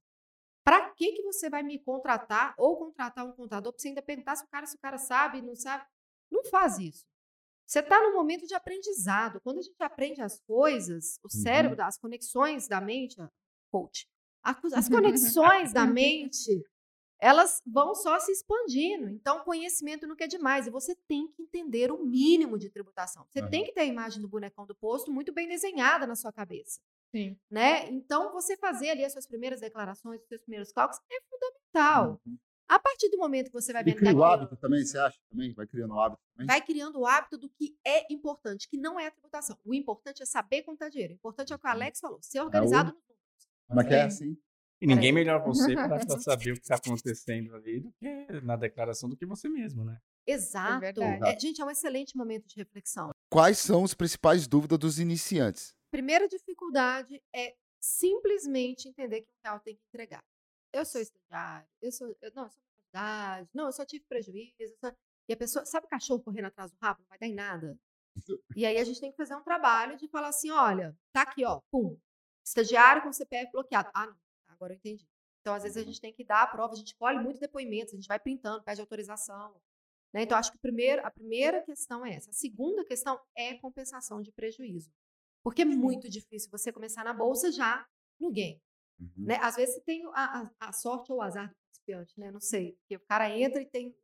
[0.99, 4.43] que que você vai me contratar ou contratar um contador para você ainda perguntar se
[4.43, 5.85] o cara, se o cara sabe, não sabe?
[6.29, 7.05] Não faz isso.
[7.65, 9.39] Você está num momento de aprendizado.
[9.39, 13.15] Quando a gente aprende as coisas, o cérebro, as conexões da mente,
[13.71, 14.09] coach,
[14.43, 16.61] as conexões da mente,
[17.19, 19.09] elas vão só se expandindo.
[19.09, 20.67] Então, conhecimento nunca é demais.
[20.67, 23.25] E você tem que entender o mínimo de tributação.
[23.29, 26.31] Você tem que ter a imagem do bonecão do posto muito bem desenhada na sua
[26.31, 26.79] cabeça.
[27.13, 27.37] Sim.
[27.49, 27.89] Né?
[27.89, 32.21] Então, você fazer ali as suas primeiras declarações, os seus primeiros cálculos, é fundamental.
[32.25, 32.37] Uhum.
[32.69, 35.17] A partir do momento que você vai vendo cria o hábito também, você acha?
[35.27, 36.47] Também vai criando o hábito também?
[36.47, 39.57] vai criando o hábito do que é importante, que não é a tributação.
[39.65, 41.13] O importante é saber contar dinheiro.
[41.13, 43.49] O importante é o que o Alex falou, ser organizado nos números.
[43.67, 44.05] Como é que é Sim.
[44.05, 44.37] assim?
[44.81, 49.09] E ninguém melhor você para saber o que está acontecendo ali do que na declaração
[49.09, 49.99] do que você mesmo, né?
[50.25, 50.79] Exato.
[50.79, 51.23] verdade.
[51.25, 53.09] É, gente, é um excelente momento de reflexão.
[53.31, 55.75] Quais são as principais dúvidas dos iniciantes?
[55.91, 60.23] Primeira dificuldade é simplesmente entender que o real tem que entregar.
[60.71, 64.75] Eu sou estagiário, eu sou, eu, não, eu sou faculdade, não, eu só tive prejuízo.
[64.79, 64.91] só-
[65.27, 66.99] E a pessoa, sabe o cachorro correndo atrás do rabo?
[67.01, 67.77] Não vai dar em nada.
[68.55, 71.45] E aí a gente tem que fazer um trabalho de falar assim: olha, tá aqui,
[71.45, 71.97] ó, pum,
[72.43, 73.89] estagiário com CPF bloqueado.
[73.93, 74.15] Ah, não,
[74.59, 75.07] agora eu entendi.
[75.41, 77.93] Então, às vezes, a gente tem que dar a prova, a gente colhe muito depoimentos,
[77.93, 79.53] a gente vai printando, pede autorização.
[80.13, 80.23] né?
[80.23, 82.29] Então, acho que o primeiro, a primeira questão é essa.
[82.29, 84.91] A segunda questão é compensação de prejuízo.
[85.43, 87.85] Porque é muito difícil você começar na bolsa já
[88.19, 88.61] no game.
[88.99, 89.09] Uhum.
[89.17, 89.35] Né?
[89.41, 92.29] Às vezes você tem a, a- a sorte ou o azar do principiante, né?
[92.31, 92.73] Não sei.
[92.81, 93.95] Porque o cara entra e tem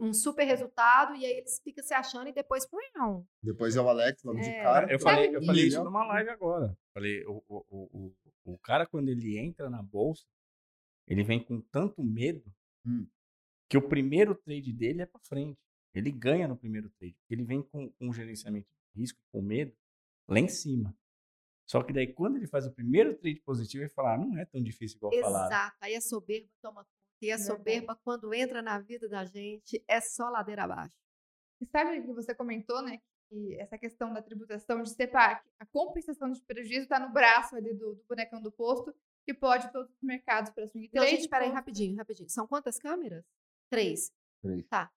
[0.00, 2.66] um super resultado e aí ele fica se achando e depois.
[2.94, 3.24] Não.
[3.40, 4.62] Depois é o Alex, logo de É.
[4.62, 4.92] cara.
[4.92, 5.84] Eu falei, eu falei isso Milhão.
[5.84, 6.76] numa live agora.
[6.92, 8.14] Falei, o, o, o,
[8.48, 10.26] o, o cara, quando ele entra na bolsa,
[11.06, 12.44] ele vem com tanto medo
[12.86, 13.06] Hum.
[13.68, 15.58] que o primeiro trade dele é para frente.
[15.92, 17.16] Ele ganha no primeiro trade.
[17.28, 19.76] Ele vem com um gerenciamento de risco, com medo,
[20.26, 20.96] lá em cima.
[21.66, 24.44] Só que daí, quando ele faz o primeiro trade positivo, ele fala, ah, não é
[24.46, 25.46] tão difícil igual falaram.
[25.46, 25.76] Exato.
[25.80, 26.98] Aí a soberba toma conta.
[27.20, 30.94] E a soberba, quando entra na vida da gente, é só ladeira abaixo.
[31.60, 33.02] E sabe que você comentou, né?
[33.58, 37.74] Essa questão da tributação de separar, que a compensação de prejuízo está no braço ali
[37.74, 38.94] do, do bonecão do posto,
[39.26, 41.16] que pode todos os mercados para swing Então, trade.
[41.16, 42.28] gente, peraí, rapidinho, rapidinho.
[42.30, 43.24] São quantas câmeras?
[43.70, 44.10] Três.
[44.42, 44.66] Três.
[44.68, 44.90] Tá.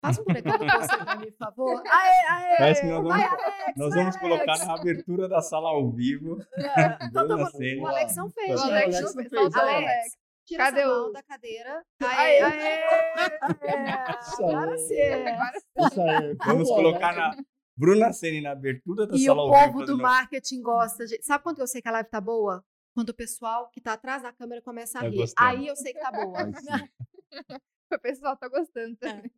[0.00, 1.82] Faz um bonecão do posto mim, por favor.
[1.86, 2.56] Aê, aê!
[2.56, 4.66] Parece que nós vamos, Alex, nós vamos colocar Alex.
[4.66, 6.38] na abertura da sala ao vivo.
[7.02, 7.58] Então, Dona tá bom.
[7.58, 7.82] Cena.
[7.82, 8.70] o Alex não fez, O gente.
[8.70, 9.58] Alex Alex não fez, o Alex.
[9.58, 10.18] Alex.
[10.46, 11.84] Tira Cadê essa mão o- da cadeira.
[12.00, 12.84] Aê, Aê, aê!
[12.84, 13.38] Aí.
[14.38, 15.02] Agora sim.
[15.02, 16.36] Agora Isso aí.
[16.46, 17.36] Vamos colocar na,
[17.78, 21.06] Bruna Ceni na abertura da E o sala ao vivo povo do marketing gosta.
[21.06, 22.64] de- Sabe quando eu sei que a live tá boa?
[22.92, 25.16] Quando o pessoal que tá atrás da câmera começa a Tá rir.
[25.18, 25.48] gostando.
[25.48, 26.38] Aí eu sei que tá boa.
[27.90, 29.30] O pessoal tá gostando também.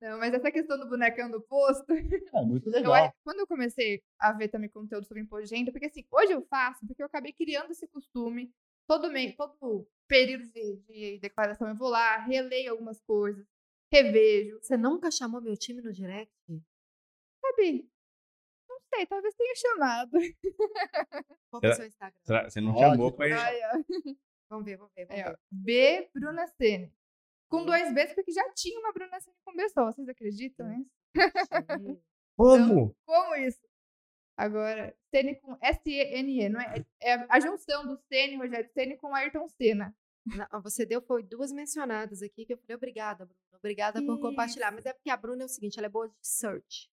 [0.00, 3.14] Não, mas essa questão do bonecão do posto, É muito eu, legal.
[3.24, 6.42] quando eu comecei a ver também conteúdo sobre imposto de renda, porque assim, hoje eu
[6.42, 8.52] faço, porque eu acabei criando esse costume,
[8.86, 13.46] todo mês, todo período de, de declaração eu vou lá, releio algumas coisas,
[13.90, 16.30] revejo, Você nunca chamou meu time no direct?
[17.56, 17.90] Sabe?
[18.68, 20.10] Não sei, talvez tenha chamado.
[21.50, 22.20] Qual que é o seu Instagram?
[22.24, 22.90] Será- Você não Ótimo.
[22.90, 23.34] chamou pra ele.
[23.36, 23.38] Ó.
[24.50, 25.06] Vamos ver, vamos ver.
[25.06, 25.30] Vamos Aí, ó.
[25.32, 25.38] ver.
[25.50, 26.92] B Bruna Sene.
[27.48, 29.86] Com dois Bs, porque já tinha uma Bruna Sene com B só.
[29.86, 30.90] Vocês acreditam nisso?
[31.14, 31.14] Gente,
[32.36, 32.94] Como?
[33.06, 33.60] Como isso?
[34.36, 36.84] Agora, Sene com S-E-N-E, não é?
[37.00, 39.94] É a junção do Sene, Rogério Sene com Ayrton Senna.
[40.26, 43.40] não, Você deu, foi duas mencionadas aqui que eu falei, obrigada, Bruna.
[43.58, 44.70] Obrigada por compartilhar.
[44.72, 46.90] Mas é porque a Bruna é o seguinte, ela é boa de search.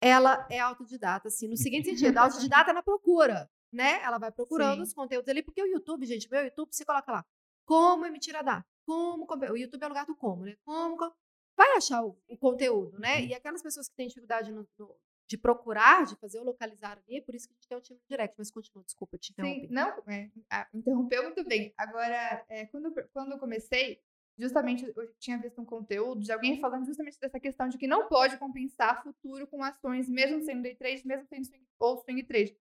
[0.00, 4.02] Ela é autodidata, assim, no seguinte sentido, autodidata na procura, né?
[4.02, 4.82] Ela vai procurando Sim.
[4.82, 7.24] os conteúdos ali, porque o YouTube, gente, meu YouTube, você coloca lá,
[7.64, 10.56] como emitir a data, como, como- o YouTube é o lugar do como, né?
[10.64, 11.14] Como, como-
[11.56, 13.24] vai achar o, o conteúdo, né?
[13.24, 14.94] E aquelas pessoas que têm dificuldade no- no-
[15.28, 17.80] de procurar, de fazer o localizar ali, é por isso que a gente tem o
[17.80, 19.60] time direct, mas continua, desculpa te interromper.
[19.66, 20.30] Sim, não, é,
[20.72, 21.74] interrompeu muito bem.
[21.76, 24.00] Agora, é, quando, quando eu comecei,
[24.38, 28.08] justamente eu tinha visto um conteúdo de alguém falando justamente dessa questão de que não
[28.08, 32.56] pode compensar futuro com ações, mesmo sendo day trade, mesmo sendo swing, ou swing trade.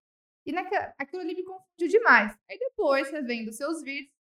[0.46, 2.38] E naquela, aquilo ali me confundiu demais.
[2.50, 4.14] Aí depois, revendo seus vídeos,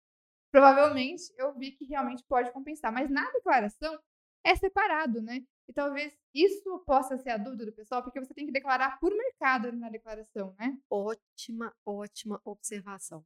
[0.52, 2.92] provavelmente eu vi que realmente pode compensar.
[2.94, 4.00] Mas na declaração
[4.44, 5.44] é separado, né?
[5.68, 9.16] E talvez isso possa ser a dúvida do pessoal, porque você tem que declarar por
[9.16, 10.78] mercado na declaração, né?
[10.90, 13.26] Ótima, ótima observação.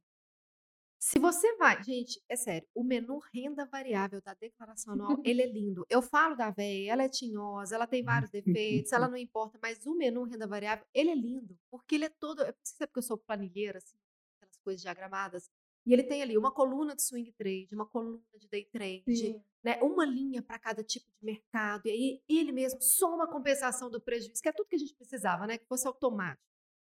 [0.98, 5.46] Se você vai, gente, é sério, o menu renda variável da declaração anual, ele é
[5.46, 5.86] lindo.
[5.88, 9.86] Eu falo da véia, ela é tinhosa, ela tem vários defeitos, ela não importa, mas
[9.86, 12.82] o menu renda variável, ele é lindo, porque ele é todo, eu não sei se
[12.82, 13.96] é porque eu sou planilheira, assim,
[14.36, 15.48] aquelas coisas diagramadas,
[15.86, 19.78] e ele tem ali uma coluna de swing trade, uma coluna de day trade, né,
[19.80, 24.00] uma linha para cada tipo de mercado, e aí ele mesmo soma a compensação do
[24.00, 26.42] prejuízo, que é tudo que a gente precisava, né, que fosse automático.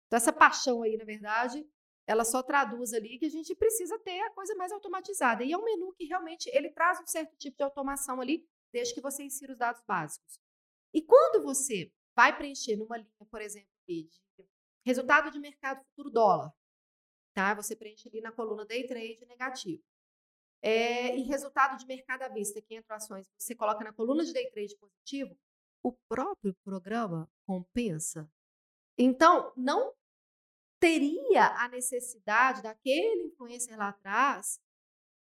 [0.07, 1.67] Então, essa paixão aí, na verdade,
[2.07, 5.45] ela só traduz ali que a gente precisa ter a coisa mais automatizada.
[5.45, 8.95] E é um menu que realmente ele traz um certo tipo de automação ali, desde
[8.95, 10.39] que você insira os dados básicos.
[10.93, 14.09] E quando você vai preencher numa linha, por exemplo, de
[14.85, 16.53] resultado de mercado futuro dólar,
[17.35, 17.55] tá?
[17.55, 19.83] Você preenche ali na coluna day trade negativo.
[20.61, 24.33] É, e resultado de mercado à vista, que entra ações, você coloca na coluna de
[24.33, 25.37] day trade positivo,
[25.83, 28.31] o próprio programa compensa.
[28.97, 29.93] Então, não
[30.83, 34.61] teria a necessidade daquele influencer lá atrás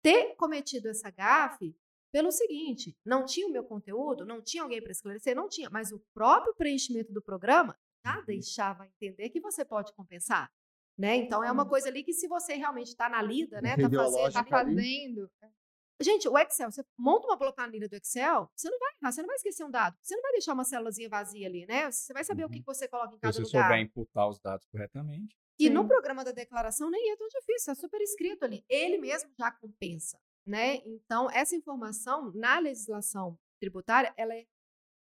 [0.03, 1.73] ter cometido essa gafe
[2.11, 5.93] pelo seguinte: não tinha o meu conteúdo, não tinha alguém para esclarecer, não tinha, mas
[5.93, 10.51] o próprio preenchimento do programa já deixava entender que você pode compensar.
[10.97, 11.15] Né?
[11.15, 11.69] Então é uma Uhum.
[11.69, 15.57] coisa ali que se você realmente está na lida, né, tá Ideológica fazendo, Tá fazendo.
[15.99, 19.27] Gente, o Excel, você monta uma planilha do Excel, você não vai errar, você não
[19.27, 19.97] vai esquecer um dado.
[20.01, 21.89] Você não vai deixar uma célulazinha vazia ali, né?
[21.91, 22.63] Você vai saber o que Uhum.
[22.65, 23.63] você coloca em Se cada você lugar.
[23.63, 25.35] souber imputar os dados corretamente.
[25.59, 25.87] E no Sim.
[25.87, 28.63] programa da declaração nem é tão difícil, é super escrito ali.
[28.69, 30.75] Ele mesmo já compensa, né?
[30.85, 34.45] Então, essa informação na legislação tributária, ela é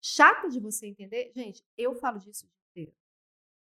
[0.02, 1.32] chata de você entender.
[1.34, 2.96] Gente, eu falo disso o dia inteiro.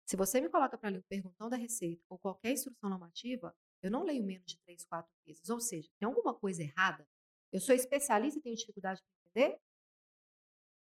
[0.06, 3.56] Se você me coloca para ler o perguntão da Receita ou qualquer instrução normativa,
[3.86, 5.50] eu não leio menos de três, quatro vezes.
[5.50, 7.08] Ou seja, tem alguma coisa errada.
[7.52, 9.60] Eu sou especialista e tenho dificuldade para entender.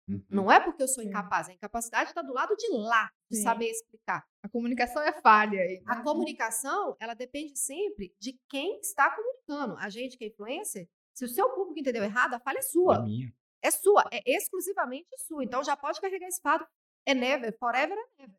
[0.08, 0.26] Uhum.
[0.30, 3.44] Não é porque eu sou incapaz, a incapacidade está do lado de lá, de Sim.
[3.44, 4.28] saber explicar.
[4.42, 5.78] A comunicação é falha aí.
[5.80, 5.84] né?
[5.88, 9.78] A comunicação, ela depende sempre de quem está comunicando.
[9.78, 12.64] A gente que é influencer, se o seu público entendeu errado, a falha é A
[12.64, 13.02] sua.
[13.02, 13.34] minha.
[13.62, 15.42] É sua, é exclusivamente sua.
[15.44, 16.68] Então já pode carregar esse fardo.
[17.06, 18.38] É never, forever é never.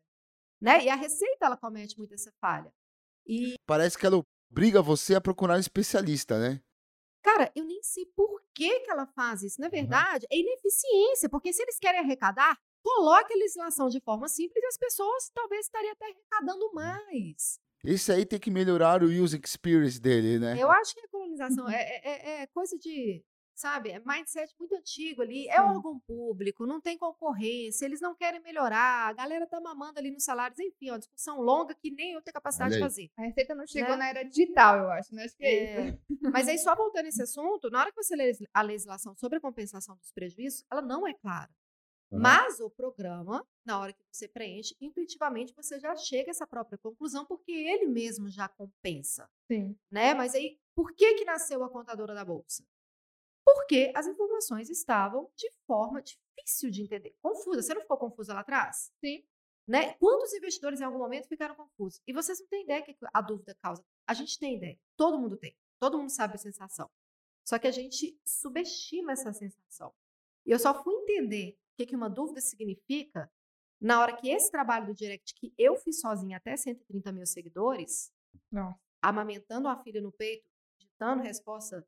[0.61, 0.83] Né?
[0.85, 2.71] E a Receita, ela comete muito essa falha.
[3.25, 4.21] E, Parece que ela
[4.55, 6.61] obriga você a procurar um especialista, né?
[7.21, 9.59] cara, eu nem sei por que, que ela faz isso.
[9.59, 14.63] Na verdade, é ineficiência, porque se eles querem arrecadar, coloque a legislação de forma simples
[14.63, 17.59] e as pessoas talvez estariam até arrecadando mais.
[17.83, 20.55] Esse aí tem que melhorar o user experience dele, né?
[20.57, 23.21] Eu acho que a colonização é, é- é- é coisa de,
[23.55, 25.47] sabe, é mindset muito antigo ali.
[25.47, 25.61] É Sim.
[25.61, 30.23] órgão público, não tem concorrência, eles não querem melhorar, a galera tá mamando ali nos
[30.23, 33.09] salários, enfim, é uma discussão longa que nem eu tenho capacidade de fazer.
[33.17, 33.97] A receita não chegou Né?
[33.97, 35.23] na era digital, eu acho, né?
[35.23, 36.31] Acho que é, É, isso.
[36.31, 39.41] Mas aí, só voltando nesse assunto, na hora que você lê a legislação sobre a
[39.41, 41.49] compensação dos prejuízos, ela não é clara.
[42.11, 42.19] Uhum.
[42.19, 46.77] Mas o programa, na hora que você preenche, intuitivamente você já chega a essa própria
[46.77, 49.27] conclusão, porque ele mesmo já compensa.
[49.51, 49.75] Sim.
[49.89, 50.13] né?
[50.13, 52.63] Mas aí, por que que nasceu a contadora da bolsa?
[53.45, 57.61] Porque as informações estavam de forma difícil de entender, confusa.
[57.61, 58.91] Você não ficou confusa lá atrás?
[58.99, 59.23] Sim.
[59.67, 59.93] Né?
[59.93, 62.01] Quantos investidores em algum momento ficaram confusos?
[62.07, 63.83] E vocês não têm ideia que a dúvida causa.
[64.07, 64.79] A gente tem ideia.
[64.97, 65.55] Todo mundo tem.
[65.79, 66.89] Todo mundo sabe a sensação.
[67.47, 69.93] Só que a gente subestima essa sensação.
[70.45, 73.31] E eu só fui entender o que, uma dúvida significa
[73.79, 78.11] na hora que esse trabalho do direct que eu fiz sozinha até 130 mil seguidores,
[78.51, 78.79] Nossa.
[79.01, 81.85] amamentando a filha no peito, digitando resposta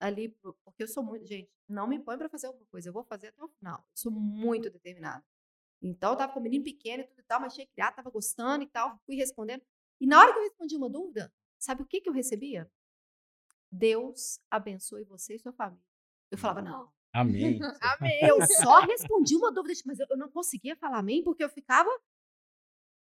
[0.00, 0.28] ali,
[0.64, 3.28] porque eu sou muito, gente, não me põe para fazer alguma coisa, eu vou fazer
[3.28, 3.78] até o final.
[3.78, 5.24] Eu sou muito determinada.
[5.82, 8.10] Então, eu tava com o menino pequeno e tudo e tal, mas tinha criado, tava
[8.10, 9.62] gostando e tal, fui respondendo.
[10.00, 12.70] E na hora que eu respondi uma dúvida, sabe o que que eu recebia?
[13.70, 15.84] Deus abençoe você e sua família.
[16.30, 16.92] Eu falava, não.
[17.12, 17.58] Amém.
[17.80, 18.20] Amém.
[18.22, 21.90] Eu só respondi uma dúvida, mas eu eu não conseguia falar amém porque eu ficava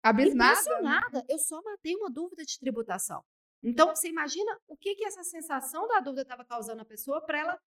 [0.02, 0.52] Abismada.
[0.52, 1.24] impressionada.
[1.28, 3.24] Eu só matei uma dúvida de tributação.
[3.64, 7.38] Então, você imagina o que, que essa sensação da dúvida estava causando na pessoa para
[7.38, 7.60] ela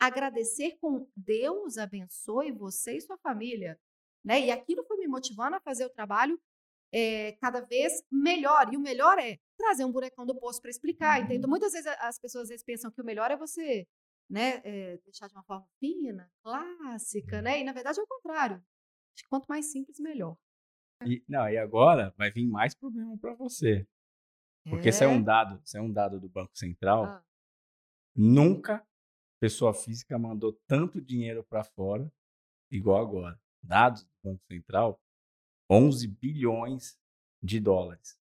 [0.00, 3.78] agradecer com Deus abençoe você e sua família.
[4.24, 4.46] Né?
[4.46, 6.40] E aquilo foi me motivando a fazer o trabalho
[6.92, 8.72] eh, cada vez melhor.
[8.72, 11.18] E o melhor é trazer um bonecão do poço para explicar.
[11.18, 11.24] Uhum.
[11.26, 11.46] Entende?
[11.46, 13.86] Muitas vezes as pessoas às vezes pensam que o melhor é você
[14.30, 17.60] né, eh, deixar de uma forma fina, clássica, né?
[17.60, 18.56] E na verdade é o contrário.
[18.56, 20.36] Acho que quanto mais simples, melhor.
[21.04, 23.86] E, não, e agora vai vir mais problema para você.
[24.68, 27.04] Porque isso é um dado, isso é um dado do Banco Central.
[27.04, 27.24] Ah.
[28.14, 28.86] Nunca
[29.40, 32.10] pessoa física mandou tanto dinheiro para fora
[32.70, 33.40] igual agora.
[33.60, 35.00] Dados do Banco Central,
[35.68, 36.98] 11 bilhões
[37.42, 38.20] de dólares.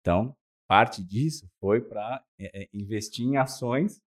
[0.00, 0.36] Então,
[0.66, 2.24] parte disso foi para
[2.72, 4.02] investir em ações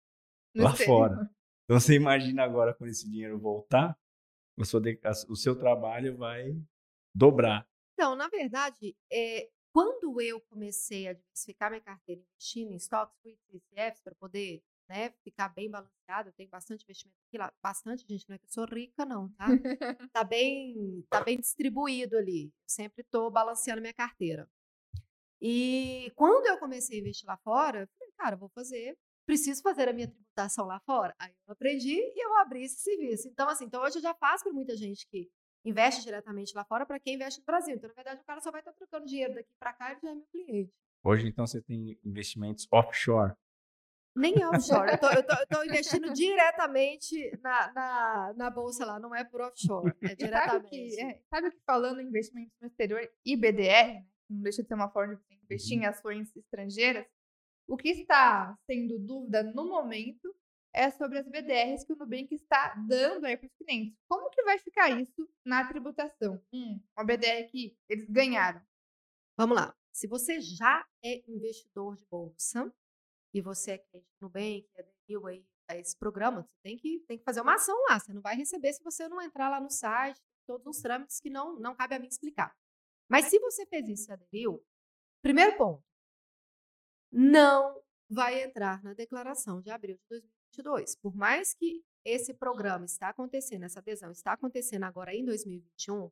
[0.56, 1.10] No lá exterior.
[1.10, 1.32] fora.
[1.66, 3.98] Então, você imagina agora quando esse dinheiro voltar,
[4.58, 4.80] o seu,
[5.30, 6.56] o seu trabalho vai
[7.14, 7.68] dobrar.
[7.94, 14.02] Então, na verdade, é, quando eu comecei a diversificar minha carteira investindo em stocks, ETFs
[14.02, 18.36] para poder né, ficar bem balanceado, eu tenho bastante investimento aqui lá, bastante gente, não
[18.36, 19.48] é que eu sou rica não, tá?
[20.14, 22.54] tá bem, tá bem distribuído ali.
[22.68, 24.48] Sempre estou balanceando minha carteira.
[25.42, 28.96] E quando eu comecei a investir lá fora, eu falei, cara, eu vou fazer,
[29.26, 31.16] preciso fazer a minha tributação lá fora.
[31.18, 33.28] Aí eu aprendi e eu abri esse serviço.
[33.28, 35.32] Então, assim, então hoje eu já faço para muita gente que
[35.66, 37.76] investe diretamente lá fora para quem investe no Brasil.
[37.76, 40.10] Então, na verdade, o cara só vai estar trocando dinheiro daqui para cá e já
[40.12, 40.74] é meu cliente.
[41.04, 43.34] Hoje, então, você tem investimentos offshore.
[44.16, 44.92] Nem offshore.
[44.92, 49.92] Eu tô investindo diretamente na, na, na bolsa lá, não é por offshore.
[50.02, 50.70] É E sabe diretamente.
[50.70, 54.68] que, é, sabe que falando em investimentos no exterior e BDR, né, não deixa de
[54.68, 57.06] ser uma forma de você investir em ações estrangeiras,
[57.68, 60.36] o que está sendo dúvida no momento
[60.74, 63.96] é sobre as BDRs que o Nubank está dando aí para os clientes.
[64.08, 66.44] Como que vai ficar isso na tributação?
[66.52, 68.62] Hum, uma BDR que eles ganharam.
[69.38, 69.76] Vamos lá.
[69.92, 72.74] Se você já é investidor de bolsa
[73.34, 77.18] e você é cliente do Nubank, aderiu aí a esse programa, você tem que, tem
[77.18, 78.00] que fazer uma ação lá.
[78.00, 81.30] Você não vai receber se você não entrar lá no site, todos os trâmites que
[81.30, 82.56] não, não cabe a mim explicar.
[83.08, 84.66] Mas se você fez isso e aderiu,
[85.22, 85.84] primeiro ponto,
[87.12, 90.24] não vai entrar na declaração de abril de
[90.54, 90.96] 2022.
[90.96, 96.12] Por mais que esse programa está acontecendo, essa adesão está acontecendo agora em 2021,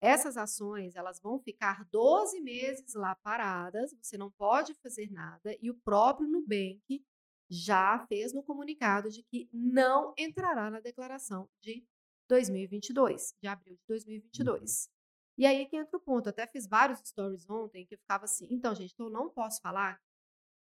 [0.00, 5.70] essas ações, elas vão ficar 12 meses lá paradas, você não pode fazer nada, e
[5.70, 7.04] o próprio Nubank
[7.50, 11.84] já fez no comunicado de que não entrará na declaração de
[12.28, 14.88] 2022, de abril de 2022.
[15.36, 18.24] E aí que entra o ponto, eu até fiz vários stories ontem que eu ficava
[18.24, 20.00] assim, então gente, então eu não posso falar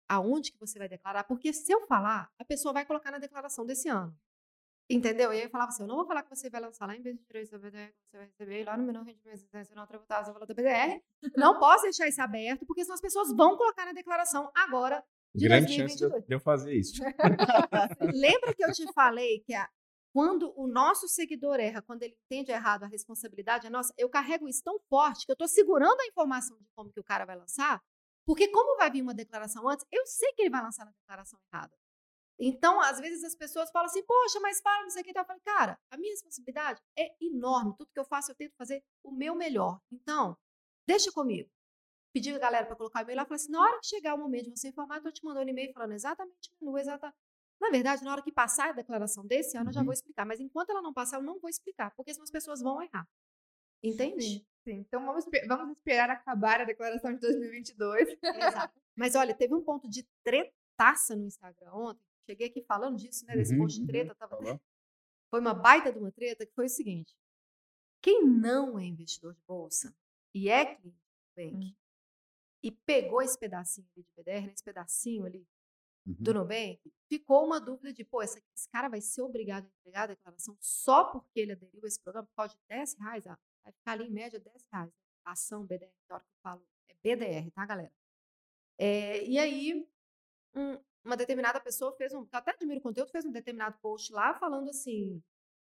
[0.08, 3.64] aonde que você vai declarar, porque se eu falar, a pessoa vai colocar na declaração
[3.64, 4.16] desse ano.
[4.90, 5.32] Entendeu?
[5.32, 7.00] E aí eu falava assim, eu não vou falar que você vai lançar lá em
[7.00, 10.52] 23 da BDR, que você vai receber lá no menor rendimento residencial tributável, valor da
[10.54, 11.00] BDR.
[11.36, 15.02] Não posso deixar isso aberto, porque senão as pessoas vão colocar na declaração agora
[15.34, 16.22] de Grande chance de 2022.
[16.22, 17.02] eu- de eu fazer isso.
[18.14, 19.68] Lembra que eu te falei que a-
[20.12, 23.92] quando o nosso seguidor erra, quando ele entende errado, a responsabilidade é nossa?
[23.96, 27.04] Eu carrego isso tão forte que eu estou segurando a informação de como que o
[27.04, 27.80] cara vai lançar,
[28.26, 31.38] porque como vai vir uma declaração antes, eu sei que ele vai lançar na declaração
[31.52, 31.72] errada.
[32.38, 35.16] Então, às vezes as pessoas falam assim, poxa, mas fala, não sei o que.
[35.18, 37.74] Eu falo, cara, a minha responsabilidade é enorme.
[37.78, 39.80] Tudo que eu faço, eu tento fazer o meu melhor.
[39.92, 40.36] Então,
[40.86, 41.48] deixa comigo.
[42.14, 44.18] Pedi a galera para colocar o e-mail lá, falei assim, na hora que chegar o
[44.18, 47.14] momento de você informar, eu tô te mandando um e-mail falando exatamente o menu, exata.
[47.60, 49.86] Na verdade, na hora que passar a declaração desse ano, eu já Uhum.
[49.86, 50.24] vou explicar.
[50.26, 53.06] Mas enquanto ela não passar, eu não vou explicar, porque senão as pessoas vão errar.
[53.82, 54.46] Entende?
[54.64, 54.78] Sim.
[54.78, 58.16] Então vamos, vamos esperar acabar a declaração de 2022.
[58.22, 58.80] Exato.
[58.96, 62.04] Mas olha, teve um ponto de tretaça no Instagram ontem.
[62.26, 63.36] Cheguei aqui falando disso, né?
[63.36, 63.86] Desse Uhum, post de uhum.
[63.88, 64.14] treta.
[64.14, 64.60] Tava...
[65.30, 67.14] Foi uma baita de uma treta que foi o seguinte:
[68.02, 69.94] quem não é investidor de bolsa
[70.34, 70.98] e é cliente
[71.36, 71.74] do Nubank Hum.
[72.62, 75.46] e pegou esse pedacinho ali de BDR, né, esse pedacinho ali
[76.06, 76.16] Uhum.
[76.20, 78.38] do Nubank, ficou uma dúvida de, pô, esse
[78.70, 82.26] cara vai ser obrigado a entregar a declaração só porque ele aderiu a esse programa
[82.26, 83.26] por causa de 10 reais?
[83.26, 84.92] Ah, vai ficar ali em média 10 reais.
[85.24, 87.92] ação BDR, na hora que eu falo, é BDR, tá, galera?
[88.76, 89.88] É, e aí,
[90.54, 94.12] um, uma determinada pessoa fez um, eu até admiro o conteúdo, fez um determinado post
[94.12, 95.22] lá falando assim,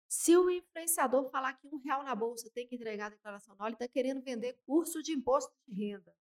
[0.07, 3.69] se o influenciador falar que um real na bolsa tem que entregar a declaração anual,
[3.69, 6.15] ele está querendo vender curso de imposto de renda.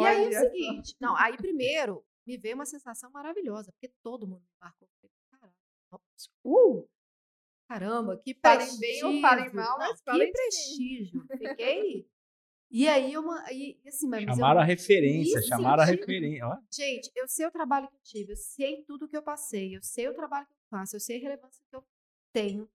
[0.00, 4.26] e aí é o seguinte, não, aí primeiro me veio uma sensação maravilhosa, porque todo
[4.26, 4.88] mundo me marcou.
[5.30, 5.54] Caramba,
[6.44, 6.88] uh,
[7.72, 8.78] caramba, que prestígio.
[8.78, 11.26] Falem bem ou falem mal, mas não, que prestígio.
[11.38, 12.06] Fiquei
[12.74, 16.58] e aí, uma, e, assim, mas chamaram eu, a referência, chamaram a referência.
[16.72, 19.82] Gente, eu sei o trabalho que eu tive, eu sei tudo que eu passei, eu
[19.82, 21.84] sei o trabalho que eu faço, eu sei a relevância que eu
[22.32, 22.66] tenho,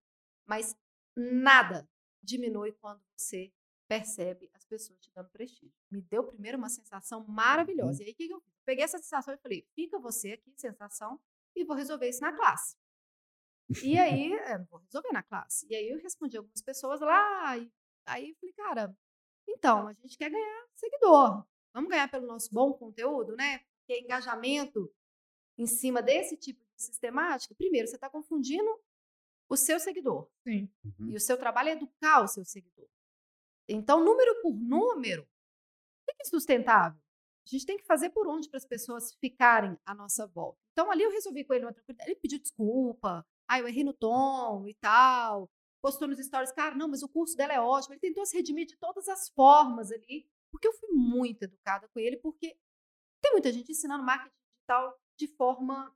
[0.45, 0.75] mas
[1.15, 1.89] nada
[2.21, 3.51] diminui quando você
[3.87, 5.73] percebe as pessoas te dando prestígio.
[5.89, 8.03] Me deu primeiro uma sensação maravilhosa.
[8.03, 8.05] Uhum.
[8.05, 8.43] E aí, o que eu?
[8.63, 11.19] Peguei essa sensação e falei, fica você aqui, sensação,
[11.55, 12.75] e vou resolver isso na classe.
[13.83, 15.67] E aí, é, vou resolver na classe.
[15.69, 17.71] E aí eu respondi algumas pessoas lá, e
[18.05, 18.95] aí eu falei, cara,
[19.47, 21.45] então, a gente quer ganhar seguidor.
[21.73, 23.59] Vamos ganhar pelo nosso bom conteúdo, né?
[23.59, 24.93] Porque engajamento
[25.57, 28.69] em cima desse tipo de sistemática, primeiro, você está confundindo
[29.49, 30.29] o seu seguidor.
[30.43, 30.69] Sim.
[30.83, 31.11] Uhum.
[31.11, 32.87] E o seu trabalho é educar o seu seguidor.
[33.67, 35.27] Então, número por número,
[36.09, 36.99] é sustentável.
[37.45, 40.59] A gente tem que fazer por onde para as pessoas ficarem à nossa volta.
[40.73, 42.09] Então, ali eu resolvi com ele uma tranquilidade.
[42.09, 43.25] Ele pediu desculpa.
[43.47, 45.49] Ah, eu errei no tom e tal
[45.81, 47.93] postou nos stories, cara, não, mas o curso dela é ótimo.
[47.93, 51.99] Ele tentou se redimir de todas as formas ali, porque eu fui muito educada com
[51.99, 52.57] ele, porque
[53.21, 55.95] tem muita gente ensinando marketing digital de forma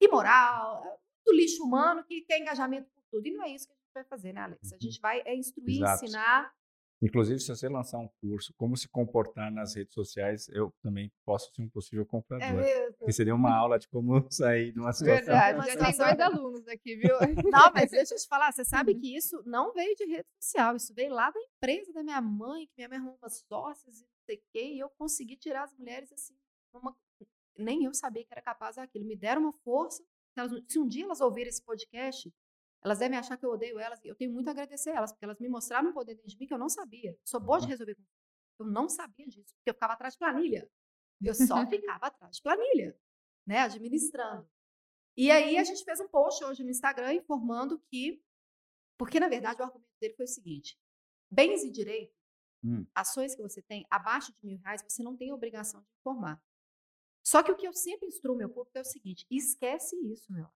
[0.00, 3.26] imoral, do lixo humano, que quer engajamento por tudo.
[3.26, 4.72] E não é isso que a gente vai fazer, né, Alex?
[4.72, 6.04] A gente vai é instruir, Exato.
[6.04, 6.54] ensinar
[7.00, 11.52] Inclusive, se você lançar um curso, como se comportar nas redes sociais, eu também posso
[11.54, 12.60] ser um possível comprador.
[12.60, 15.26] É que seria uma aula de como sair de uma situação.
[15.26, 17.16] Verdade, já tem dois alunos aqui, viu?
[17.50, 19.00] Não, mas deixa eu te falar, você sabe uhum.
[19.00, 22.66] que isso não veio de rede social, isso veio lá da empresa da minha mãe,
[22.66, 25.64] que minha mãe arrumou umas sócias e não sei o quê, e eu consegui tirar
[25.64, 26.34] as mulheres assim,
[26.74, 26.96] uma...
[27.56, 29.06] nem eu sabia que era capaz daquilo.
[29.06, 30.02] Me deram uma força.
[30.66, 32.32] Se um dia elas ouvirem esse podcast,
[32.82, 34.00] elas devem achar que eu odeio elas.
[34.04, 36.46] Eu tenho muito a agradecer elas, porque elas me mostraram um poder dentro de mim
[36.46, 37.18] que eu não sabia.
[37.24, 38.18] Sou boa de resolver conflitos.
[38.58, 40.70] Eu não sabia disso, porque eu ficava atrás de planilha.
[41.20, 42.98] Eu só ficava atrás de planilha,
[43.46, 44.48] né, administrando.
[45.16, 48.22] E aí a gente fez um post hoje no Instagram informando que,
[48.96, 50.78] porque na verdade o argumento dele foi o seguinte:
[51.28, 52.16] bens e direitos,
[52.62, 52.86] hum.
[52.94, 56.40] ações que você tem abaixo de mil reais, você não tem obrigação de informar.
[57.24, 60.48] Só que o que eu sempre instruo meu público é o seguinte: esquece isso, meu.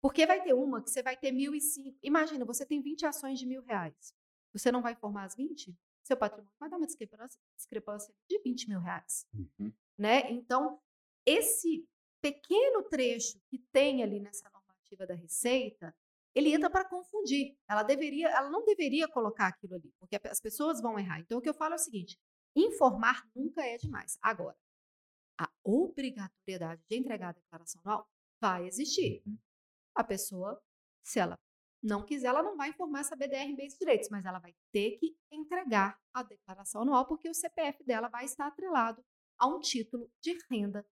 [0.00, 1.98] Porque vai ter uma que você vai ter mil e cinco.
[2.02, 4.14] Imagina, você tem 20 ações de mil reais.
[4.52, 5.76] Você não vai formar as 20?
[6.04, 9.26] Seu patrimônio vai dar uma discrepância, discrepância de 20 mil reais.
[9.34, 9.72] Uhum.
[9.98, 10.30] Né?
[10.30, 10.80] Então,
[11.26, 11.86] esse
[12.22, 15.94] pequeno trecho que tem ali nessa normativa da Receita,
[16.34, 17.56] ele entra para confundir.
[17.68, 21.18] Ela deveria, ela não deveria colocar aquilo ali, porque as pessoas vão errar.
[21.20, 22.18] Então, o que eu falo é o seguinte:
[22.54, 24.16] informar nunca é demais.
[24.22, 24.56] Agora,
[25.38, 28.08] a obrigatoriedade de entregar a declaração anual
[28.40, 29.22] vai existir.
[29.26, 29.36] Uhum
[29.98, 30.62] a pessoa,
[31.02, 31.36] se ela
[31.82, 34.54] não quiser, ela não vai informar essa BDR em bens e direitos, mas ela vai
[34.72, 39.04] ter que entregar a declaração anual, porque o CPF dela vai estar atrelado
[39.36, 40.86] a um título de renda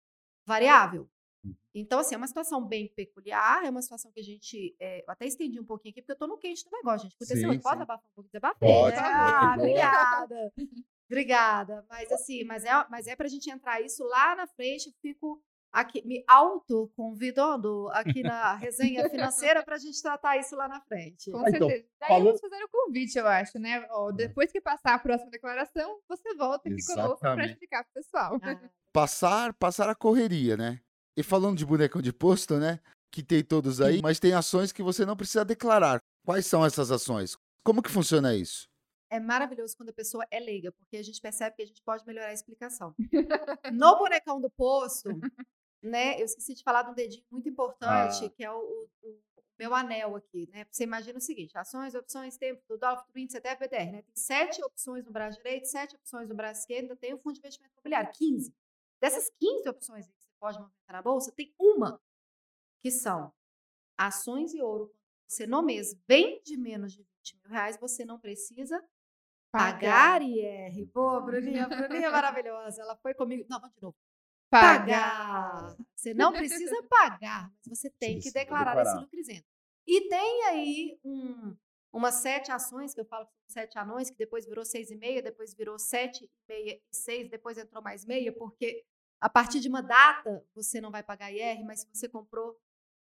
[0.43, 1.07] variável.
[1.43, 1.55] Uhum.
[1.73, 4.75] Então, assim, é uma situação bem peculiar, é uma situação que a gente.
[4.79, 7.15] É, eu até estendi um pouquinho aqui, porque eu tô no quente do negócio, gente.
[7.15, 8.67] Aconteceu, sim, pode abafar um pouco, desabafei.
[8.67, 10.53] Pode, ah, obrigada.
[11.07, 11.85] obrigada.
[11.89, 15.43] Mas assim, mas é, mas é pra gente entrar isso lá na frente, eu fico
[15.75, 21.29] aqui, me auto-convidando aqui na resenha financeira para a gente tratar isso lá na frente.
[21.29, 21.85] Com então, certeza.
[21.99, 23.85] Daí vamos fazer o convite, eu acho, né?
[23.89, 24.13] Ó, hum.
[24.13, 27.03] depois que passar a próxima declaração, você volta aqui Exatamente.
[27.03, 28.39] conosco para explicar para o pessoal.
[28.41, 28.69] Ah.
[28.93, 30.79] Passar, passar a correria, né?
[31.17, 32.79] E falando de bonecão de posto, né?
[33.11, 35.99] Que tem todos aí, mas tem ações que você não precisa declarar.
[36.25, 37.37] Quais são essas ações?
[37.63, 38.67] Como que funciona isso?
[39.09, 42.05] é maravilhoso quando a pessoa é leiga, porque a gente percebe que a gente pode
[42.05, 42.93] melhorar a explicação.
[43.73, 45.09] No bonecão do posto,
[45.85, 46.19] né?
[46.19, 48.29] Eu esqueci de falar de um dedinho muito importante, ah.
[48.29, 49.19] que é o, o, o,
[49.57, 50.65] meu anel aqui, né?
[50.69, 54.01] Você imagina o seguinte: ações, opções, tempo, do dólar, do índice, até PDR, né?
[54.01, 57.33] Tem sete opções no braço direito, sete opções no braço esquerdo, ainda tem o fundo
[57.33, 58.53] de investimento imobiliário, 15.
[59.01, 62.01] Dessas 15 opções que você pode movimentar na bolsa, tem uma
[62.81, 63.31] que são
[63.97, 64.93] ações e ouro.
[65.27, 68.79] Você no mês vende menos de 20 mil reais, você não precisa
[69.51, 70.85] pagar, pagar IR.
[70.93, 72.81] Boa, Bruninha, Bruninha é maravilhosa.
[72.81, 73.45] Ela foi comigo.
[73.49, 73.95] Não, vamos de novo
[74.61, 75.75] pagar.
[75.95, 79.45] Você não precisa pagar, mas você tem que declarar, esse lucro isento.
[79.87, 81.55] E tem aí um,
[81.91, 84.95] umas sete ações, que eu falo que são sete anões, que depois virou seis e
[84.95, 88.83] meia, depois virou sete e meia e seis, depois entrou mais meia, porque
[89.19, 92.59] a partir de uma data você não vai pagar IR, mas se você comprou,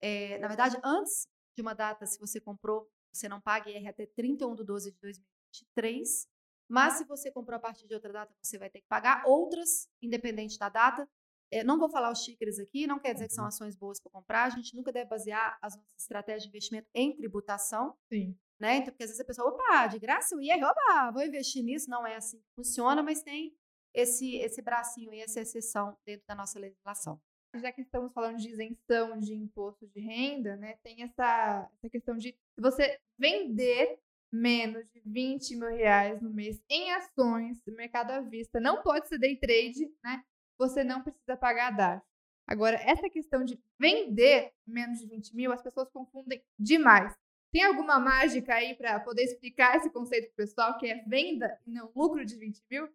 [0.01, 4.05] é, na verdade, antes de uma data, se você comprou, você não paga IR até
[4.05, 6.27] 31 de 12 de 2023.
[6.67, 9.87] Mas se você comprou a partir de outra data, você vai ter que pagar outras,
[10.01, 11.07] independente da data.
[11.51, 13.49] É, não vou falar os xícaros aqui, não quer dizer que são Uhum.
[13.49, 14.45] ações boas para comprar.
[14.45, 18.35] A gente nunca deve basear as nossas estratégias de investimento em tributação, Sim.
[18.59, 18.77] né?
[18.77, 21.89] Então, porque às vezes a pessoa, opa, de graça eu ia, opa, vou investir nisso.
[21.89, 23.55] Não é assim que funciona, mas tem
[23.93, 27.21] esse, esse bracinho e essa exceção dentro da nossa legislação.
[27.55, 32.17] já que estamos falando de isenção de imposto de renda, né, tem essa, essa questão
[32.17, 33.97] de se você vender
[34.33, 39.07] menos de 20 mil reais no mês em ações do mercado à vista, não pode
[39.07, 40.21] ser day trade, né?
[40.57, 42.05] Você não precisa pagar a DARF.
[42.47, 47.13] Agora, essa questão de vender menos de 20 mil, as pessoas confundem demais.
[47.51, 51.71] Tem alguma mágica aí para poder explicar esse conceito pro pessoal, que é venda e
[51.71, 52.89] não lucro de 20 mil?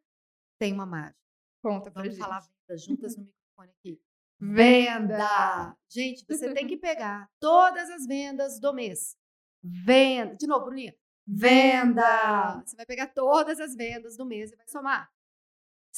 [0.58, 1.18] Tem uma mágica.
[1.62, 2.22] Conta pra Vamos gente.
[2.22, 4.00] falar vendas juntas no microfone aqui.
[4.38, 5.76] Venda!
[5.88, 9.16] Gente, você tem que pegar todas as vendas do mês.
[9.62, 10.36] Venda.
[10.36, 10.94] De novo, Bruninha.
[11.26, 12.62] Venda!
[12.64, 15.10] Você vai pegar todas as vendas do mês e vai somar.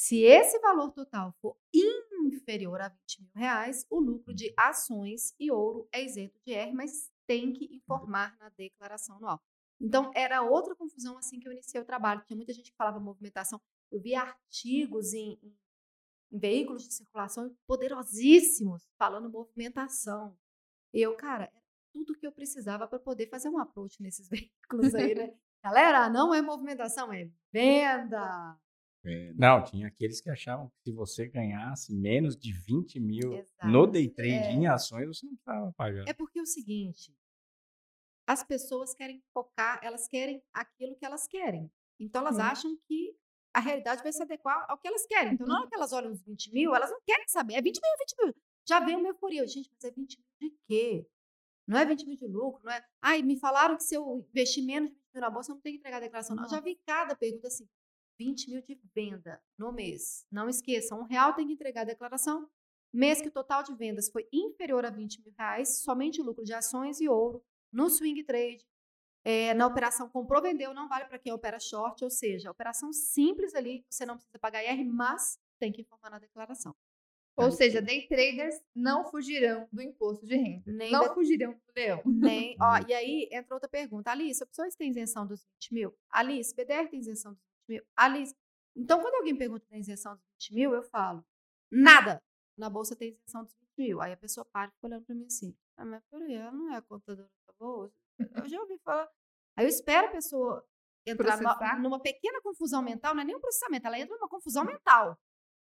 [0.03, 5.49] Se esse valor total for inferior a 20 mil reais, o lucro de ações e
[5.49, 9.41] ouro é isento de R, mas tem que informar na declaração anual.
[9.81, 12.21] Então, era outra confusão assim que eu iniciei o trabalho.
[12.27, 13.61] Tinha muita gente que falava movimentação.
[13.93, 15.57] Eu vi artigos em, em
[16.33, 20.37] em veículos de circulação poderosíssimos falando movimentação.
[20.93, 25.15] Eu, cara, era tudo que eu precisava para poder fazer um approach nesses veículos aí,
[25.15, 25.35] né?
[25.63, 28.59] Galera, não é movimentação, é venda.
[29.05, 33.67] É, Não, tinha aqueles que achavam que se você ganhasse menos de 20 mil Exato.
[33.69, 34.53] no day trade É.
[34.53, 36.09] em ações, você não estava pagando.
[36.09, 37.13] É porque é o seguinte,
[38.27, 41.71] as pessoas querem focar, elas querem aquilo que elas querem.
[41.99, 42.43] Então elas Sim.
[42.43, 43.17] acham que
[43.55, 45.35] a realidade vai se adequar ao que elas querem.
[45.35, 47.55] Então, na hora que elas olham os 20 mil, elas não querem saber.
[47.55, 48.35] É 20 mil, 20 mil.
[48.67, 49.47] Já vem uma euforia.
[49.47, 51.07] Gente, mas é 20 mil de quê?
[51.67, 52.83] Não é 20 mil de lucro, não é.
[53.03, 55.61] Ai, me falaram que se eu investir menos de 20 mil na bolsa, eu não
[55.61, 56.35] tenho que entregar a declaração.
[56.35, 56.45] Não.
[56.45, 57.69] Eu já vi cada pergunta assim:
[58.23, 60.27] 20 mil de venda no mês.
[60.31, 62.49] Não esqueçam, um real tem que entregar a declaração.
[62.93, 66.53] Mês que o total de vendas foi inferior a 20 mil reais, somente lucro de
[66.53, 67.43] ações e ouro
[67.73, 68.65] no swing trade.
[69.25, 73.55] É, na operação comprou, vendeu, não vale para quem opera short, ou seja, operação simples
[73.55, 76.75] ali, você não precisa pagar IR, mas tem que informar na declaração.
[77.35, 80.63] Ou seja, day traders não fugirão do imposto de renda.
[80.67, 82.03] Nem não da- fugirão do leão.
[82.05, 84.11] Nem, ó, e aí entra outra pergunta.
[84.11, 85.95] Alice, opções tem isenção dos 20 mil?
[86.11, 87.85] Alice, BDR tem isenção dos 20 mil?
[87.97, 88.35] Alice,
[88.77, 91.25] então quando alguém pergunta da isenção dos 20 mil, eu falo,
[91.71, 92.23] nada.
[92.57, 94.01] Na bolsa tem isenção dos 20 mil.
[94.01, 96.73] Aí a pessoa para e fica olhando para mim assim, ah, mas peraí, ela não
[96.73, 97.95] é a contadora da bolsa?
[98.37, 99.09] Eu já ouvi falar.
[99.57, 100.67] Aí eu espero a pessoa
[101.07, 104.65] entrar numa, numa pequena confusão mental, não é nem um processamento, ela entra numa confusão
[104.65, 105.19] mental.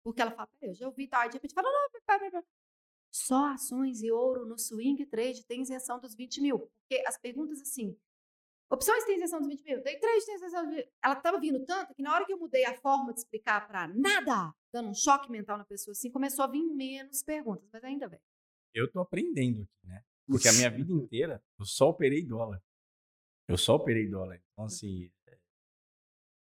[0.04, 2.46] Porque ela fala, peraí, eu já ouvi aí de repente fala, não, pera, pera, pera.
[3.12, 6.60] Só ações e ouro no swing trade tem isenção dos 20 mil.
[6.60, 7.98] Porque as perguntas assim,
[8.70, 10.94] opções tem isenção dos 20 mil, day trade tem isenção dos 20 mil.
[11.04, 13.88] Ela estava vindo tanto que na hora que eu mudei a forma de explicar para
[13.88, 18.08] nada, dando um choque mental na pessoa assim, começou a vir menos perguntas, mas ainda
[18.08, 18.20] bem.
[18.74, 20.04] Eu tô aprendendo aqui, né?
[20.26, 22.62] Porque a minha vida inteira eu só operei dólar.
[23.48, 24.42] Eu só operei dólar.
[24.54, 25.12] Então, assim.
[25.28, 25.38] é,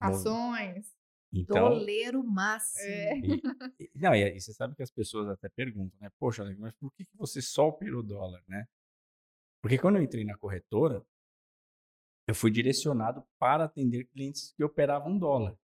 [0.03, 0.97] mo- Ações.
[1.33, 2.83] Então, Doleiro máximo.
[2.89, 3.19] É.
[3.19, 3.43] E-
[3.85, 6.11] e- não, e, e você sabe que as pessoas até perguntam, né?
[6.19, 8.67] Poxa, mas por que, que você só operou dólar, né?
[9.63, 11.05] Porque quando eu entrei na corretora,
[12.29, 15.57] eu fui direcionado para atender clientes que operavam dólar.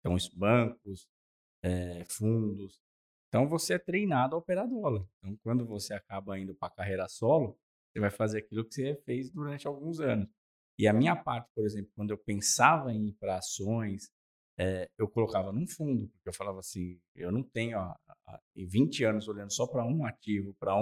[0.00, 1.08] Então, os bancos,
[1.62, 2.80] eh, fundos.
[3.28, 5.06] Então, você é treinado a operar dólar.
[5.18, 7.58] Então, quando você acaba indo para a carreira solo,
[7.92, 10.28] você vai fazer aquilo que você fez durante alguns anos.
[10.78, 14.10] E a minha parte, por exemplo, quando eu pensava em ir para ações,
[14.58, 17.94] eh, eu colocava num fundo, porque eu falava assim, eu não tenho ó,
[18.26, 20.74] a- em 20 anos olhando só para um ativo, para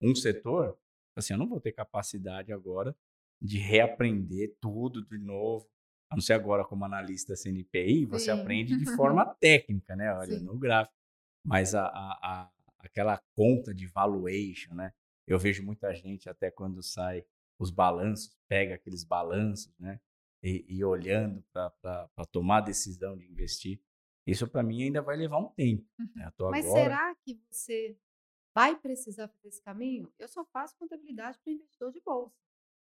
[0.00, 0.78] um setor,
[1.16, 2.96] assim, eu não vou ter capacidade agora
[3.44, 5.68] de reaprender tudo de novo.
[6.10, 8.40] A não ser agora como analista CNPI, você Sim.
[8.40, 10.12] aprende de forma técnica, né?
[10.14, 10.44] Olha, Sim.
[10.44, 10.94] no gráfico.
[11.44, 14.92] Mas a, a, a- aquela conta de valuation, né?
[15.26, 17.24] Eu vejo muita gente até quando sai
[17.58, 20.00] os balanços, pega aqueles balanços, né?
[20.42, 23.80] E, e olhando para tomar a decisão de investir.
[24.26, 25.86] Isso para mim ainda vai levar um tempo.
[26.14, 26.30] Né?
[26.50, 26.82] Mas agora...
[26.84, 27.96] será que você
[28.54, 30.12] vai precisar fazer esse caminho?
[30.18, 32.43] Eu só faço contabilidade para investidor de bolsa.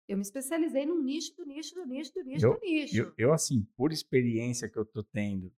[0.07, 2.97] Eu me especializei num nicho do nicho do nicho do nicho do nicho.
[2.97, 5.51] Eu, eu, assim, por experiência que eu tô tendo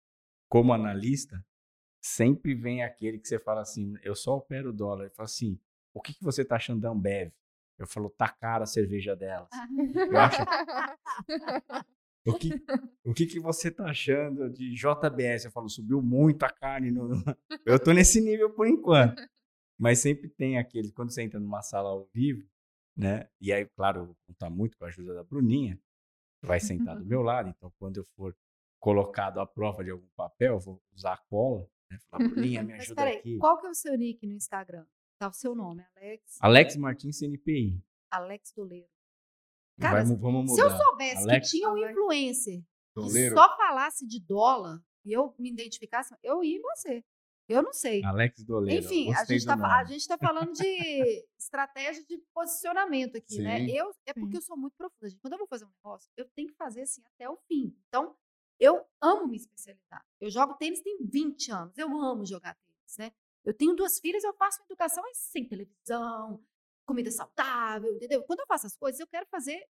[0.49, 1.45] como analista,
[2.01, 5.07] sempre vem aquele que você fala assim, eu só opero dólar.
[5.07, 5.59] Ele fala assim,
[5.93, 7.33] o que, que você tá achando da Ambev?
[7.79, 9.49] Eu falo, tá cara a cerveja delas.
[9.95, 10.43] Eu acho,
[12.27, 12.51] o que,
[13.05, 15.45] o que, que você tá achando de JBS?
[15.45, 16.91] Eu falo, subiu muito a carne.
[16.91, 17.09] No...
[17.09, 17.25] no-"
[17.65, 19.23] Eu tô nesse nível por enquanto.
[19.79, 22.49] Mas sempre tem aquele, quando você entra numa sala ao vivo,
[22.97, 23.29] né?
[23.41, 25.77] E aí, claro, eu vou contar muito com a ajuda da Bruninha,
[26.41, 27.49] que vai sentar do meu lado.
[27.49, 28.37] Então, quando eu for
[28.81, 31.99] colocado à prova de algum papel, vou usar cola, né?
[32.11, 33.39] Falar, Bruninha, me Mas ajuda peraí, aqui.
[33.39, 34.87] qual que é o seu nick no Instagram?
[35.19, 36.39] Tá o seu nome, Alex.
[36.41, 37.83] Alex Martins CNPI.
[38.11, 38.89] Alex Doleiro.
[39.79, 40.79] Vai Cara, mu- vamos Se eu mudar.
[40.85, 43.35] soubesse Alex- que tinha um influencer que Doleiro.
[43.35, 47.05] só falasse de dólar e eu me identificasse, eu ia em você.
[47.49, 48.05] Eu não sei.
[48.05, 48.85] Alex Doleiro.
[48.85, 53.59] Enfim, a gente, do tá, falando de estratégia de posicionamento aqui, né?
[53.59, 53.71] Sim.
[53.71, 54.37] Eu, é porque Sim.
[54.39, 55.09] eu sou muito profunda.
[55.09, 55.21] gente.
[55.21, 57.77] Quando eu vou fazer um negócio, eu tenho que fazer assim até o fim.
[57.89, 58.17] Então,
[58.59, 60.05] eu amo me especializar.
[60.21, 61.79] Eu jogo tênis tem 20 anos.
[61.79, 63.13] Eu amo jogar tênis, né?
[63.45, 66.43] Eu tenho duas filhas, eu faço educação mas sem televisão,
[66.85, 68.25] comida saudável, entendeu?
[68.25, 69.65] Quando eu faço as coisas, eu quero fazer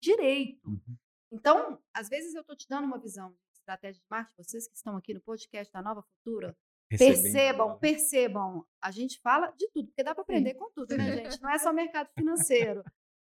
[0.00, 0.64] direito.
[0.68, 0.96] Uhum.
[1.32, 4.76] Então, às vezes eu tô te dando uma visão de estratégia de marketing, vocês que
[4.76, 6.56] estão aqui no podcast da Nova Futura,
[6.90, 8.66] Recebendo Percebam, percebam.
[8.80, 11.42] A gente fala de tudo, porque dá para aprender com tudo, né, gente?
[11.42, 12.84] Não é só mercado financeiro.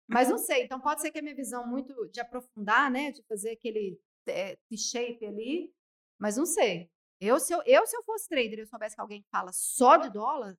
[0.08, 3.10] Mas não sei, então pode ser que a minha visão muito de aprofundar, né?
[3.10, 3.98] De fazer aquele
[4.28, 5.72] é, shape ali,
[6.18, 6.90] mas não sei.
[7.20, 9.96] Eu se eu, eu, se eu fosse trader e eu soubesse que alguém fala só
[9.96, 10.56] de dólar,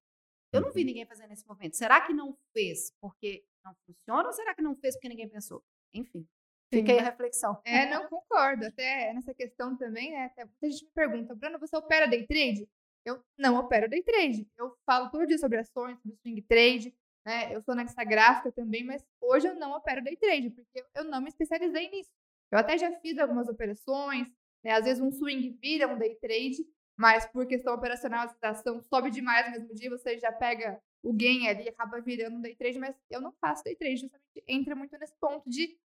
[0.51, 1.77] eu não vi ninguém fazendo esse movimento.
[1.77, 5.63] Será que não fez porque não funciona ou será que não fez porque ninguém pensou?
[5.93, 6.27] Enfim,
[6.73, 7.61] Sim, fica aí a reflexão.
[7.63, 8.65] É, não concordo.
[8.65, 10.25] Até nessa questão também, né?
[10.25, 12.67] Até muita gente me pergunta, Bruna, você opera day trade?
[13.07, 14.45] Eu não opero day trade.
[14.57, 16.93] Eu falo todo dia sobre ações, sobre swing trade,
[17.25, 17.55] né?
[17.55, 21.21] Eu sou analista gráfica também, mas hoje eu não opero day trade, porque eu não
[21.21, 22.11] me especializei nisso.
[22.51, 24.27] Eu até já fiz algumas operações,
[24.61, 24.71] né?
[24.71, 26.65] Às vezes um swing vira um day trade,
[26.97, 31.13] mas por questão operacional, a ação sobe demais no mesmo dia, você já pega o
[31.13, 34.43] gain ali e acaba virando um day trade, mas eu não faço day trade, justamente
[34.47, 35.77] entra muito nesse ponto de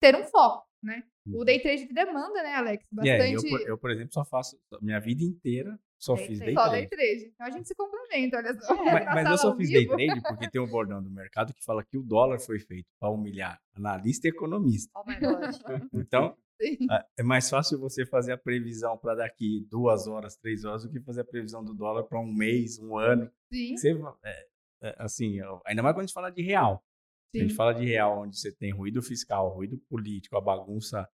[0.00, 1.02] ter um foco, né?
[1.26, 2.84] O day trade demanda, né, Alex?
[3.02, 6.26] E aí, eu, Bastante por- eu, por exemplo, só faço minha vida inteira, só Day
[6.26, 6.54] fiz trade.
[6.54, 6.88] day só trade.
[6.88, 7.32] day trade.
[7.32, 8.84] Então a gente se complementa, olha só.
[8.84, 11.84] Mas, mas eu só fiz day trade porque tem um bordão do mercado que fala
[11.84, 14.90] que o dólar foi feito para humilhar analista e economista.
[14.96, 15.90] Oh my God.
[15.94, 16.76] Então, Sim.
[17.16, 21.00] é mais fácil você fazer a previsão para daqui duas horas, três horas, do que
[21.00, 23.30] fazer a previsão do dólar para um mês, um ano.
[23.52, 23.92] Sim, Você,
[24.24, 24.46] é,
[24.82, 26.84] é, assim, ó, ainda mais quando a gente fala de real.
[27.30, 27.56] Se a gente sim.
[27.56, 31.08] fala de real, onde você tem ruído fiscal, ruído político, a bagunça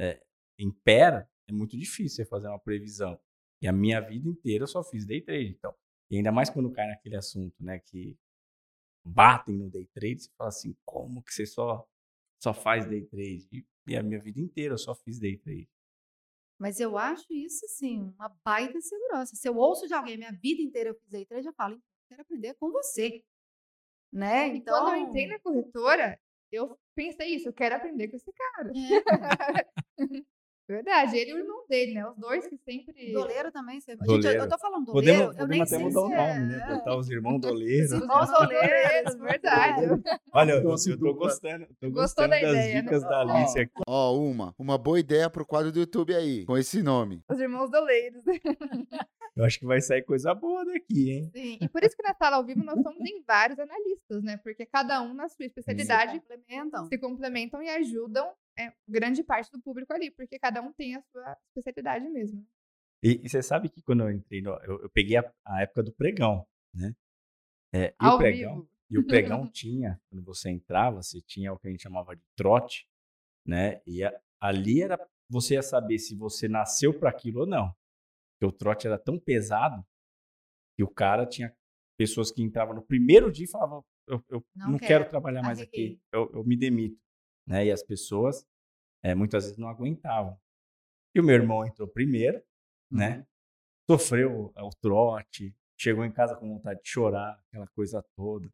[0.00, 0.20] é,
[0.58, 3.18] impera, é muito difícil você fazer uma previsão.
[3.62, 5.54] E a minha vida inteira eu só fiz day trade.
[5.56, 5.72] Então,
[6.10, 8.18] e ainda mais quando cai naquele assunto, né, que
[9.04, 11.88] batem no day trade, você fala assim, como que você só,
[12.42, 13.48] só faz day trade?
[13.52, 15.70] E, e a minha vida inteira eu só fiz day trade.
[16.58, 19.36] Mas eu acho isso, assim, uma baita segurança.
[19.36, 21.86] Se eu ouço de alguém minha vida inteira eu fiz day trade, eu falo, então,
[21.86, 23.24] eu quero aprender com você.
[24.12, 24.48] Né?
[24.48, 28.32] E Então, quando eu entrei na corretora, eu pensei isso, eu quero aprender com esse
[28.32, 28.72] cara.
[28.74, 28.76] é,
[30.76, 32.08] Verdade, ele e o irmão dele, né?
[32.08, 33.12] Os dois que sempre.
[33.12, 33.80] doleiro também.
[33.80, 33.92] Você...
[33.92, 34.38] Gente, eu, Doleiro.
[34.44, 36.58] eu tô falando doleiro, Podemos, eu nem podemos até sei mudar o se nome, é-
[36.58, 36.74] né?
[36.74, 37.92] Botar os irmãos doleiros.
[37.92, 39.82] Os irmãos doleiros, verdade.
[40.32, 42.82] Olha, eu, eu tô gostando, tô Gostou gostando da das ideia, né?
[42.82, 43.72] dicas da Alice aqui.
[43.86, 44.54] Ó, uma.
[44.58, 47.22] Uma boa ideia pro quadro do YouTube aí, com esse nome.
[47.30, 48.22] Os irmãos doleiros.
[49.34, 51.30] Eu acho que vai sair coisa boa daqui, hein?
[51.34, 54.36] Sim, e por isso que na sala ao vivo nós somos em vários analistas, né?
[54.36, 56.86] Porque cada um na sua especialidade complementam.
[56.86, 61.02] se complementam e ajudam é, grande parte do público ali, porque cada um tem a
[61.10, 62.46] sua especialidade mesmo.
[63.02, 65.82] E, e você sabe que quando eu entrei, no, eu, eu peguei a, a época
[65.82, 66.94] do pregão, né?
[67.74, 68.68] É, e Ao o pregão, vivo.
[68.90, 72.22] e o pregão tinha, quando você entrava, você tinha o que a gente chamava de
[72.36, 72.86] trote,
[73.46, 73.80] né?
[73.86, 74.98] E a- ali era
[75.28, 77.74] você ia saber se você nasceu para aquilo ou não.
[78.34, 79.84] Porque o trote era tão pesado
[80.76, 81.54] que o cara tinha
[81.96, 85.42] pessoas que entravam no primeiro dia e falavam: Eu, eu Não não, quero, quero, trabalhar
[85.42, 86.98] mais arreguei." aqui, eu, eu me demito.
[87.46, 87.66] Né?
[87.66, 88.46] E as pessoas
[89.02, 90.38] eh, muitas vezes não aguentavam.
[91.14, 92.42] E o meu irmão entrou primeiro,
[92.90, 93.26] né?
[93.90, 98.48] Sofreu eh, o trote, chegou em casa com vontade de chorar, aquela coisa toda.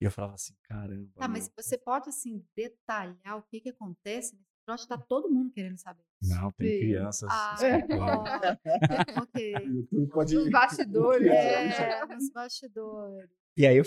[0.00, 1.10] E eu falava assim: caramba.
[1.14, 4.88] Tá, mas você pode, assim, detalhar o que que acontece nesse troço?
[4.88, 6.04] Tá todo mundo querendo saber.
[6.22, 6.78] Não, tem Sim.
[6.78, 7.30] crianças.
[7.30, 7.56] Ah,
[7.98, 9.54] ó, ok.
[9.64, 10.36] YouTube pode.
[10.36, 11.28] Os bastidores.
[11.28, 13.30] É, nos bastidores.
[13.56, 13.84] E aí eu,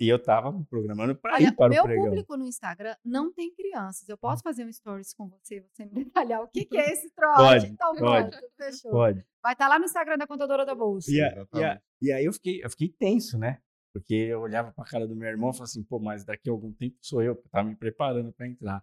[0.00, 2.04] e eu tava me programando para Olha, ir para o meu o pregão.
[2.06, 4.08] público no Instagram não tem crianças.
[4.08, 7.10] Eu posso fazer um stories com você, você me detalhar o que, que é esse
[7.10, 7.36] trote.
[7.36, 8.30] Pode, então, pode.
[8.30, 8.90] pronto.
[8.90, 9.26] Pode.
[9.42, 11.10] Vai estar lá no Instagram da contadora da Bolsa.
[11.10, 13.60] E, a- e, a- e aí eu fiquei, eu fiquei tenso, né?
[13.94, 16.52] Porque eu olhava pra cara do meu irmão e falava assim, pô, mas daqui a
[16.52, 18.82] algum tempo sou eu, que tava me preparando para entrar.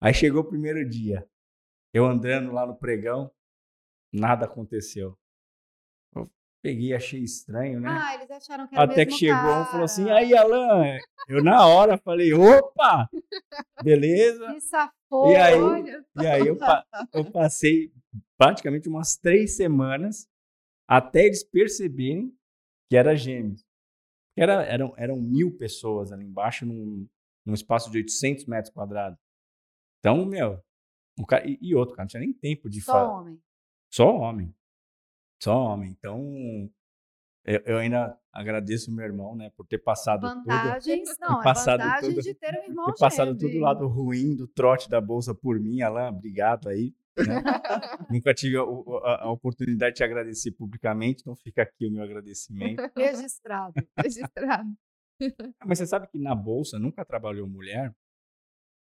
[0.00, 1.26] Aí chegou o primeiro dia,
[1.94, 3.30] eu andando lá no pregão,
[4.12, 5.18] nada aconteceu.
[6.14, 6.30] Eu
[6.62, 7.88] peguei, achei estranho, né?
[7.90, 10.98] Ah, eles acharam que era Até que chegou um e falou assim, aí Alan,
[11.28, 13.08] eu na hora falei, opa,
[13.82, 14.52] beleza?
[14.52, 15.30] Que safou.
[15.30, 15.60] E aí?
[15.60, 16.58] Olha, E aí eu,
[17.12, 17.92] eu passei
[18.36, 20.28] praticamente umas três semanas
[20.88, 22.32] até eles perceberem
[22.88, 23.64] que era gêmeos.
[24.36, 27.06] Era, eram, eram mil pessoas ali embaixo num,
[27.44, 29.18] num espaço de 800 metros quadrados.
[29.98, 30.62] Então, meu,
[31.26, 33.06] cara, e, e outro, cara, não tinha nem tempo de falar.
[33.06, 33.42] Só homem.
[33.92, 34.54] Só homem.
[35.42, 36.70] Então,
[37.44, 40.44] eu, eu ainda agradeço meu irmão, né, por ter passado tudo.
[40.48, 43.38] Vantagens, não, é passado vantagem tudo- de ter um irmão Ter passado gêmeo.
[43.40, 46.94] tudo o lado ruim do trote da bolsa por mim, Alain, obrigado aí.
[47.16, 47.42] né?
[48.10, 52.02] Nunca tive a, a- a oportunidade de te agradecer publicamente, então fica aqui o meu
[52.02, 52.82] agradecimento.
[52.96, 53.74] Registrado.
[53.98, 54.70] Registrado.
[55.60, 57.92] Ah, Mas você sabe que na bolsa nunca trabalhou mulher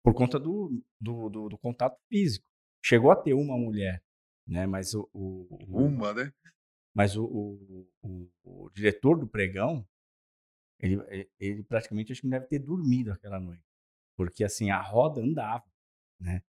[0.04, 2.44] por conta do, do, do- do contato físico.
[2.84, 4.00] Chegou a ter uma mulher,
[4.46, 4.66] né?
[4.66, 6.32] Mas o, o- o- Uma, né?
[6.94, 9.86] mas o, o, o- diretor do pregão,
[10.80, 13.64] ele, ele- ele praticamente acho que não deve ter dormido aquela noite.
[14.16, 15.64] Porque assim, a roda andava,
[16.20, 16.42] né?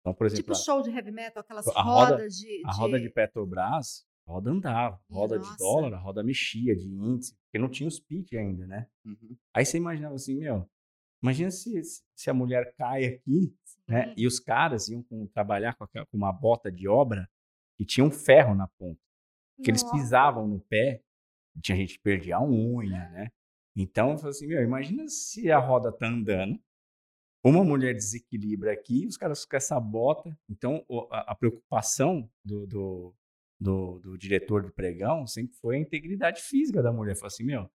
[0.00, 2.98] Então, por exemplo, tipo show de heavy metal, aquelas a roda- rodas de, a roda
[3.00, 4.96] de Petrobras, a roda andava.
[5.10, 5.56] A roda de Nossa.
[5.58, 8.88] dólar, a roda mexia de índice, porque não tinha os PIT ainda, né?
[9.04, 9.36] Uhum.
[9.54, 10.68] Aí você imaginava assim, meu,
[11.22, 11.80] imagina se,
[12.14, 13.54] se a mulher cai aqui,
[13.88, 14.08] né?
[14.08, 14.14] Sim.
[14.16, 17.28] E os caras iam com- trabalhar com, aquela- com uma bota de obra
[17.76, 19.00] que tinha um ferro na ponta.
[19.62, 21.02] Que eles pisavam no pé,
[21.62, 23.28] tinha gente que perdia a unha, né?
[23.76, 26.58] Então, eu falei assim, meu, imagina se a roda tá andando,
[27.44, 30.36] uma mulher desequilibra aqui, os caras com essa bota.
[30.48, 33.14] Então, a, a preocupação do, do,
[33.60, 37.14] do, do diretor de pregão sempre foi a integridade física da mulher.
[37.16, 37.70] Falei assim, meu,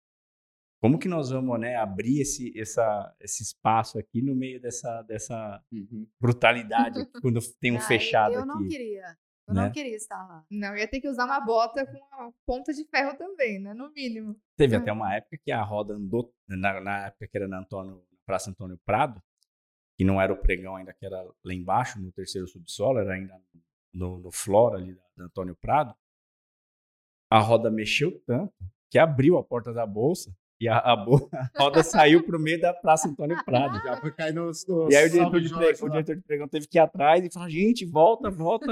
[0.81, 5.63] como que nós vamos né, abrir esse, essa, esse espaço aqui no meio dessa, dessa
[5.71, 6.07] Uhum.
[6.19, 8.47] brutalidade quando tem um Ah, fechado eu aqui?
[8.47, 9.17] não queria.
[9.47, 9.63] Eu né?
[9.65, 10.43] não queria estar lá.
[10.49, 13.73] Não, ia ter que usar uma bota com uma ponta de ferro também, né?
[13.75, 14.35] No mínimo.
[14.57, 14.79] Teve Ah.
[14.79, 18.49] até uma época que a roda andou, na, na época que era na, Antônio, Praça
[18.49, 19.21] Antônio Prado,
[19.97, 23.39] que não era o pregão ainda, que era lá embaixo, no terceiro subsolo, era ainda
[23.93, 25.95] no, no flora ali da, da Antônio Prado.
[27.29, 28.53] A roda mexeu tanto
[28.89, 32.73] que abriu a porta da bolsa e a, a, a roda saiu pro meio da
[32.73, 33.77] Praça Antônio Prado.
[33.83, 34.65] Já foi cair nos.
[34.67, 36.81] nos E aí o diretor, de Jorge pre- o diretor de pregão teve que ir
[36.81, 38.67] atrás e falar, gente, volta, volta.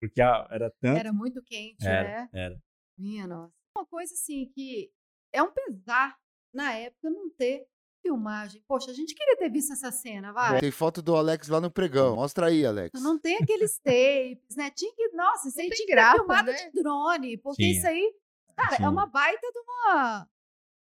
[0.00, 0.98] Porque a- era tanto.
[0.98, 2.28] Era muito quente, Era, né?
[2.32, 2.56] era.
[2.98, 3.52] Minha nossa.
[3.76, 4.90] Uma coisa assim que
[5.32, 6.16] é um pesar
[6.54, 7.64] na época não ter
[8.04, 8.62] filmagem.
[8.68, 10.60] Poxa, a gente queria ter visto essa cena, vai.
[10.60, 12.16] Tem foto do Alex lá no pregão.
[12.16, 13.00] Mostra aí, Alex.
[13.00, 14.70] Não tem aqueles tapes, né?
[14.70, 16.56] Tinha que, nossa, isso aí tem tinha que ter filmado né?
[16.70, 17.78] de drone, porque Tinha.
[17.78, 18.12] isso aí,
[18.56, 18.86] cara, Tinha.
[18.88, 20.28] é uma baita de uma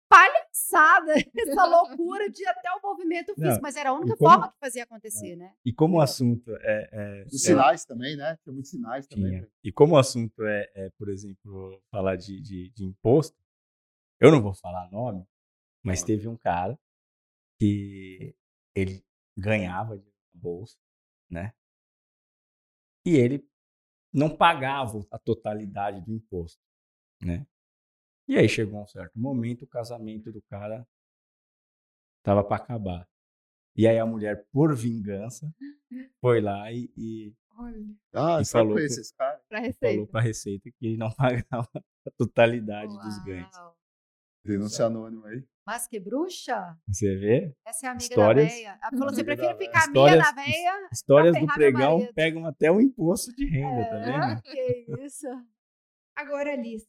[0.09, 4.51] palhaçada, essa loucura de até o movimento físico, Não, mas era a única como- forma
[4.51, 5.55] que fazia acontecer, né?
[5.65, 8.37] E como o assunto é- é, Os é sinais também, né?
[8.43, 9.31] Tem muitos sinais também.
[9.39, 9.51] Tinha.
[9.63, 13.37] E como o assunto é, é, por exemplo, falar de, de, de imposto,
[14.19, 15.25] eu não vou falar nome,
[15.83, 16.77] mas teve um cara
[17.59, 18.35] que
[18.75, 19.03] ele
[19.37, 20.77] ganhava de bolsa,
[21.29, 21.53] né?
[23.05, 23.47] E ele
[24.13, 26.61] não pagava a totalidade do imposto,
[27.21, 27.45] né?
[28.27, 30.87] E aí chegou um certo momento, o casamento do cara
[32.23, 33.07] tava para acabar.
[33.75, 35.51] E aí a mulher, por vingança,
[36.21, 39.41] foi lá e, e Olha, Ah, E falou conheço com- esse cara.
[39.47, 40.11] pra falou receita.
[40.11, 41.69] para a Receita que ele não pagava
[42.05, 43.55] a totalidade dos ganhos.
[43.55, 43.77] Uau.
[44.43, 45.43] Denúncia anônima aí.
[45.65, 46.77] Mas que bruxa?
[46.87, 47.55] Você vê?
[47.65, 48.79] Essa é a amiga Histórias- da veia.
[48.81, 49.55] Ela falou assim: da véia.
[49.57, 50.89] ficar amiga da Histórias- veia.
[50.91, 54.41] Histórias do pregão pegam até o imposto de renda, tá É, vendo?
[54.43, 55.27] que isso.
[56.15, 56.87] Agora, Alice,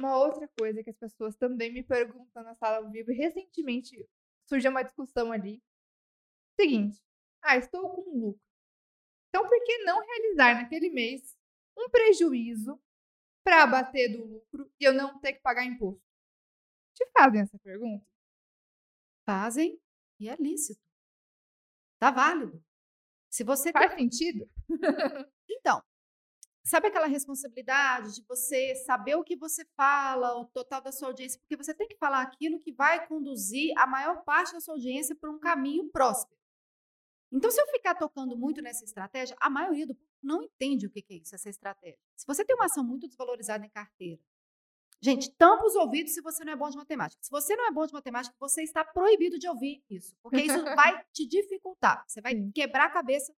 [0.00, 4.08] uma outra coisa que as pessoas também me perguntam na sala ao vivo, recentemente
[4.46, 5.62] surgiu uma discussão ali.
[6.58, 7.00] Seguinte,
[7.42, 8.40] ah, estou com lucro.
[9.28, 11.36] Então, por que não realizar naquele mês
[11.76, 12.80] um prejuízo
[13.44, 16.02] para abater do lucro e eu não ter que pagar imposto?
[16.94, 18.04] Te fazem essa pergunta?
[19.24, 19.80] Fazem
[20.18, 20.82] e é lícito.
[21.98, 22.62] Tá válido.
[23.30, 24.50] Se você Faz sentido?
[25.48, 25.82] Então,
[26.62, 31.40] sabe aquela responsabilidade de você saber o que você fala, o total da sua audiência,
[31.40, 35.16] porque você tem que falar aquilo que vai conduzir a maior parte da sua audiência
[35.16, 36.38] para um caminho próspero.
[37.32, 40.90] Então, se eu ficar tocando muito nessa estratégia, a maioria do público não entende o
[40.90, 41.98] que é isso, essa estratégia.
[42.16, 44.20] Se você tem uma ação muito desvalorizada em carteira,
[45.00, 47.22] gente, tampa os ouvidos se você não é bom de matemática.
[47.22, 50.62] Se você não é bom de matemática, você está proibido de ouvir isso, porque isso
[50.74, 52.04] vai te dificultar.
[52.06, 53.32] Você vai quebrar a cabeça,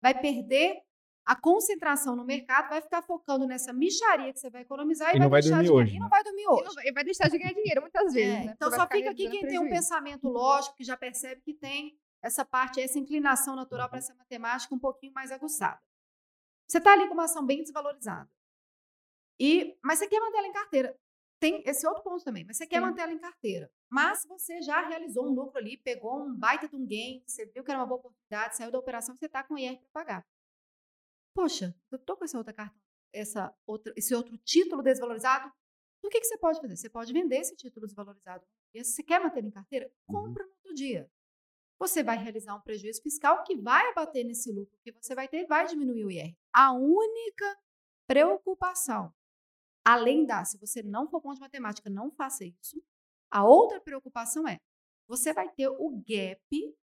[0.00, 0.82] vai perder
[1.30, 5.20] a concentração no mercado, vai ficar focando nessa micharia que você vai economizar e, E
[5.20, 5.82] não vai deixar dormir de ganhar.
[5.84, 6.10] hoje, E não né?
[6.10, 6.64] vai dormir E hoje.
[6.64, 8.52] não vai- e vai deixar de ganhar dinheiro muitas vezes, É, né?
[8.56, 11.98] então só vai fica aqui quem tem um pensamento lógico, que já percebe que tem
[12.22, 15.78] essa parte, essa inclinação natural para essa matemática um pouquinho mais aguçada.
[16.66, 18.28] Você está ali com uma ação bem desvalorizada.
[19.38, 20.98] E, mas você quer manter ela em carteira.
[21.40, 22.86] Tem esse outro ponto também, mas você quer Sim.
[22.86, 23.70] manter ela em carteira.
[23.88, 27.62] Mas você já realizou um lucro ali, pegou um baita de um gain, você viu
[27.62, 30.26] que era uma boa oportunidade, saiu da operação, você está com o IR para pagar.
[31.38, 32.76] Poxa, eu tô com essa outra carta,
[33.12, 35.48] essa outra, esse outro título desvalorizado.
[36.02, 36.76] O que, que você pode fazer?
[36.76, 38.44] Você pode vender esse título desvalorizado.
[38.74, 40.14] E se você quer manter em carteira, Uhum.
[40.26, 41.08] compra no outro dia.
[41.80, 45.46] você vai realizar um prejuízo fiscal que vai abater nesse lucro que você vai ter,
[45.46, 46.36] vai diminuir o IR.
[46.52, 47.56] A única
[48.08, 49.14] preocupação,
[49.84, 52.82] além da, se você não for bom de matemática, não faça isso.
[53.30, 54.58] A outra preocupação é,
[55.06, 56.76] você vai ter o gap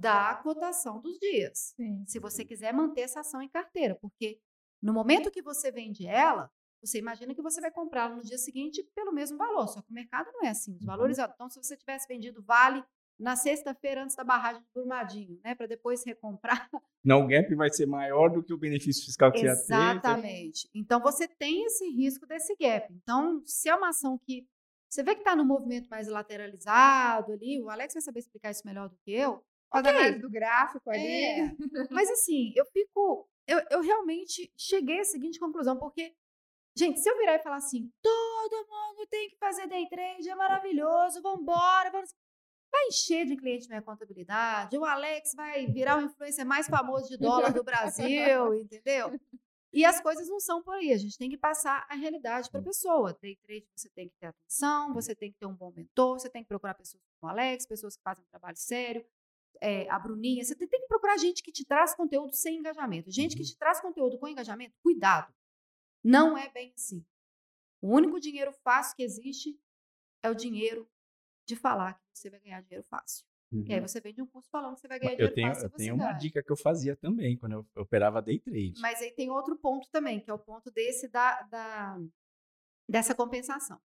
[0.00, 1.74] da cotação dos dias.
[1.76, 2.02] Sim.
[2.06, 4.40] Se você quiser manter essa ação em carteira, porque
[4.82, 6.50] no momento que você vende ela,
[6.82, 9.94] você imagina que você vai comprá-la no dia seguinte pelo mesmo valor, só que o
[9.94, 12.82] mercado não é assim, os valores, então se você tivesse vendido vale
[13.18, 16.68] na sexta-feira antes da barragem de Brumadinho, né, para depois recomprar.
[17.04, 19.62] Não, o gap vai ser maior do que o benefício fiscal que ia ter.
[19.62, 20.68] Exatamente.
[20.74, 22.92] Então você tem esse risco desse gap.
[22.92, 24.46] Então, se é uma ação que
[24.88, 28.66] você vê que está no movimento mais lateralizado ali, o Alex vai saber explicar isso
[28.66, 29.44] melhor do que eu.
[29.72, 29.98] Faz Ok.
[29.98, 31.06] análise do gráfico ali.
[31.06, 31.56] É,
[31.90, 33.26] mas assim, eu fico.
[33.46, 36.14] Eu, eu realmente cheguei à seguinte conclusão, porque,
[36.76, 40.34] gente, se eu virar e falar assim, todo mundo tem que fazer day trade, é
[40.34, 42.14] maravilhoso, vambora, vamos.
[42.70, 47.18] Vai encher de cliente minha contabilidade, o Alex vai virar o influencer mais famoso de
[47.18, 49.20] dólar do Brasil, entendeu?
[49.70, 52.60] E as coisas não são por aí, a gente tem que passar a realidade para
[52.60, 53.16] a pessoa.
[53.20, 56.30] Day trade você tem que ter atenção, você tem que ter um bom mentor, você
[56.30, 59.04] tem que procurar pessoas como o Alex, pessoas que fazem um trabalho sério,
[59.60, 63.10] é, a Bruninha, você tem, que procurar gente que te traz conteúdo sem engajamento.
[63.10, 65.32] Gente que te traz conteúdo com engajamento, cuidado.
[66.02, 67.04] Não é bem assim.
[67.80, 69.58] O único dinheiro fácil que existe
[70.22, 70.88] é o dinheiro
[71.46, 73.24] de falar que você vai ganhar dinheiro fácil.
[73.66, 75.66] E aí você vende um curso falando que você vai ganhar Eu dinheiro tenho, fácil.
[75.66, 76.18] eu tenho uma ganha.
[76.18, 78.80] dica que eu fazia também quando eu operava day trade.
[78.80, 82.00] Mas aí tem outro ponto também, que é o ponto desse da, da-
[82.88, 83.78] dessa compensação.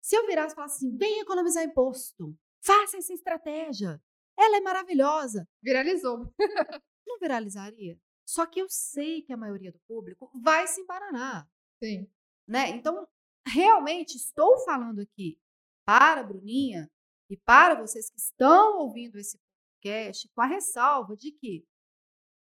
[0.00, 4.00] Se eu virasse e falasse assim, vem economizar imposto, faça essa estratégia,
[4.38, 6.32] ela é maravilhosa, Viralizou.
[7.06, 7.98] não viralizaria?
[8.26, 11.48] Só que eu sei que a maioria do público vai se embaranar,
[11.82, 12.06] Sim.
[12.46, 12.68] né?
[12.70, 13.06] Então,
[13.46, 15.38] realmente estou falando aqui
[15.86, 16.90] para a Bruninha
[17.30, 19.38] e para vocês que estão ouvindo esse
[19.80, 21.64] podcast com a ressalva de que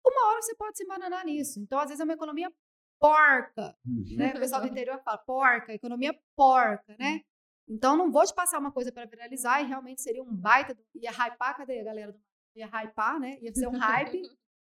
[0.05, 1.61] uma hora você pode se embananar nisso.
[1.61, 2.53] Então, às vezes é uma economia
[3.01, 4.33] porca, né?
[4.35, 7.21] O pessoal do interior fala porca, economia porca, né?
[7.69, 11.11] Então, não vou te passar uma coisa para viralizar e realmente seria um baita, ia
[11.11, 12.21] hypar, cadê a galera do
[12.55, 13.39] ia hypar, né?
[13.43, 14.23] Ia ser um hype,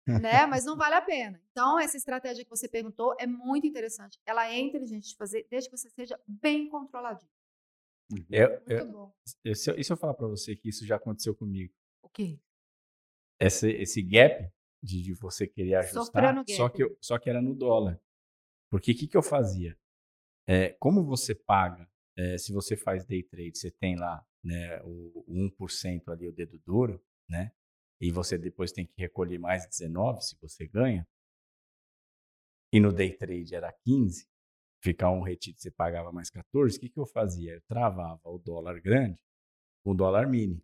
[0.06, 0.47] né?
[0.47, 1.40] Mas não vale a pena.
[1.52, 4.19] Então, essa estratégia que você perguntou é muito interessante.
[4.24, 7.31] Ela é inteligente de fazer, desde que você seja bem controladinho.
[8.31, 9.15] Eu, Muito eu, bom.
[9.44, 11.73] eu- se, eu, e se eu falar para você que isso já aconteceu comigo?
[12.02, 12.40] O quê?
[13.39, 14.51] Esse, esse gap
[14.82, 18.01] de, de você querer ajustar, só que, eu- só que era no dólar.
[18.70, 19.78] Porque o que, que eu fazia?
[20.47, 21.88] É, como você paga,
[22.18, 26.32] é, se você faz day trade, você tem lá né, o, o 1% ali, o
[26.32, 27.52] dedo duro, né?
[28.00, 31.06] E você depois tem que recolher mais 19 se você ganha.
[32.72, 34.26] E no day trade era 15,
[34.82, 37.54] ficar um retido você pagava mais 14, o que, que eu fazia?
[37.54, 39.20] Eu travava o dólar grande
[39.84, 40.60] com o dólar mini.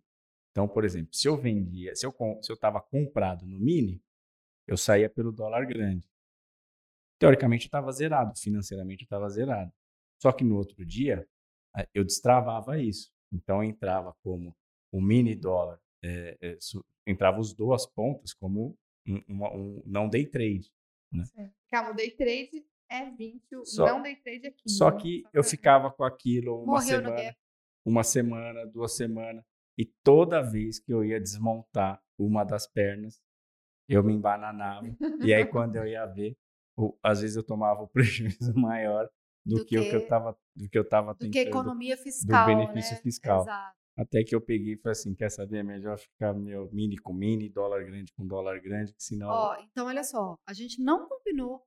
[0.50, 2.12] Então, por exemplo, se eu vendia, se eu
[2.42, 4.02] se eu estava comprado no mini,
[4.66, 6.08] eu saía pelo dólar grande.
[7.18, 9.72] Teoricamente eu estava zerado, financeiramente eu estava zerado.
[10.20, 11.26] Só que no outro dia
[11.92, 13.10] eu destravava isso.
[13.32, 14.54] Então entrava como
[14.92, 18.76] o mini dólar, eh, su- entrava os duas pontas como
[19.06, 20.70] um, uma- um não day trade.
[21.70, 24.76] Calma, o day trade é 20, o Só- não day trade é 15.
[24.76, 24.96] Só né?
[25.00, 27.36] que Só eu ficava com aquilo uma Morreu semana,
[27.84, 29.44] uma semana, duas semanas,
[29.78, 33.20] e toda vez que eu ia desmontar uma das pernas,
[33.88, 34.86] eu me embananava.
[35.30, 36.36] e aí quando eu ia ver,
[36.76, 39.10] o- às vezes eu tomava o prejuízo maior
[39.44, 41.48] do, Do que, o que eu que- tava, do que eu tava Do que tentando.
[41.48, 43.00] economia fiscal, benefício né?
[43.02, 43.42] fiscal.
[43.42, 43.76] Exato.
[43.96, 47.12] Até que eu peguei e falei assim, quer saber, é melhor ficar meu mini com
[47.12, 51.08] mini, dólar grande com dólar grande, que senão Ó, então olha só, a gente não
[51.08, 51.62] combinou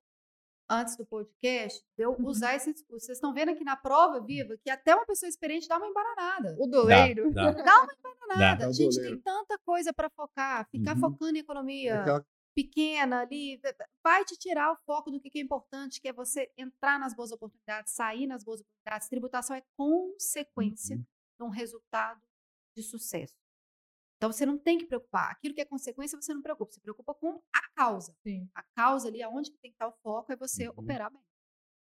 [0.70, 2.26] antes do podcast de eu Uhum.
[2.26, 3.06] usar esse discurso.
[3.06, 6.58] Vocês estão vendo aqui na prova viva que até uma pessoa experiente dá uma embananada.
[6.60, 7.32] O dá, doleiro.
[7.32, 7.52] dá.
[7.52, 8.60] Dá uma embananada.
[8.66, 8.68] Dá.
[8.68, 11.00] A gente tem tanta coisa para focar, ficar Uhum.
[11.00, 12.26] focando em economia Aquela-
[12.58, 13.62] pequena ali,
[14.04, 17.32] vai te tirar o foco do que é importante, que é você entrar nas boas
[17.32, 19.08] oportunidades, sair nas boas oportunidades.
[19.08, 21.06] Tributação é consequência Uhum.
[21.40, 22.20] de um resultado
[22.76, 23.36] de sucesso.
[24.18, 25.30] Então você não tem que preocupar.
[25.32, 26.72] Aquilo que é consequência, você não preocupa.
[26.72, 28.16] Você preocupa com a causa.
[28.24, 28.50] Sim.
[28.56, 30.74] A causa ali, aonde que tem que estar o foco, é você Uhum.
[30.78, 31.22] operar bem.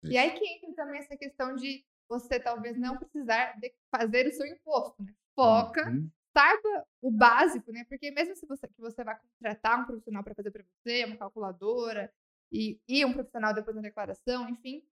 [0.06, 4.32] E aí que entra também essa questão de você talvez não precisar de fazer o
[4.34, 5.14] seu imposto, né?
[5.36, 6.10] Foca, Uhum.
[6.34, 7.86] Saiba o básico, né?
[7.88, 11.18] Porque mesmo se você que você vai contratar um profissional para fazer para você, uma
[11.18, 12.12] calculadora
[12.52, 14.84] e, e um profissional depois na declaração, enfim,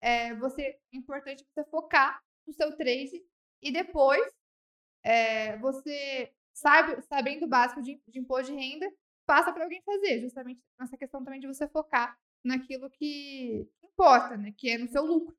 [0.00, 3.22] é, você é importante você focar no seu trade
[3.62, 4.32] e depois
[5.02, 8.90] é, você sabe sabendo o básico de, de imposto de renda
[9.26, 14.52] passa para alguém fazer, justamente nessa questão também de você focar naquilo que importa, né?
[14.56, 15.36] Que é no seu lucro.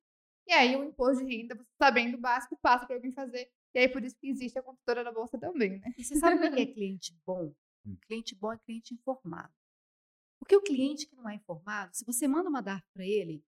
[0.47, 3.51] E aí o imposto de renda, você sabendo o básico, passa para alguém fazer.
[3.73, 5.93] E aí por isso que existe a consultora da bolsa também, né?
[5.97, 7.53] E você sabe o que é cliente bom?
[7.85, 7.95] Hum.
[8.01, 9.53] Cliente bom é cliente informado.
[10.39, 13.43] Porque o cliente que não é informado, se você manda uma DARF para ele,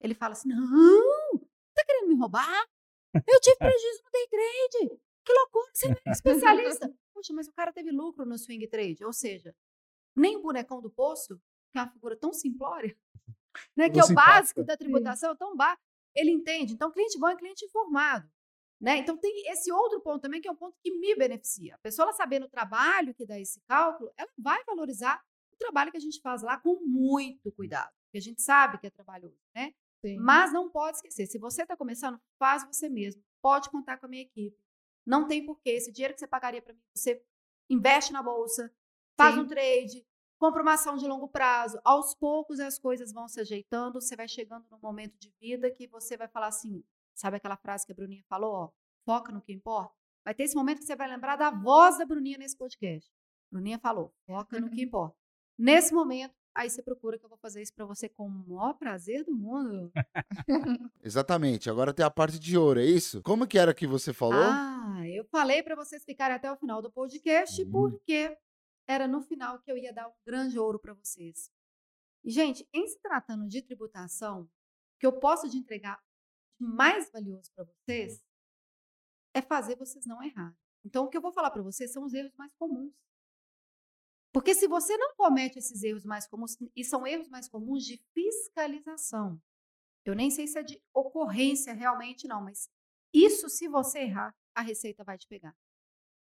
[0.00, 1.38] ele fala assim: não,
[1.74, 2.66] tá querendo me roubar?
[3.14, 5.00] Eu tive prejuízo no day trade.
[5.24, 6.94] Que loucura, você não é especialista.
[7.12, 9.04] Poxa, mas o cara teve lucro no swing trade.
[9.04, 9.54] Ou seja,
[10.16, 11.40] nem o bonecão do poço,
[11.72, 12.96] que é uma figura tão simplória,
[13.76, 14.32] né, que é o simpática.
[14.32, 15.82] básico da tributação, tão básico,
[16.14, 16.72] ele entende.
[16.72, 18.30] Então, cliente bom é cliente informado.
[18.80, 18.96] Né?
[18.96, 21.74] Então, tem esse outro ponto também, que é um ponto que me beneficia.
[21.74, 25.90] A pessoa, ela sabendo o trabalho que dá esse cálculo, ela vai valorizar o trabalho
[25.90, 27.92] que a gente faz lá com muito cuidado.
[28.04, 29.74] Porque a gente sabe que é trabalhoso, né?
[30.00, 30.16] Sim.
[30.18, 33.22] Mas não pode esquecer, se você está começando, faz você mesmo.
[33.42, 34.58] Pode contar com a minha equipe.
[35.06, 35.70] Não tem porquê.
[35.70, 37.22] Esse dinheiro que você pagaria para mim, você
[37.68, 38.72] investe na bolsa,
[39.16, 39.42] faz Sim.
[39.42, 40.06] um trade,
[40.38, 41.78] compra uma ação de longo prazo.
[41.84, 45.86] Aos poucos as coisas vão se ajeitando, você vai chegando num momento de vida que
[45.86, 46.82] você vai falar assim,
[47.20, 48.70] sabe aquela frase que a Bruninha falou, ó,
[49.04, 49.94] foca no que importa?
[50.24, 53.10] Vai ter esse momento que você vai lembrar da voz da Bruninha nesse podcast.
[53.50, 55.16] Bruninha falou, foca no que importa.
[55.58, 58.74] Nesse momento, aí você procura que eu vou fazer isso para você com o maior
[58.74, 59.90] prazer do mundo.
[61.02, 61.68] Exatamente.
[61.70, 63.22] Agora tem a parte de ouro, é isso?
[63.22, 64.42] Como que era que você falou?
[64.42, 67.70] Ah, eu falei para vocês ficarem até o final do podcast, Hum.
[67.70, 68.36] porque
[68.86, 71.50] era no final que eu ia dar um grande ouro para vocês.
[72.24, 74.48] E, gente, em se tratando de tributação, o
[74.98, 75.98] que eu posso de entregar
[76.60, 78.22] mais valioso para vocês
[79.34, 80.56] é fazer vocês não errarem.
[80.84, 82.92] Então, o que eu vou falar para vocês são os erros mais comuns.
[84.32, 87.96] Porque se você não comete esses erros mais comuns, e são erros mais comuns de
[88.14, 89.40] fiscalização,
[90.04, 92.70] eu nem sei se é de ocorrência realmente, não, mas
[93.12, 95.54] isso, se você errar, a receita vai te pegar.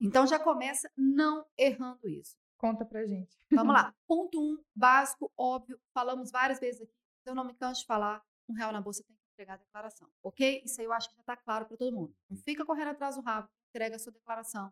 [0.02, 2.38] Então já começa não errando isso.
[2.58, 3.38] Conta pra gente.
[3.52, 3.96] Vamos lá.
[4.08, 6.94] Ponto um, básico, óbvio, falamos várias vezes aqui.
[7.24, 10.10] Se eu não me canso de falar, um real na bolsa tem entregar a declaração,
[10.24, 10.62] ok?
[10.64, 12.16] Isso aí eu acho que já está claro para todo mundo.
[12.30, 14.72] Não fica correndo atrás do rabo, entrega a sua declaração.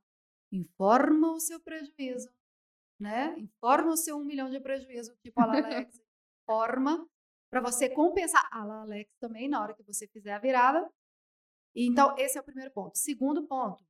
[0.51, 2.29] Informa o seu prejuízo,
[2.99, 3.35] né?
[3.39, 6.01] Informa o seu um milhão de prejuízo, tipo a Alex.
[6.43, 7.07] Informa
[7.49, 10.89] para você compensar a Alex também na hora que você fizer a virada.
[11.75, 12.97] E, Então, esse é o primeiro ponto.
[12.97, 13.83] Segundo ponto,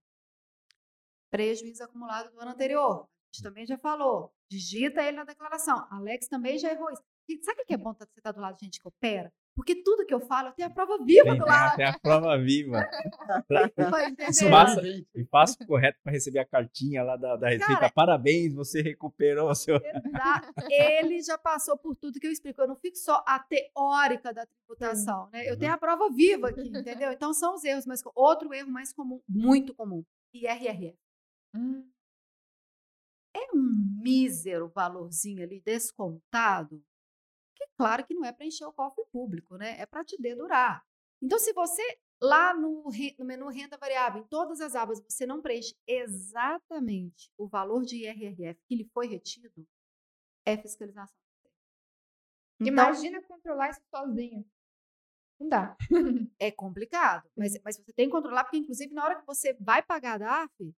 [1.31, 3.03] prejuízo acumulado do ano anterior.
[3.03, 4.34] A gente também já falou.
[4.49, 5.88] Digita ele na declaração.
[5.89, 7.02] Alex também já errou isso.
[7.30, 9.31] E sabe o que é bom tá- você estar do lado de gente que opera?
[9.62, 11.74] Porque tudo que eu falo, eu tenho a prova viva Tem, do tem lado.
[11.74, 12.80] até a prova viva.
[14.50, 14.82] Passa-
[15.16, 17.74] E passo correto para receber a cartinha lá da, da Receita.
[17.76, 19.76] Cara, Parabéns, você recuperou o seu.
[19.76, 20.52] Exato.
[20.70, 22.60] Ele já passou por tudo que eu explico.
[22.62, 25.48] Eu não fico só a teórica da tributação, né?
[25.50, 27.12] Eu tenho a prova viva aqui, entendeu?
[27.12, 30.98] Então são os erros mais co- outro erro mais comum, muito comum, IRRF.
[31.56, 31.88] Hum,
[33.36, 36.84] É um mísero valorzinho ali descontado,
[37.68, 39.80] que claro que não é para encher o cofre público, né?
[39.80, 40.84] É para te dedurar.
[41.22, 41.82] Então se você
[42.22, 47.48] lá no, no menu renda variável, em todas as abas, você não preenche exatamente o
[47.48, 49.68] valor de IRRF que lhe foi retido,
[50.46, 51.16] é fiscalização.
[52.60, 54.46] Então, Imagina controlar isso sozinho.
[55.40, 55.76] Não dá.
[56.40, 59.82] é complicado, mas, mas você tem que controlar, porque inclusive na hora que você vai
[59.82, 60.76] pagar a DAF,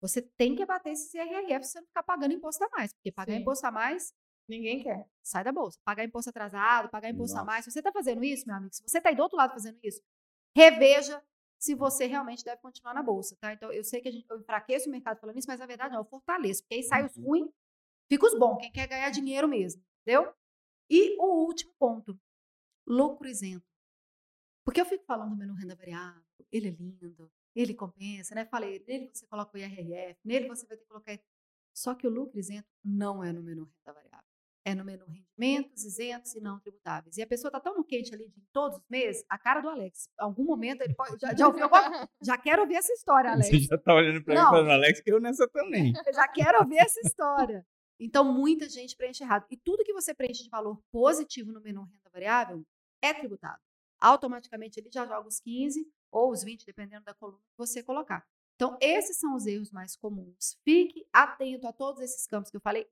[0.00, 3.12] você tem que abater esse IRRF pra você não ficar pagando imposto a mais, porque
[3.12, 3.40] pagar Sim.
[3.40, 4.14] imposto a mais
[4.48, 5.08] Ninguém quer.
[5.22, 5.78] sai da bolsa.
[5.84, 7.46] Pagar imposto atrasado, pagar imposto a Nossa.
[7.46, 7.64] mais.
[7.64, 9.78] Se você está fazendo isso, meu amigo, se você está aí do outro lado fazendo
[9.82, 10.00] isso,
[10.56, 11.22] reveja
[11.58, 13.52] se você realmente deve continuar na bolsa, tá?
[13.52, 15.92] Então, eu sei que a gente, eu enfraqueço o mercado falando isso, mas na verdade
[15.92, 17.50] não, eu fortaleço, porque aí sai os ruins,
[18.08, 20.32] fica os bons, quem quer ganhar dinheiro mesmo, entendeu?
[20.88, 22.18] E o último ponto,
[22.86, 23.66] lucro isento.
[24.64, 28.44] Porque eu fico falando do menu renda variável, ele é lindo, ele compensa, né?
[28.44, 31.18] Falei, nele você coloca o IRRF, nele você vai ter que colocar.
[31.74, 34.25] Só que o lucro isento não é no menu renda variável.
[34.66, 37.16] É no menu rendimentos, isentos e não tributáveis.
[37.16, 39.68] E a pessoa tá tão no quente ali de todos os meses, a cara do
[39.68, 40.08] Alex.
[40.20, 41.16] Em algum momento ele pode.
[41.20, 43.48] Já, já ouviu alguma Já quero ouvir essa história, Alex.
[43.48, 45.92] Você já tá olhando para mim falando, Alex, que eu nessa também.
[46.04, 47.64] Eu já quero ouvir essa história.
[48.00, 49.46] Então, muita gente preenche errado.
[49.50, 52.66] E tudo que você preenche de valor positivo no menu renda variável
[53.00, 53.60] é tributado.
[54.00, 58.26] Automaticamente ele já joga os 15 ou os 20, dependendo da coluna que você colocar.
[58.56, 60.58] Então, esses são os erros mais comuns.
[60.64, 62.86] Fique atento a todos esses campos que eu falei,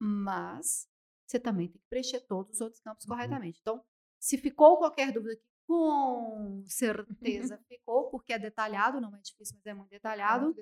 [0.00, 0.88] mas
[1.32, 3.58] você também tem que preencher todos os outros campos corretamente.
[3.60, 3.82] Então,
[4.20, 9.66] se ficou qualquer dúvida aqui, com certeza ficou, porque é detalhado, não é difícil, mas
[9.66, 10.54] é muito detalhado.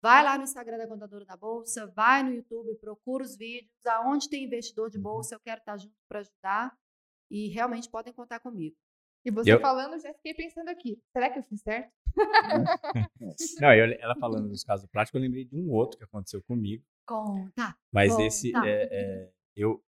[0.00, 4.28] Vai lá no Instagram da Contadora da Bolsa, vai no YouTube, procura os vídeos, aonde
[4.30, 6.78] tem investidor de bolsa, eu quero estar junto para ajudar.
[7.30, 8.76] E realmente podem contar comigo.
[9.24, 11.02] E você Eu- falando, já fiquei pensando aqui.
[11.12, 11.92] Será que eu fiz certo?
[13.60, 16.84] Não, eu- ela falando dos casos práticos, eu lembrei de um outro que aconteceu comigo.
[17.04, 17.76] Conta.
[17.92, 19.82] Mas Bom, esse, é, é, eu,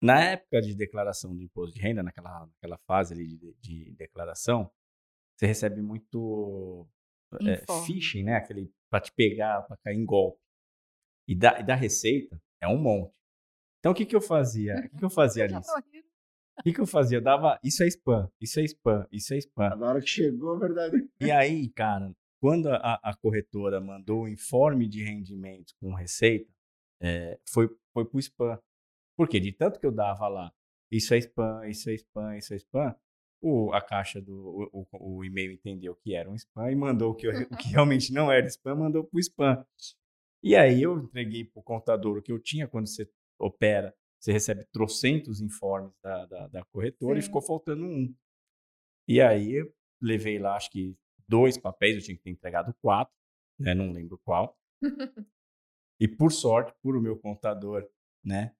[0.00, 4.70] na época de declaração do imposto de renda, naquela, naquela fase ali de, de declaração,
[5.36, 6.88] você recebe muito
[7.42, 8.36] é, phishing, né?
[8.36, 10.40] Aquele para te pegar, para cair em golpe.
[11.28, 13.14] E da, e da receita é um monte.
[13.78, 14.76] Então, o que, que eu fazia?
[14.76, 15.60] O que, que eu fazia, rindo.
[15.60, 17.18] O que, que eu fazia?
[17.18, 17.58] Eu dava.
[17.62, 19.76] Isso é spam, isso é spam, isso é spam.
[19.76, 21.08] Na hora que chegou, a verdade.
[21.20, 26.52] E aí, cara, quando a, a corretora mandou o informe de rendimento com receita,
[27.00, 28.60] é, foi, foi pro spam.
[29.20, 29.38] Por quê?
[29.38, 30.50] De tanto que eu dava lá,
[30.90, 32.94] isso é spam, isso é spam, isso é spam,
[33.42, 37.10] o, a caixa do o, o- o e-mail entendeu que era um spam e mandou
[37.10, 39.62] o que, eu- o que realmente não era spam, mandou pro spam.
[40.42, 43.06] E aí eu entreguei pro contador o que eu tinha quando você
[43.38, 47.26] opera, você recebe trocentos informes da, da, da corretora e Sim.
[47.28, 48.14] ficou faltando um.
[49.06, 49.70] E aí eu
[50.00, 50.96] levei lá, acho que
[51.28, 53.14] dois papéis, eu tinha que ter entregado quatro,
[53.58, 53.74] né?
[53.74, 54.58] Não lembro qual.
[56.00, 57.86] E por sorte, por o meu contador,
[58.24, 58.54] né?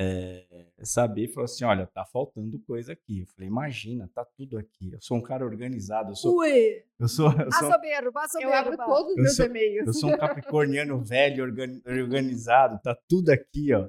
[0.00, 3.20] É, saber, falou assim: olha, tá faltando coisa aqui.
[3.20, 4.92] Eu falei, imagina, tá tudo aqui.
[4.92, 6.36] Eu sou um cara organizado, eu sou.
[6.38, 6.84] Ui!
[6.98, 7.68] Eu sou, eu sou,
[8.40, 9.86] Eu abro todos os Eu meus sou- e-mails.
[9.86, 13.88] eu sou um capricorniano velho, organi- organizado, tá tudo aqui, ó.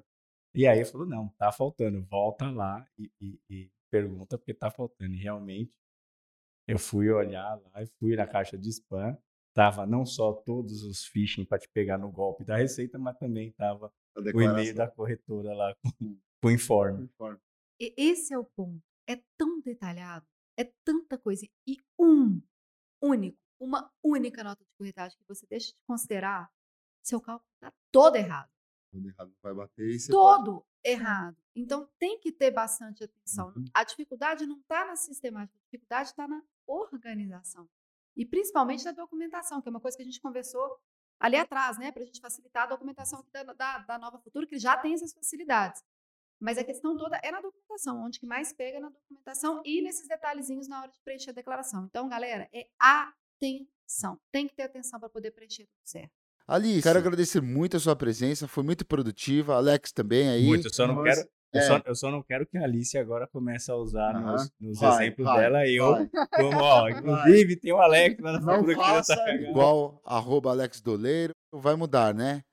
[0.55, 5.13] E aí falou, não, tá faltando, volta lá e, e- e pergunta porque tá faltando.
[5.13, 5.71] E realmente,
[6.67, 9.15] eu fui olhar lá e fui na caixa de spam,
[9.53, 13.51] tava não só todos os phishing para te pegar no golpe da receita, mas também
[13.51, 17.09] tava o e-mail da corretora lá com, com o informe.
[17.79, 18.81] E esse é o ponto.
[19.07, 20.25] É tão detalhado,
[20.57, 21.47] é tanta coisa.
[21.67, 22.41] E um
[23.01, 26.51] único, uma única nota de corretagem que você deixa de considerar,
[27.03, 28.49] seu cálculo está todo errado.
[28.91, 31.37] Tudo errado vai bater e você pode- todo errado.
[31.55, 33.53] Então tem que ter bastante atenção.
[33.55, 33.65] Uhum.
[33.73, 37.67] A dificuldade não está na sistemática, a dificuldade está na organização.
[38.15, 40.77] E principalmente na documentação, que é uma coisa que a gente conversou
[41.19, 41.91] ali atrás, né?
[41.91, 44.93] Para a gente facilitar a documentação aqui da, da, da Nova Futura, que já tem
[44.93, 45.83] essas facilidades.
[46.39, 49.81] Mas a questão toda é na documentação, onde que mais pega é na documentação e
[49.81, 51.85] nesses detalhezinhos na hora de preencher a declaração.
[51.85, 54.17] Então, galera, é atenção.
[54.31, 56.11] Tem que ter atenção para poder preencher tudo certo.
[56.47, 59.55] Alice, quero agradecer muito a sua presença, foi muito produtiva.
[59.55, 60.45] Alex também aí.
[60.45, 61.29] Muito, só não quero.
[61.51, 61.63] Eu, é.
[61.63, 65.05] só, eu só não quero que a Alice agora comece a usar nos, nos Vai,
[65.05, 68.75] exemplos vai, dela e eu, como, ó, inclusive tem o Alex lá na Não já
[68.77, 72.43] faça tá igual arroba Alex Doleiro, vai mudar, né?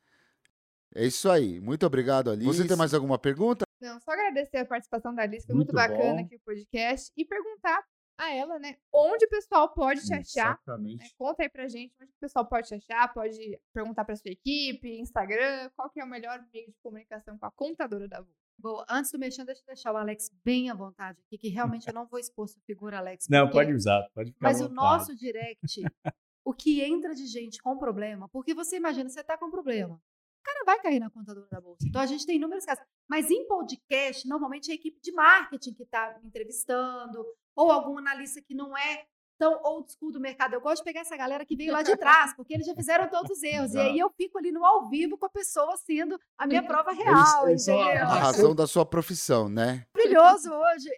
[0.94, 1.60] É isso aí.
[1.60, 2.47] Muito obrigado, Alice.
[2.47, 3.66] Você tem mais alguma pergunta?
[3.82, 6.20] Não, só agradecer a participação da Alice, foi Muito muito, bacana bom.
[6.24, 7.12] aqui o podcast.
[7.14, 7.85] E perguntar
[8.18, 10.52] a ela, né, onde o pessoal pode te achar.
[10.52, 10.59] né?
[10.62, 11.14] Exatamente.
[11.18, 14.98] Conta aí pra gente onde o pessoal pode te achar, pode perguntar pra sua equipe,
[14.98, 18.32] Instagram, qual que é o melhor meio de comunicação com a contadora da Vu.
[18.58, 21.48] Boa, antes do mexer, deixa eu deixar o Alex bem à vontade aqui, que
[21.84, 23.26] realmente eu não vou expor sua figura, Alex.
[23.28, 25.82] Não, porque- pode usar, pode ficar Mas o nosso direct,
[26.44, 29.94] o que entra de gente com problema, porque você imagina, você tá com problema.
[29.94, 31.84] O cara vai cair na contadora da bolsa.
[31.88, 32.84] Então a gente tem inúmeros casos.
[33.08, 37.24] Mas em podcast, normalmente é a equipe de marketing que está entrevistando,
[37.54, 39.06] ou algum analista que não é
[39.38, 40.54] tão old school do mercado.
[40.54, 43.08] Eu gosto de pegar essa galera que veio lá de trás, porque eles já fizeram
[43.08, 43.74] todos os erros.
[43.74, 46.92] E aí eu fico ali no ao vivo com a pessoa sendo a minha prova
[46.92, 48.04] real, eles são entendeu?
[48.04, 49.84] a razão da sua profissão, né?
[49.94, 50.88] Maravilhoso hoje.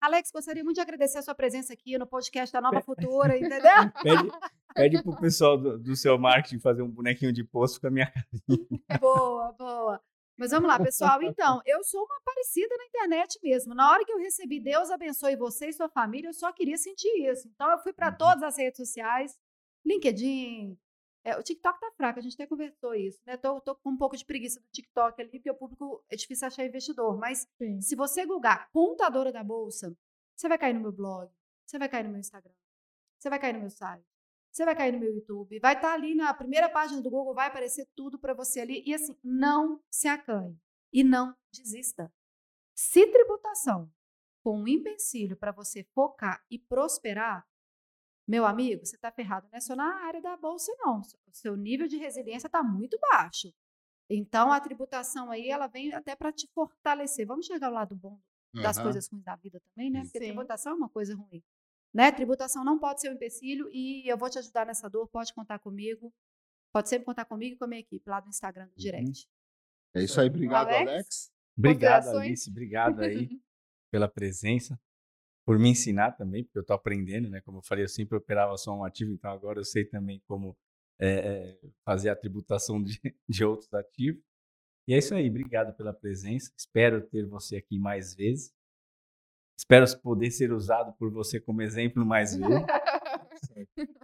[0.00, 3.90] Alex, gostaria muito de agradecer a sua presença aqui no podcast da Nova Futura, entendeu?
[4.02, 4.30] Pede,
[4.74, 8.12] pede pro pessoal do, do seu marketing fazer um bonequinho de poço com a minha
[9.00, 10.00] Boa, boa.
[10.36, 11.22] Mas vamos lá, pessoal.
[11.22, 13.74] Então, eu sou uma parecida na internet mesmo.
[13.74, 17.08] Na hora que eu recebi Deus abençoe você e sua família, eu só queria sentir
[17.30, 17.48] isso.
[17.48, 19.38] Então, eu fui para todas as redes sociais,
[19.84, 20.76] LinkedIn.
[21.24, 23.36] é, o TikTok tá fraco, a gente até conversou isso, né?
[23.36, 26.46] Tô, tô com um pouco de preguiça do TikTok ali, porque o público é difícil
[26.46, 27.16] achar investidor.
[27.16, 27.80] Mas Sim.
[27.80, 29.96] se você googar contadora da bolsa,
[30.36, 31.30] você vai cair no meu blog,
[31.64, 32.52] você vai cair no meu Instagram,
[33.18, 34.04] você vai cair no meu site,
[34.54, 37.48] você vai cair no meu YouTube, vai estar ali na primeira página do Google, vai
[37.48, 38.84] aparecer tudo para você ali.
[38.86, 40.56] E assim, não se acanhe
[40.92, 42.12] e não desista.
[42.72, 43.90] Se tributação
[44.44, 47.44] for um empecilho para você focar e prosperar,
[48.28, 49.48] meu amigo, você está ferrado.
[49.50, 51.00] Não é só na área da bolsa, não.
[51.00, 53.52] O seu nível de resiliência está muito baixo.
[54.08, 57.26] Então, a tributação aí, ela vem até para te fortalecer.
[57.26, 58.20] Vamos chegar ao lado bom
[58.52, 58.84] das Aham.
[58.84, 60.02] coisas ruins da vida também, né?
[60.04, 60.26] Porque Sim.
[60.26, 61.42] tributação é uma coisa ruim.
[61.94, 62.10] Né?
[62.10, 65.60] Tributação não pode ser um empecilho e eu vou te ajudar nessa dor, pode contar
[65.60, 66.12] comigo.
[66.72, 69.28] Pode sempre contar comigo e com a minha equipe lá do Instagram do Direct.
[69.94, 70.26] É isso aí.
[70.28, 70.90] Obrigado, Alex?
[70.90, 71.32] Alex.
[71.56, 72.08] Obrigado?
[72.18, 72.50] Alice.
[72.50, 73.40] Obrigado aí
[73.92, 74.76] pela presença,
[75.46, 77.40] por me ensinar também, porque eu estou aprendendo, né?
[77.42, 80.56] Como eu falei, eu sempre operava só um ativo, então agora eu sei também como
[81.00, 82.98] é, fazer a tributação de,
[83.28, 84.20] de outros ativos.
[84.88, 85.30] E é isso aí.
[85.30, 86.52] Obrigado pela presença.
[86.58, 88.52] Espero ter você aqui mais vezes.
[89.58, 92.64] Espero poder ser usado por você como exemplo mais vezes.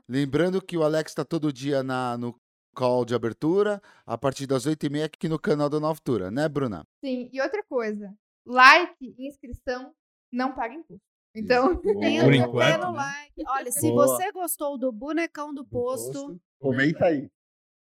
[0.09, 2.35] Lembrando que o Alex está todo dia na, no
[2.75, 6.85] call de abertura, a partir das 8h30 aqui no canal da Nova Futura, né, Bruna?
[7.05, 8.15] Sim, e outra coisa,
[8.47, 9.93] like e inscrição
[10.33, 11.03] não paga imposto.
[11.35, 12.97] Então, enquanto, tendo né?
[12.97, 13.43] like.
[13.49, 14.07] Olha, se Boa.
[14.07, 17.29] você gostou do bonecão do posto, Comenta aí.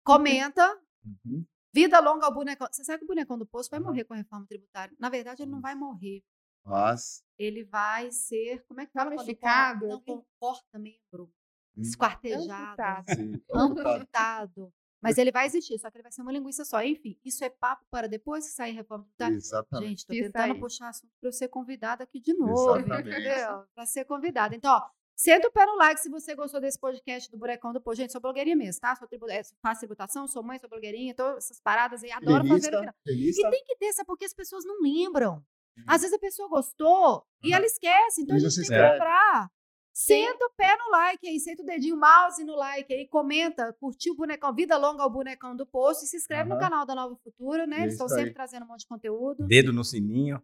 [0.03, 0.77] comenta.
[1.05, 1.43] Uhum.
[1.73, 2.67] Vida longa ao bonecão.
[2.71, 4.93] Você sabe que o bonecão do poço vai morrer com a reforma tributária.
[4.99, 6.21] Na verdade, ele não vai morrer.
[6.65, 7.23] Mas.
[7.37, 8.63] Ele vai ser.
[8.67, 9.09] Como é que fala?
[9.09, 10.05] Ramificado, Não, assim?
[10.05, 11.31] com corta-membro.
[11.77, 11.81] Hum.
[11.81, 12.53] Esquartejado.
[12.53, 13.05] Amputado.
[13.15, 14.73] Sim, Amputado.
[15.01, 16.83] Mas ele vai existir, só que ele vai ser uma linguiça só.
[16.83, 19.35] Enfim, isso é papo para depois que sair a reforma tributária.
[19.35, 19.89] Exatamente.
[19.89, 23.65] Gente, tô Isso tentando puxar assunto para eu ser convidada aqui de novo, entendeu?
[23.73, 24.55] Para ser convidada.
[24.55, 27.81] Então, ó, senta o pé no like se você gostou desse podcast do Burecão do
[27.81, 27.95] Pô.
[27.95, 28.95] Gente, sou blogueirinha mesmo, tá?
[28.95, 29.27] Sou tribu...
[29.27, 32.69] é, faço tributação, sou mãe, sou blogueirinha, todas essas paradas aí, adoro fazer.
[32.69, 33.47] Tenista, tenista.
[33.47, 34.05] E tem que ter, sabe?
[34.05, 35.43] Porque as pessoas não lembram.
[35.87, 39.49] Às vezes a pessoa gostou e ela esquece, então a Mas gente tem que lembrar.
[39.93, 44.13] Senta o pé no like aí, senta o dedinho mouse no like aí, comenta, curtiu
[44.13, 46.61] o bonecão, vida longa ao bonecão do posto e se inscreve no Aham.
[46.63, 47.81] canal da Nova Futura, né?
[47.81, 48.33] Eles Isso estão sempre aí.
[48.33, 49.45] trazendo um monte de conteúdo.
[49.45, 50.41] Dedo no sininho.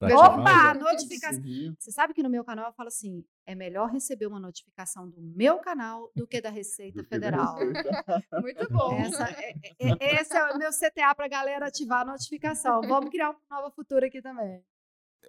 [0.00, 0.74] Opa!
[0.74, 1.42] notificação.
[1.78, 5.20] Você sabe que no meu canal eu falo assim: é melhor receber uma notificação do
[5.20, 7.56] meu canal do que da Receita Do que da Federal.
[8.42, 8.92] Muito bom.
[9.00, 12.82] Essa, é- é- é- esse é o meu CTA pra galera ativar a notificação.
[12.82, 14.62] Vamos criar uma nova futura aqui também.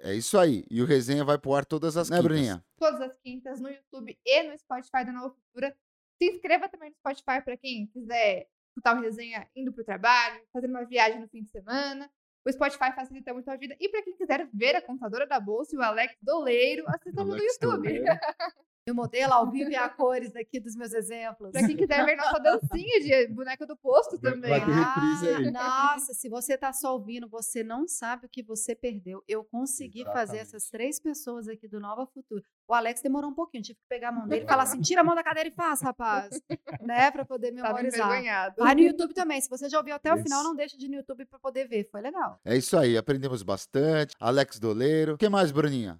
[0.01, 0.65] É isso aí.
[0.69, 2.31] E o resenha vai pro ar todas as, né, Quintas.
[2.31, 2.65] Bruninha?
[2.77, 5.75] Todas as quintas no YouTube e no Spotify da Nova Futura.
[6.21, 10.71] Se inscreva também no Spotify para quem quiser escutar o resenha indo pro trabalho, fazendo
[10.71, 12.09] uma viagem no fim de semana.
[12.45, 13.75] O Spotify facilita muito a vida.
[13.79, 17.35] E para quem quiser ver a contadora da bolsa e o Alex Doleiro, assista no
[17.35, 17.89] YouTube.
[18.87, 21.49] O modelo ao vivo e a cores aqui dos meus exemplos.
[21.51, 24.51] Pra quem quiser ver nossa dancinha de boneca do posto também.
[24.51, 25.47] vai ter reprise aí.
[25.55, 29.23] Ah, Nossa, se você tá só ouvindo, você não sabe o que você perdeu.
[29.27, 30.41] Eu consegui fazer Exatamente.
[30.41, 32.43] essas três pessoas aqui do Nova Futura.
[32.67, 35.01] O Alex demorou um pouquinho, tive que pegar a mão dele e falar assim: tira
[35.01, 36.29] a mão da cadeira e faz, rapaz.
[36.81, 37.09] né?
[37.09, 38.07] Pra poder Tava memorizar.
[38.07, 38.55] envergonhado.
[38.59, 39.41] Vai no YouTube também.
[39.41, 40.47] Se você já ouviu até o final, Isso.
[40.49, 41.89] não deixa de ir no YouTube pra poder ver.
[41.89, 42.39] Foi legal.
[42.45, 42.95] É isso aí.
[42.95, 44.13] Aprendemos bastante.
[44.19, 45.15] Alex Doleiro.
[45.15, 45.99] O que mais, Bruninha?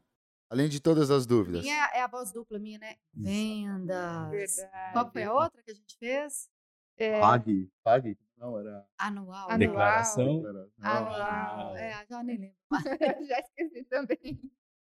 [0.49, 1.63] Além de todas as dúvidas.
[1.63, 2.95] Minha é a voz dupla minha, né?
[3.13, 4.29] Vendas.
[4.29, 4.93] Verdade.
[4.93, 6.49] Qual foi a outra que a gente fez?
[6.97, 7.69] É, Pague.
[7.83, 8.17] Pague.
[8.37, 8.85] Não, era.
[8.97, 9.45] Anual.
[9.45, 9.57] Anual.
[9.57, 10.43] Declaração.
[10.79, 11.57] Anual.
[11.73, 11.77] Não.
[11.77, 12.55] É, já nem lembro.
[13.27, 14.39] já esqueci também.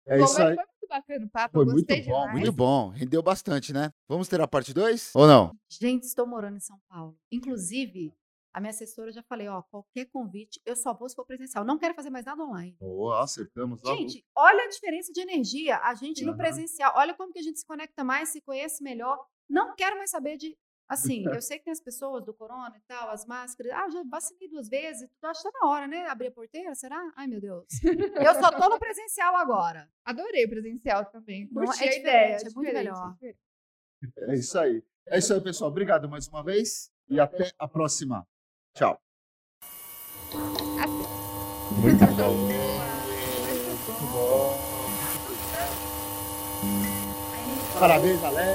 [0.06, 0.54] É Bom, isso aí.
[0.54, 1.52] foi muito bacana o papo.
[1.54, 2.32] Foi eu muito gostei bom, demais.
[2.32, 2.88] muito bom.
[2.88, 3.92] Rendeu bastante, né?
[4.08, 5.10] Vamos ter a parte 2?
[5.14, 5.54] Ou não?
[5.68, 7.18] Gente, estou morando em São Paulo.
[7.30, 8.14] Inclusive,
[8.58, 11.64] a minha assessora já falei, ó, qualquer convite, eu só vou se for presencial.
[11.64, 12.76] Não quero fazer mais nada online.
[12.80, 13.96] Oh, acertamos logo.
[13.96, 15.78] Gente, olha a diferença de energia.
[15.78, 16.38] A gente no Aham.
[16.38, 19.16] presencial, olha como que a gente se conecta mais, se conhece melhor.
[19.48, 20.56] Não quero mais saber de.
[20.88, 23.72] Assim, eu sei que tem as pessoas do corona e tal, as máscaras.
[23.74, 25.08] Ah, eu já vacinei duas vezes.
[25.08, 25.30] tudo.
[25.30, 26.06] Acho que tá na hora, né?
[26.08, 26.98] Abrir a porteira, será?
[27.14, 27.66] Ai, meu Deus.
[27.84, 29.88] Eu só tô no presencial agora.
[30.04, 31.46] Adorei o presencial também.
[31.52, 32.36] Não, Curti é a diferente, ideia.
[32.36, 33.16] é muito diferente, melhor.
[34.30, 34.82] É isso aí.
[35.06, 35.70] É isso aí, pessoal.
[35.70, 38.26] Obrigado mais uma vez e até a próxima.
[38.78, 38.96] Tchau.
[41.72, 42.32] Muito bom.
[43.66, 44.54] Muito bom.
[47.80, 48.48] Parabéns, galera.